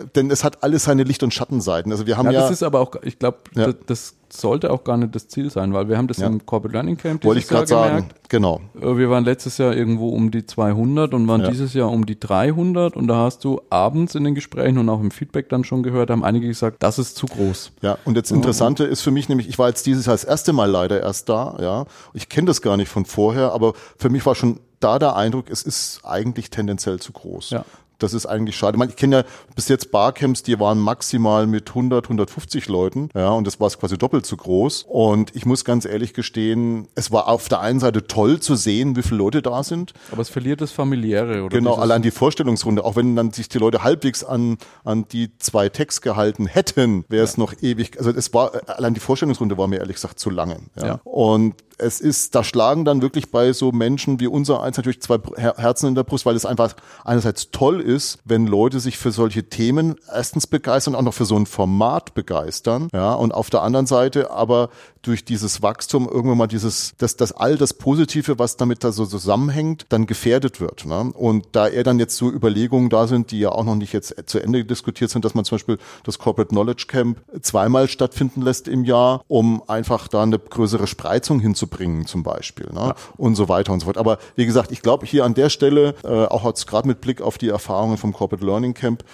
äh, 0.00 0.06
denn 0.14 0.30
es 0.30 0.44
hat 0.44 0.62
alles 0.62 0.84
seine 0.84 1.04
Licht- 1.04 1.22
und 1.22 1.32
Schattenseiten. 1.32 1.92
Also 1.92 2.06
wir 2.06 2.16
haben 2.16 2.26
ja, 2.26 2.32
ja 2.32 2.40
das 2.40 2.50
ist 2.50 2.62
aber 2.62 2.80
auch, 2.80 2.96
ich 3.02 3.18
glaube, 3.18 3.38
ja. 3.54 3.66
das, 3.66 3.76
das 3.86 4.14
sollte 4.32 4.70
auch 4.70 4.84
gar 4.84 4.96
nicht 4.96 5.14
das 5.14 5.28
Ziel 5.28 5.50
sein, 5.50 5.72
weil 5.72 5.88
wir 5.88 5.96
haben 5.96 6.08
das 6.08 6.18
ja. 6.18 6.26
im 6.26 6.44
Corporate 6.44 6.72
Learning 6.72 6.96
Camp 6.96 7.24
Wollte 7.24 7.40
ich 7.40 7.48
gerade 7.48 7.66
sagen, 7.66 8.08
genau. 8.28 8.60
Äh, 8.80 8.96
wir 8.96 9.10
waren 9.10 9.24
letztes 9.24 9.58
Jahr 9.58 9.74
irgendwo 9.74 10.08
um 10.08 10.30
die 10.30 10.46
200 10.46 11.14
und 11.14 11.28
waren 11.28 11.44
dieses 11.44 11.74
Jahr 11.74 11.90
um 11.90 12.06
die 12.06 12.18
300 12.18 12.96
und 12.96 13.06
da 13.06 13.16
hast 13.16 13.44
du 13.44 13.60
abends 13.70 14.14
in 14.14 14.24
den 14.24 14.34
Gesprächen 14.34 14.78
und 14.78 14.88
auch 14.88 15.00
im 15.00 15.10
Feedback 15.10 15.48
dann 15.48 15.64
schon 15.64 15.82
gehört, 15.82 16.10
haben 16.10 16.24
einige 16.24 16.48
gesagt, 16.48 16.82
das 16.82 16.98
ist 16.98 17.16
zu 17.16 17.26
groß. 17.26 17.72
Ja, 17.82 17.98
und 18.04 18.16
jetzt 18.16 18.30
Interessante 18.32 18.84
ist 18.84 19.02
für 19.02 19.10
mich 19.10 19.28
nämlich, 19.28 19.48
ich 19.48 19.58
war 19.58 19.68
jetzt 19.68 19.86
dieses 19.86 20.06
Jahr 20.06 20.14
das 20.14 20.24
erste 20.24 20.52
Mal 20.52 20.70
leider 20.70 21.00
erst 21.00 21.28
da, 21.28 21.56
ja. 21.60 21.86
Ich 22.12 22.28
kenne 22.28 22.46
das 22.46 22.62
gar 22.62 22.76
nicht 22.76 22.88
von 22.88 23.04
vorher, 23.04 23.52
aber 23.52 23.74
für 23.98 24.10
mich 24.10 24.24
war 24.26 24.34
schon 24.34 24.60
da 24.80 24.98
der 24.98 25.16
Eindruck, 25.16 25.48
es 25.48 25.62
ist 25.62 26.00
eigentlich 26.04 26.50
tendenziell 26.50 26.98
zu 26.98 27.12
groß. 27.12 27.50
Ja 27.50 27.64
das 27.98 28.14
ist 28.14 28.26
eigentlich 28.26 28.56
schade. 28.56 28.76
Ich, 28.76 28.78
meine, 28.78 28.90
ich 28.90 28.96
kenne 28.96 29.16
ja 29.16 29.24
bis 29.54 29.68
jetzt 29.68 29.90
Barcamps, 29.90 30.42
die 30.42 30.58
waren 30.58 30.78
maximal 30.78 31.46
mit 31.46 31.70
100, 31.70 32.04
150 32.04 32.68
Leuten, 32.68 33.08
ja, 33.14 33.30
und 33.30 33.46
das 33.46 33.60
war 33.60 33.70
quasi 33.70 33.98
doppelt 33.98 34.26
so 34.26 34.36
groß. 34.36 34.84
Und 34.88 35.34
ich 35.34 35.46
muss 35.46 35.64
ganz 35.64 35.84
ehrlich 35.84 36.14
gestehen, 36.14 36.88
es 36.94 37.10
war 37.10 37.28
auf 37.28 37.48
der 37.48 37.60
einen 37.60 37.80
Seite 37.80 38.06
toll 38.06 38.40
zu 38.40 38.54
sehen, 38.54 38.96
wie 38.96 39.02
viele 39.02 39.18
Leute 39.18 39.42
da 39.42 39.62
sind. 39.62 39.92
Aber 40.12 40.22
es 40.22 40.28
verliert 40.28 40.60
das 40.60 40.72
familiäre, 40.72 41.42
oder? 41.42 41.56
Genau, 41.56 41.74
allein 41.74 42.02
die 42.02 42.10
Vorstellungsrunde, 42.10 42.84
auch 42.84 42.96
wenn 42.96 43.16
dann 43.16 43.32
sich 43.32 43.48
die 43.48 43.58
Leute 43.58 43.82
halbwegs 43.82 44.24
an, 44.24 44.58
an 44.84 45.06
die 45.08 45.36
zwei 45.38 45.68
Text 45.68 46.02
gehalten 46.02 46.46
hätten, 46.46 47.04
wäre 47.08 47.24
es 47.24 47.36
ja. 47.36 47.40
noch 47.40 47.54
ewig, 47.62 47.98
also 47.98 48.10
es 48.10 48.32
war, 48.34 48.52
allein 48.66 48.94
die 48.94 49.00
Vorstellungsrunde 49.00 49.58
war 49.58 49.66
mir 49.66 49.78
ehrlich 49.78 49.96
gesagt 49.96 50.18
zu 50.18 50.30
lange. 50.30 50.58
Ja. 50.76 50.86
ja. 50.86 51.00
Und 51.04 51.54
es 51.78 52.00
ist, 52.00 52.34
da 52.34 52.44
schlagen 52.44 52.84
dann 52.84 53.02
wirklich 53.02 53.30
bei 53.30 53.52
so 53.52 53.72
Menschen 53.72 54.20
wie 54.20 54.26
unser 54.26 54.62
eins 54.62 54.76
natürlich 54.76 55.02
zwei 55.02 55.18
Herzen 55.36 55.88
in 55.88 55.94
der 55.94 56.04
Brust, 56.04 56.26
weil 56.26 56.36
es 56.36 56.46
einfach 56.46 56.74
einerseits 57.04 57.50
toll 57.50 57.80
ist, 57.80 58.18
wenn 58.24 58.46
Leute 58.46 58.80
sich 58.80 58.98
für 58.98 59.10
solche 59.10 59.48
Themen 59.48 59.96
erstens 60.12 60.46
begeistern, 60.46 60.94
auch 60.94 61.02
noch 61.02 61.14
für 61.14 61.24
so 61.24 61.36
ein 61.36 61.46
Format 61.46 62.14
begeistern, 62.14 62.88
ja, 62.92 63.14
und 63.14 63.32
auf 63.32 63.50
der 63.50 63.62
anderen 63.62 63.86
Seite 63.86 64.30
aber 64.30 64.70
durch 65.06 65.24
dieses 65.24 65.62
Wachstum 65.62 66.08
irgendwann 66.08 66.38
mal 66.38 66.46
dieses, 66.46 66.94
dass, 66.98 67.16
dass 67.16 67.32
all 67.32 67.56
das 67.56 67.74
Positive, 67.74 68.38
was 68.38 68.56
damit 68.56 68.84
da 68.84 68.92
so 68.92 69.06
zusammenhängt, 69.06 69.86
dann 69.90 70.06
gefährdet 70.06 70.60
wird. 70.60 70.86
Ne? 70.86 71.12
Und 71.14 71.46
da 71.52 71.68
er 71.68 71.84
dann 71.84 71.98
jetzt 71.98 72.16
so 72.16 72.30
Überlegungen 72.30 72.90
da 72.90 73.06
sind, 73.06 73.30
die 73.30 73.40
ja 73.40 73.50
auch 73.50 73.64
noch 73.64 73.74
nicht 73.74 73.92
jetzt 73.92 74.14
zu 74.26 74.40
Ende 74.40 74.64
diskutiert 74.64 75.10
sind, 75.10 75.24
dass 75.24 75.34
man 75.34 75.44
zum 75.44 75.56
Beispiel 75.56 75.78
das 76.04 76.18
Corporate 76.18 76.48
Knowledge 76.48 76.86
Camp 76.88 77.20
zweimal 77.40 77.88
stattfinden 77.88 78.42
lässt 78.42 78.66
im 78.68 78.84
Jahr, 78.84 79.22
um 79.28 79.62
einfach 79.68 80.08
da 80.08 80.22
eine 80.22 80.38
größere 80.38 80.86
Spreizung 80.86 81.40
hinzubringen 81.40 82.06
zum 82.06 82.22
Beispiel 82.22 82.66
ne? 82.72 82.80
Ja. 82.80 82.94
und 83.16 83.34
so 83.34 83.48
weiter 83.48 83.72
und 83.72 83.80
so 83.80 83.86
fort. 83.86 83.98
Aber 83.98 84.18
wie 84.36 84.46
gesagt, 84.46 84.72
ich 84.72 84.82
glaube 84.82 85.06
hier 85.06 85.24
an 85.24 85.34
der 85.34 85.50
Stelle, 85.50 85.94
äh, 86.04 86.08
auch 86.08 86.44
jetzt 86.44 86.66
gerade 86.66 86.88
mit 86.88 87.00
Blick 87.00 87.20
auf 87.20 87.38
die 87.38 87.48
Erfahrungen 87.48 87.98
vom 87.98 88.12
Corporate 88.12 88.44
Learning 88.44 88.74
Camp, 88.74 89.04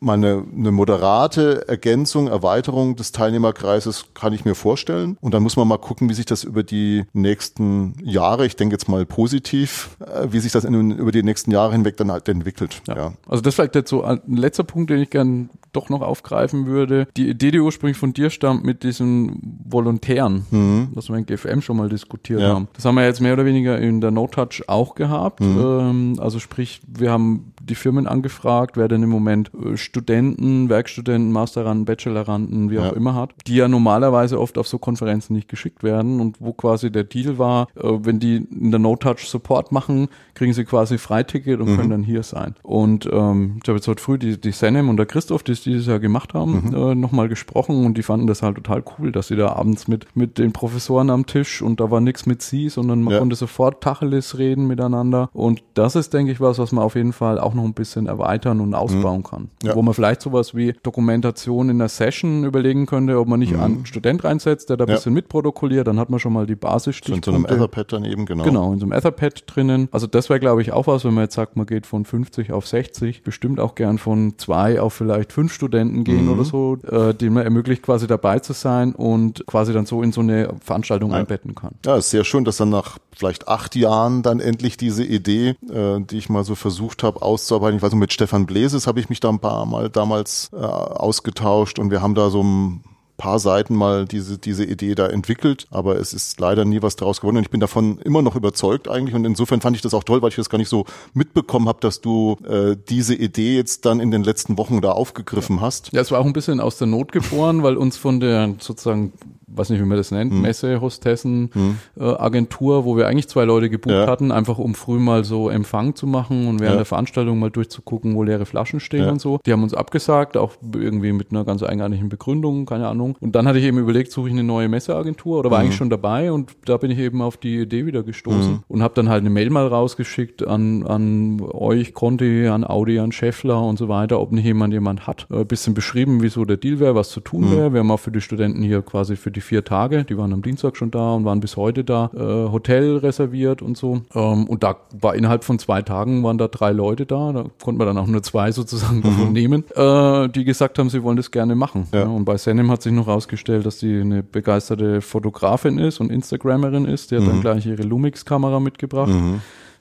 mal 0.00 0.14
eine, 0.14 0.44
eine 0.56 0.72
moderate 0.72 1.68
Ergänzung, 1.68 2.28
Erweiterung 2.28 2.96
des 2.96 3.12
Teilnehmerkreises 3.12 4.06
kann 4.14 4.32
ich 4.32 4.44
mir 4.44 4.54
vorstellen. 4.54 5.16
Und 5.20 5.34
dann 5.34 5.42
muss 5.42 5.56
man 5.56 5.68
mal 5.68 5.78
gucken, 5.78 6.08
wie 6.08 6.14
sich 6.14 6.26
das 6.26 6.42
über 6.42 6.62
die 6.62 7.04
nächsten 7.12 7.94
Jahre, 8.02 8.46
ich 8.46 8.56
denke 8.56 8.74
jetzt 8.74 8.88
mal 8.88 9.04
positiv, 9.06 9.96
äh, 10.00 10.28
wie 10.30 10.40
sich 10.40 10.52
das 10.52 10.64
in, 10.64 10.90
über 10.92 11.12
die 11.12 11.22
nächsten 11.22 11.50
Jahre 11.50 11.72
hinweg 11.72 11.96
dann 11.96 12.10
halt 12.10 12.28
entwickelt. 12.28 12.82
Ja. 12.88 12.96
ja. 12.96 13.12
Also 13.28 13.42
das 13.42 13.54
vielleicht 13.54 13.74
jetzt 13.74 13.90
so 13.90 14.02
ein 14.02 14.20
letzter 14.26 14.64
Punkt, 14.64 14.90
den 14.90 15.00
ich 15.00 15.10
gern 15.10 15.50
doch 15.72 15.88
noch 15.88 16.00
aufgreifen 16.00 16.66
würde. 16.66 17.06
Die 17.16 17.28
Idee, 17.28 17.50
die 17.50 17.60
ursprünglich 17.60 17.96
von 17.96 18.12
dir 18.12 18.30
stammt 18.30 18.64
mit 18.64 18.82
diesen 18.82 19.60
Volontären, 19.64 20.46
mhm. 20.50 20.88
was 20.94 21.08
wir 21.08 21.16
in 21.16 21.26
GFM 21.26 21.60
schon 21.60 21.76
mal 21.76 21.88
diskutiert 21.88 22.40
ja. 22.40 22.54
haben. 22.54 22.68
Das 22.72 22.84
haben 22.84 22.96
wir 22.96 23.04
jetzt 23.04 23.20
mehr 23.20 23.34
oder 23.34 23.44
weniger 23.44 23.78
in 23.78 24.00
der 24.00 24.10
No-Touch 24.10 24.64
auch 24.66 24.94
gehabt. 24.94 25.40
Mhm. 25.40 25.58
Ähm, 25.60 26.16
also 26.18 26.38
sprich, 26.38 26.80
wir 26.86 27.10
haben 27.10 27.52
die 27.60 27.74
Firmen 27.74 28.06
angefragt, 28.06 28.76
wer 28.76 28.88
denn 28.88 29.02
im 29.02 29.10
Moment 29.10 29.50
äh, 29.54 29.76
Studenten, 29.76 30.68
Werkstudenten, 30.68 31.32
Masteranden, 31.32 31.84
Bacheloranden, 31.84 32.70
wie 32.70 32.78
auch 32.78 32.86
ja. 32.86 32.92
immer 32.92 33.14
hat, 33.14 33.34
die 33.46 33.56
ja 33.56 33.68
normalerweise 33.68 34.40
oft 34.40 34.58
auf 34.58 34.66
so 34.66 34.78
Konferenzen 34.78 35.34
nicht 35.34 35.48
geschickt 35.48 35.82
werden 35.82 36.20
und 36.20 36.36
wo 36.40 36.52
quasi 36.52 36.90
der 36.90 37.04
Deal 37.04 37.38
war, 37.38 37.68
äh, 37.76 37.82
wenn 37.82 38.18
die 38.18 38.36
in 38.36 38.70
der 38.70 38.80
No-Touch 38.80 39.28
Support 39.28 39.72
machen, 39.72 40.08
kriegen 40.34 40.52
sie 40.52 40.64
quasi 40.64 40.98
Freiticket 40.98 41.60
und 41.60 41.70
mhm. 41.70 41.76
können 41.76 41.90
dann 41.90 42.02
hier 42.02 42.22
sein. 42.22 42.54
Und 42.62 43.08
ähm, 43.12 43.58
ich 43.62 43.68
habe 43.68 43.76
jetzt 43.76 43.88
heute 43.88 44.02
früh 44.02 44.18
die, 44.18 44.40
die 44.40 44.52
Senem 44.52 44.88
und 44.88 44.96
der 44.96 45.06
Christoph, 45.06 45.42
die 45.42 45.52
es 45.52 45.62
dieses 45.62 45.86
Jahr 45.86 46.00
gemacht 46.00 46.34
haben, 46.34 46.68
mhm. 46.68 46.74
äh, 46.74 46.94
nochmal 46.94 47.28
gesprochen 47.28 47.84
und 47.84 47.96
die 47.96 48.02
fanden 48.02 48.26
das 48.26 48.42
halt 48.42 48.56
total 48.56 48.82
cool, 48.98 49.12
dass 49.12 49.28
sie 49.28 49.36
da 49.36 49.52
abends 49.52 49.88
mit, 49.88 50.06
mit 50.16 50.38
den 50.38 50.52
Professoren 50.52 51.10
am 51.10 51.26
Tisch 51.26 51.62
und 51.62 51.80
da 51.80 51.90
war 51.90 52.00
nichts 52.00 52.26
mit 52.26 52.42
sie, 52.42 52.68
sondern 52.68 53.02
man 53.02 53.14
ja. 53.14 53.18
konnte 53.18 53.36
sofort 53.36 53.82
Tacheles 53.82 54.38
reden 54.38 54.66
miteinander. 54.66 55.30
Und 55.32 55.62
das 55.74 55.96
ist, 55.96 56.14
denke 56.14 56.32
ich, 56.32 56.40
was, 56.40 56.58
was 56.58 56.72
man 56.72 56.84
auf 56.84 56.94
jeden 56.94 57.12
Fall 57.12 57.38
auch 57.38 57.54
noch 57.54 57.59
ein 57.64 57.74
bisschen 57.74 58.06
erweitern 58.06 58.60
und 58.60 58.74
ausbauen 58.74 59.18
mhm. 59.18 59.24
kann. 59.24 59.50
Ja. 59.62 59.74
Wo 59.74 59.82
man 59.82 59.94
vielleicht 59.94 60.22
sowas 60.22 60.54
wie 60.54 60.74
Dokumentation 60.82 61.68
in 61.68 61.78
der 61.78 61.88
Session 61.88 62.44
überlegen 62.44 62.86
könnte, 62.86 63.18
ob 63.18 63.28
man 63.28 63.40
nicht 63.40 63.52
mhm. 63.52 63.60
einen 63.60 63.86
Student 63.86 64.24
reinsetzt, 64.24 64.70
der 64.70 64.76
da 64.76 64.84
ein 64.84 64.88
ja. 64.88 64.96
bisschen 64.96 65.14
mitprotokolliert, 65.14 65.86
dann 65.86 65.98
hat 65.98 66.10
man 66.10 66.20
schon 66.20 66.32
mal 66.32 66.46
die 66.46 66.56
Basis. 66.56 67.00
So 67.04 67.14
in 67.14 67.22
so 67.22 67.32
einem 67.32 67.46
Etherpad 67.46 67.92
dann 67.92 68.04
eben, 68.04 68.26
genau. 68.26 68.44
Genau, 68.44 68.72
in 68.72 68.78
so 68.78 68.86
einem 68.86 68.92
Etherpad 68.92 69.44
drinnen. 69.46 69.88
Also 69.92 70.06
das 70.06 70.28
wäre, 70.28 70.40
glaube 70.40 70.62
ich, 70.62 70.72
auch 70.72 70.86
was, 70.86 71.04
wenn 71.04 71.14
man 71.14 71.24
jetzt 71.24 71.34
sagt, 71.34 71.56
man 71.56 71.66
geht 71.66 71.86
von 71.86 72.04
50 72.04 72.52
auf 72.52 72.66
60, 72.66 73.22
bestimmt 73.22 73.60
auch 73.60 73.74
gern 73.74 73.98
von 73.98 74.34
zwei 74.38 74.80
auf 74.80 74.94
vielleicht 74.94 75.32
fünf 75.32 75.52
Studenten 75.52 76.04
gehen 76.04 76.26
mhm. 76.26 76.32
oder 76.32 76.44
so, 76.44 76.78
äh, 76.90 77.14
denen 77.14 77.34
man 77.34 77.44
ermöglicht, 77.44 77.82
quasi 77.82 78.06
dabei 78.06 78.38
zu 78.38 78.52
sein 78.52 78.94
und 78.94 79.44
quasi 79.46 79.72
dann 79.72 79.86
so 79.86 80.02
in 80.02 80.12
so 80.12 80.20
eine 80.20 80.54
Veranstaltung 80.62 81.10
ja. 81.10 81.18
einbetten 81.18 81.54
kann. 81.54 81.74
Ja, 81.84 81.96
ist 81.96 82.10
sehr 82.10 82.24
schön, 82.24 82.44
dass 82.44 82.56
dann 82.56 82.70
nach 82.70 82.98
vielleicht 83.20 83.48
acht 83.48 83.76
Jahren 83.76 84.22
dann 84.22 84.40
endlich 84.40 84.78
diese 84.78 85.04
Idee, 85.04 85.50
äh, 85.70 86.00
die 86.00 86.16
ich 86.16 86.30
mal 86.30 86.42
so 86.42 86.54
versucht 86.54 87.02
habe 87.02 87.20
auszuarbeiten, 87.20 87.76
ich 87.76 87.82
weiß 87.82 87.92
nicht, 87.92 88.00
mit 88.00 88.12
Stefan 88.12 88.46
Bleses 88.46 88.86
habe 88.86 88.98
ich 88.98 89.10
mich 89.10 89.20
da 89.20 89.28
ein 89.28 89.40
paar 89.40 89.66
Mal 89.66 89.90
damals 89.90 90.50
äh, 90.52 90.56
ausgetauscht 90.56 91.78
und 91.78 91.90
wir 91.90 92.00
haben 92.00 92.14
da 92.14 92.30
so 92.30 92.42
ein 92.42 92.82
paar 93.20 93.38
Seiten 93.38 93.74
mal 93.74 94.06
diese, 94.06 94.38
diese 94.38 94.64
Idee 94.64 94.94
da 94.94 95.06
entwickelt, 95.06 95.66
aber 95.70 95.96
es 95.96 96.14
ist 96.14 96.40
leider 96.40 96.64
nie 96.64 96.80
was 96.80 96.96
daraus 96.96 97.20
geworden 97.20 97.36
und 97.36 97.42
ich 97.42 97.50
bin 97.50 97.60
davon 97.60 97.98
immer 97.98 98.22
noch 98.22 98.34
überzeugt 98.34 98.88
eigentlich 98.88 99.14
und 99.14 99.26
insofern 99.26 99.60
fand 99.60 99.76
ich 99.76 99.82
das 99.82 99.92
auch 99.92 100.04
toll, 100.04 100.22
weil 100.22 100.30
ich 100.30 100.36
das 100.36 100.48
gar 100.48 100.56
nicht 100.56 100.70
so 100.70 100.86
mitbekommen 101.12 101.68
habe, 101.68 101.80
dass 101.80 102.00
du 102.00 102.38
äh, 102.48 102.76
diese 102.88 103.14
Idee 103.14 103.56
jetzt 103.56 103.84
dann 103.84 104.00
in 104.00 104.10
den 104.10 104.24
letzten 104.24 104.56
Wochen 104.56 104.80
da 104.80 104.92
aufgegriffen 104.92 105.60
hast. 105.60 105.92
Ja, 105.92 106.00
es 106.00 106.10
war 106.10 106.18
auch 106.18 106.24
ein 106.24 106.32
bisschen 106.32 106.60
aus 106.60 106.78
der 106.78 106.86
Not 106.86 107.12
geboren, 107.12 107.62
weil 107.62 107.76
uns 107.76 107.98
von 107.98 108.20
der 108.20 108.54
sozusagen 108.58 109.12
weiß 109.54 109.70
nicht, 109.70 109.80
wie 109.80 109.84
man 109.84 109.96
das 109.96 110.10
nennt, 110.10 110.32
hm. 110.32 110.42
Messe, 110.42 110.80
Hostessen, 110.80 111.50
hm. 111.52 111.78
äh, 111.98 112.04
Agentur, 112.04 112.84
wo 112.84 112.96
wir 112.96 113.08
eigentlich 113.08 113.28
zwei 113.28 113.44
Leute 113.44 113.68
gebucht 113.68 113.94
ja. 113.94 114.06
hatten, 114.06 114.32
einfach 114.32 114.58
um 114.58 114.74
früh 114.74 114.98
mal 114.98 115.24
so 115.24 115.48
Empfang 115.48 115.94
zu 115.94 116.06
machen 116.06 116.46
und 116.46 116.60
während 116.60 116.74
ja. 116.74 116.78
der 116.78 116.84
Veranstaltung 116.84 117.38
mal 117.38 117.50
durchzugucken, 117.50 118.14
wo 118.14 118.22
leere 118.22 118.46
Flaschen 118.46 118.80
stehen 118.80 119.04
ja. 119.04 119.10
und 119.10 119.20
so. 119.20 119.38
Die 119.44 119.52
haben 119.52 119.62
uns 119.62 119.74
abgesagt, 119.74 120.36
auch 120.36 120.52
irgendwie 120.74 121.12
mit 121.12 121.30
einer 121.30 121.44
ganz 121.44 121.62
eigenartigen 121.62 122.08
Begründung, 122.08 122.66
keine 122.66 122.88
Ahnung. 122.88 123.09
Und 123.20 123.34
dann 123.34 123.46
hatte 123.46 123.58
ich 123.58 123.64
eben 123.64 123.78
überlegt, 123.78 124.12
suche 124.12 124.28
ich 124.28 124.32
eine 124.32 124.44
neue 124.44 124.68
Messeagentur 124.68 125.38
oder 125.38 125.50
war 125.50 125.58
mhm. 125.58 125.64
eigentlich 125.64 125.76
schon 125.76 125.90
dabei 125.90 126.32
und 126.32 126.52
da 126.64 126.76
bin 126.76 126.90
ich 126.90 126.98
eben 126.98 127.22
auf 127.22 127.36
die 127.36 127.58
Idee 127.60 127.86
wieder 127.86 128.02
gestoßen 128.02 128.52
mhm. 128.52 128.64
und 128.68 128.82
habe 128.82 128.94
dann 128.94 129.08
halt 129.08 129.20
eine 129.20 129.30
Mail 129.30 129.50
mal 129.50 129.66
rausgeschickt 129.66 130.46
an, 130.46 130.86
an 130.86 131.40
euch, 131.40 131.94
Conti, 131.94 132.48
an 132.48 132.64
Audi, 132.64 132.98
an 132.98 133.12
Scheffler 133.12 133.62
und 133.62 133.78
so 133.78 133.88
weiter, 133.88 134.20
ob 134.20 134.32
nicht 134.32 134.44
jemand 134.44 134.72
jemand 134.72 135.06
hat. 135.06 135.26
Ein 135.30 135.42
äh, 135.42 135.44
bisschen 135.44 135.74
beschrieben, 135.74 136.22
wieso 136.22 136.44
der 136.44 136.56
Deal 136.56 136.80
wäre, 136.80 136.94
was 136.94 137.10
zu 137.10 137.20
tun 137.20 137.46
mhm. 137.46 137.56
wäre. 137.56 137.72
Wir 137.72 137.80
haben 137.80 137.90
auch 137.90 138.00
für 138.00 138.10
die 138.10 138.20
Studenten 138.20 138.62
hier 138.62 138.82
quasi 138.82 139.16
für 139.16 139.30
die 139.30 139.40
vier 139.40 139.64
Tage. 139.64 140.04
Die 140.04 140.16
waren 140.16 140.32
am 140.32 140.42
Dienstag 140.42 140.76
schon 140.76 140.90
da 140.90 141.14
und 141.14 141.24
waren 141.24 141.40
bis 141.40 141.56
heute 141.56 141.84
da. 141.84 142.10
Äh, 142.14 142.50
Hotel 142.50 142.96
reserviert 142.96 143.62
und 143.62 143.76
so. 143.76 144.02
Ähm, 144.14 144.46
und 144.48 144.62
da 144.62 144.76
war 145.00 145.14
innerhalb 145.14 145.44
von 145.44 145.58
zwei 145.58 145.82
Tagen 145.82 146.22
waren 146.22 146.38
da 146.38 146.48
drei 146.48 146.72
Leute 146.72 147.06
da. 147.06 147.32
Da 147.32 147.44
konnte 147.62 147.78
man 147.78 147.86
dann 147.86 147.98
auch 147.98 148.06
nur 148.06 148.22
zwei 148.22 148.52
sozusagen 148.52 149.02
davon 149.02 149.28
mhm. 149.28 149.32
nehmen, 149.32 149.64
äh, 149.74 150.28
die 150.28 150.44
gesagt 150.44 150.78
haben, 150.78 150.90
sie 150.90 151.02
wollen 151.02 151.16
das 151.16 151.30
gerne 151.30 151.54
machen. 151.54 151.86
Ja. 151.92 152.00
Ja, 152.00 152.06
und 152.06 152.24
bei 152.24 152.36
Senem 152.36 152.70
hat 152.70 152.82
sich 152.82 152.92
noch 152.92 152.99
herausgestellt, 153.06 153.66
dass 153.66 153.78
die 153.78 154.00
eine 154.00 154.22
begeisterte 154.22 155.00
Fotografin 155.00 155.78
ist 155.78 156.00
und 156.00 156.10
Instagrammerin 156.10 156.84
ist. 156.84 157.10
Die 157.10 157.16
hat 157.16 157.24
mhm. 157.24 157.28
dann 157.28 157.40
gleich 157.40 157.66
ihre 157.66 157.82
Lumix-Kamera 157.82 158.60
mitgebracht. 158.60 159.10
Mhm 159.10 159.40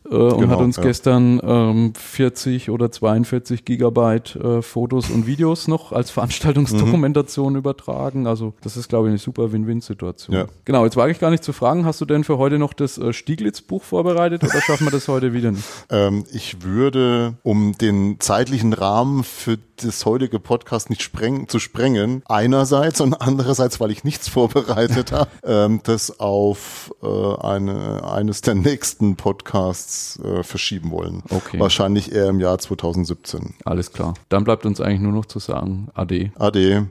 äh, 0.10 0.16
und 0.16 0.40
genau, 0.40 0.54
hat 0.54 0.60
uns 0.60 0.78
ja. 0.78 0.84
gestern 0.84 1.40
ähm, 1.44 1.94
40 1.96 2.70
oder 2.70 2.92
42 2.92 3.66
Gigabyte 3.66 4.36
äh, 4.36 4.62
Fotos 4.62 5.10
und 5.10 5.28
Videos 5.28 5.68
noch 5.68 5.92
als 5.92 6.12
Veranstaltungsdokumentation 6.12 7.54
mhm. 7.54 7.60
übertragen. 7.60 8.28
Also 8.28 8.54
das 8.62 8.78
ist, 8.78 8.90
glaube 8.90 9.08
ich, 9.08 9.12
eine 9.12 9.18
super 9.18 9.52
Win-Win-Situation. 9.52 10.36
Ja. 10.36 10.46
Genau, 10.66 10.86
jetzt 10.86 10.98
wage 10.98 11.12
ich 11.12 11.20
gar 11.20 11.32
nicht 11.32 11.44
zu 11.44 11.54
fragen, 11.54 11.86
hast 11.86 12.02
du 12.02 12.06
denn 12.06 12.24
für 12.24 12.38
heute 12.38 12.60
noch 12.60 12.74
das 12.74 12.98
äh, 12.98 13.14
Stieglitz-Buch 13.14 13.84
vorbereitet 13.84 14.44
oder 14.44 14.62
schaffen 14.62 14.88
wir 14.88 14.92
das 14.92 15.08
heute 15.08 15.34
wieder 15.34 15.52
nicht? 15.52 15.64
Ähm, 15.92 16.24
ich 16.32 16.62
würde, 16.62 17.36
um 17.42 17.76
den 17.78 18.20
zeitlichen 18.20 18.74
Rahmen 18.74 19.24
für 19.24 19.58
das 19.84 20.06
heutige 20.06 20.40
Podcast 20.40 20.90
nicht 20.90 21.02
spreng, 21.02 21.48
zu 21.48 21.60
sprengen, 21.60 22.24
einerseits 22.28 23.02
und 23.02 23.14
andererseits, 23.14 23.80
weil 23.80 23.92
ich 23.92 24.04
nichts 24.04 24.28
vorbereitet 24.28 25.12
habe, 25.12 25.30
ähm, 25.44 25.82
das 25.84 26.20
auf 26.20 26.94
äh, 27.02 27.08
eine, 27.08 28.10
eines 28.10 28.42
der 28.42 28.56
nächsten 28.56 29.16
Podcasts 29.16 30.20
äh, 30.20 30.44
verschieben 30.44 30.92
wollen. 30.92 31.24
Okay. 31.30 31.60
Wahrscheinlich 31.60 32.12
eher 32.12 32.28
im 32.28 32.40
Jahr 32.40 32.58
2017. 32.58 33.56
Alles 33.66 33.92
klar. 33.92 34.14
Dann 34.30 34.44
bleibt 34.44 34.66
uns 34.66 34.82
eigentlich 34.82 35.02
nur 35.02 35.14
noch 35.14 35.26
zu 35.26 35.40
sagen, 35.40 35.90
Ade. 35.94 36.32
Ade. 36.38 36.88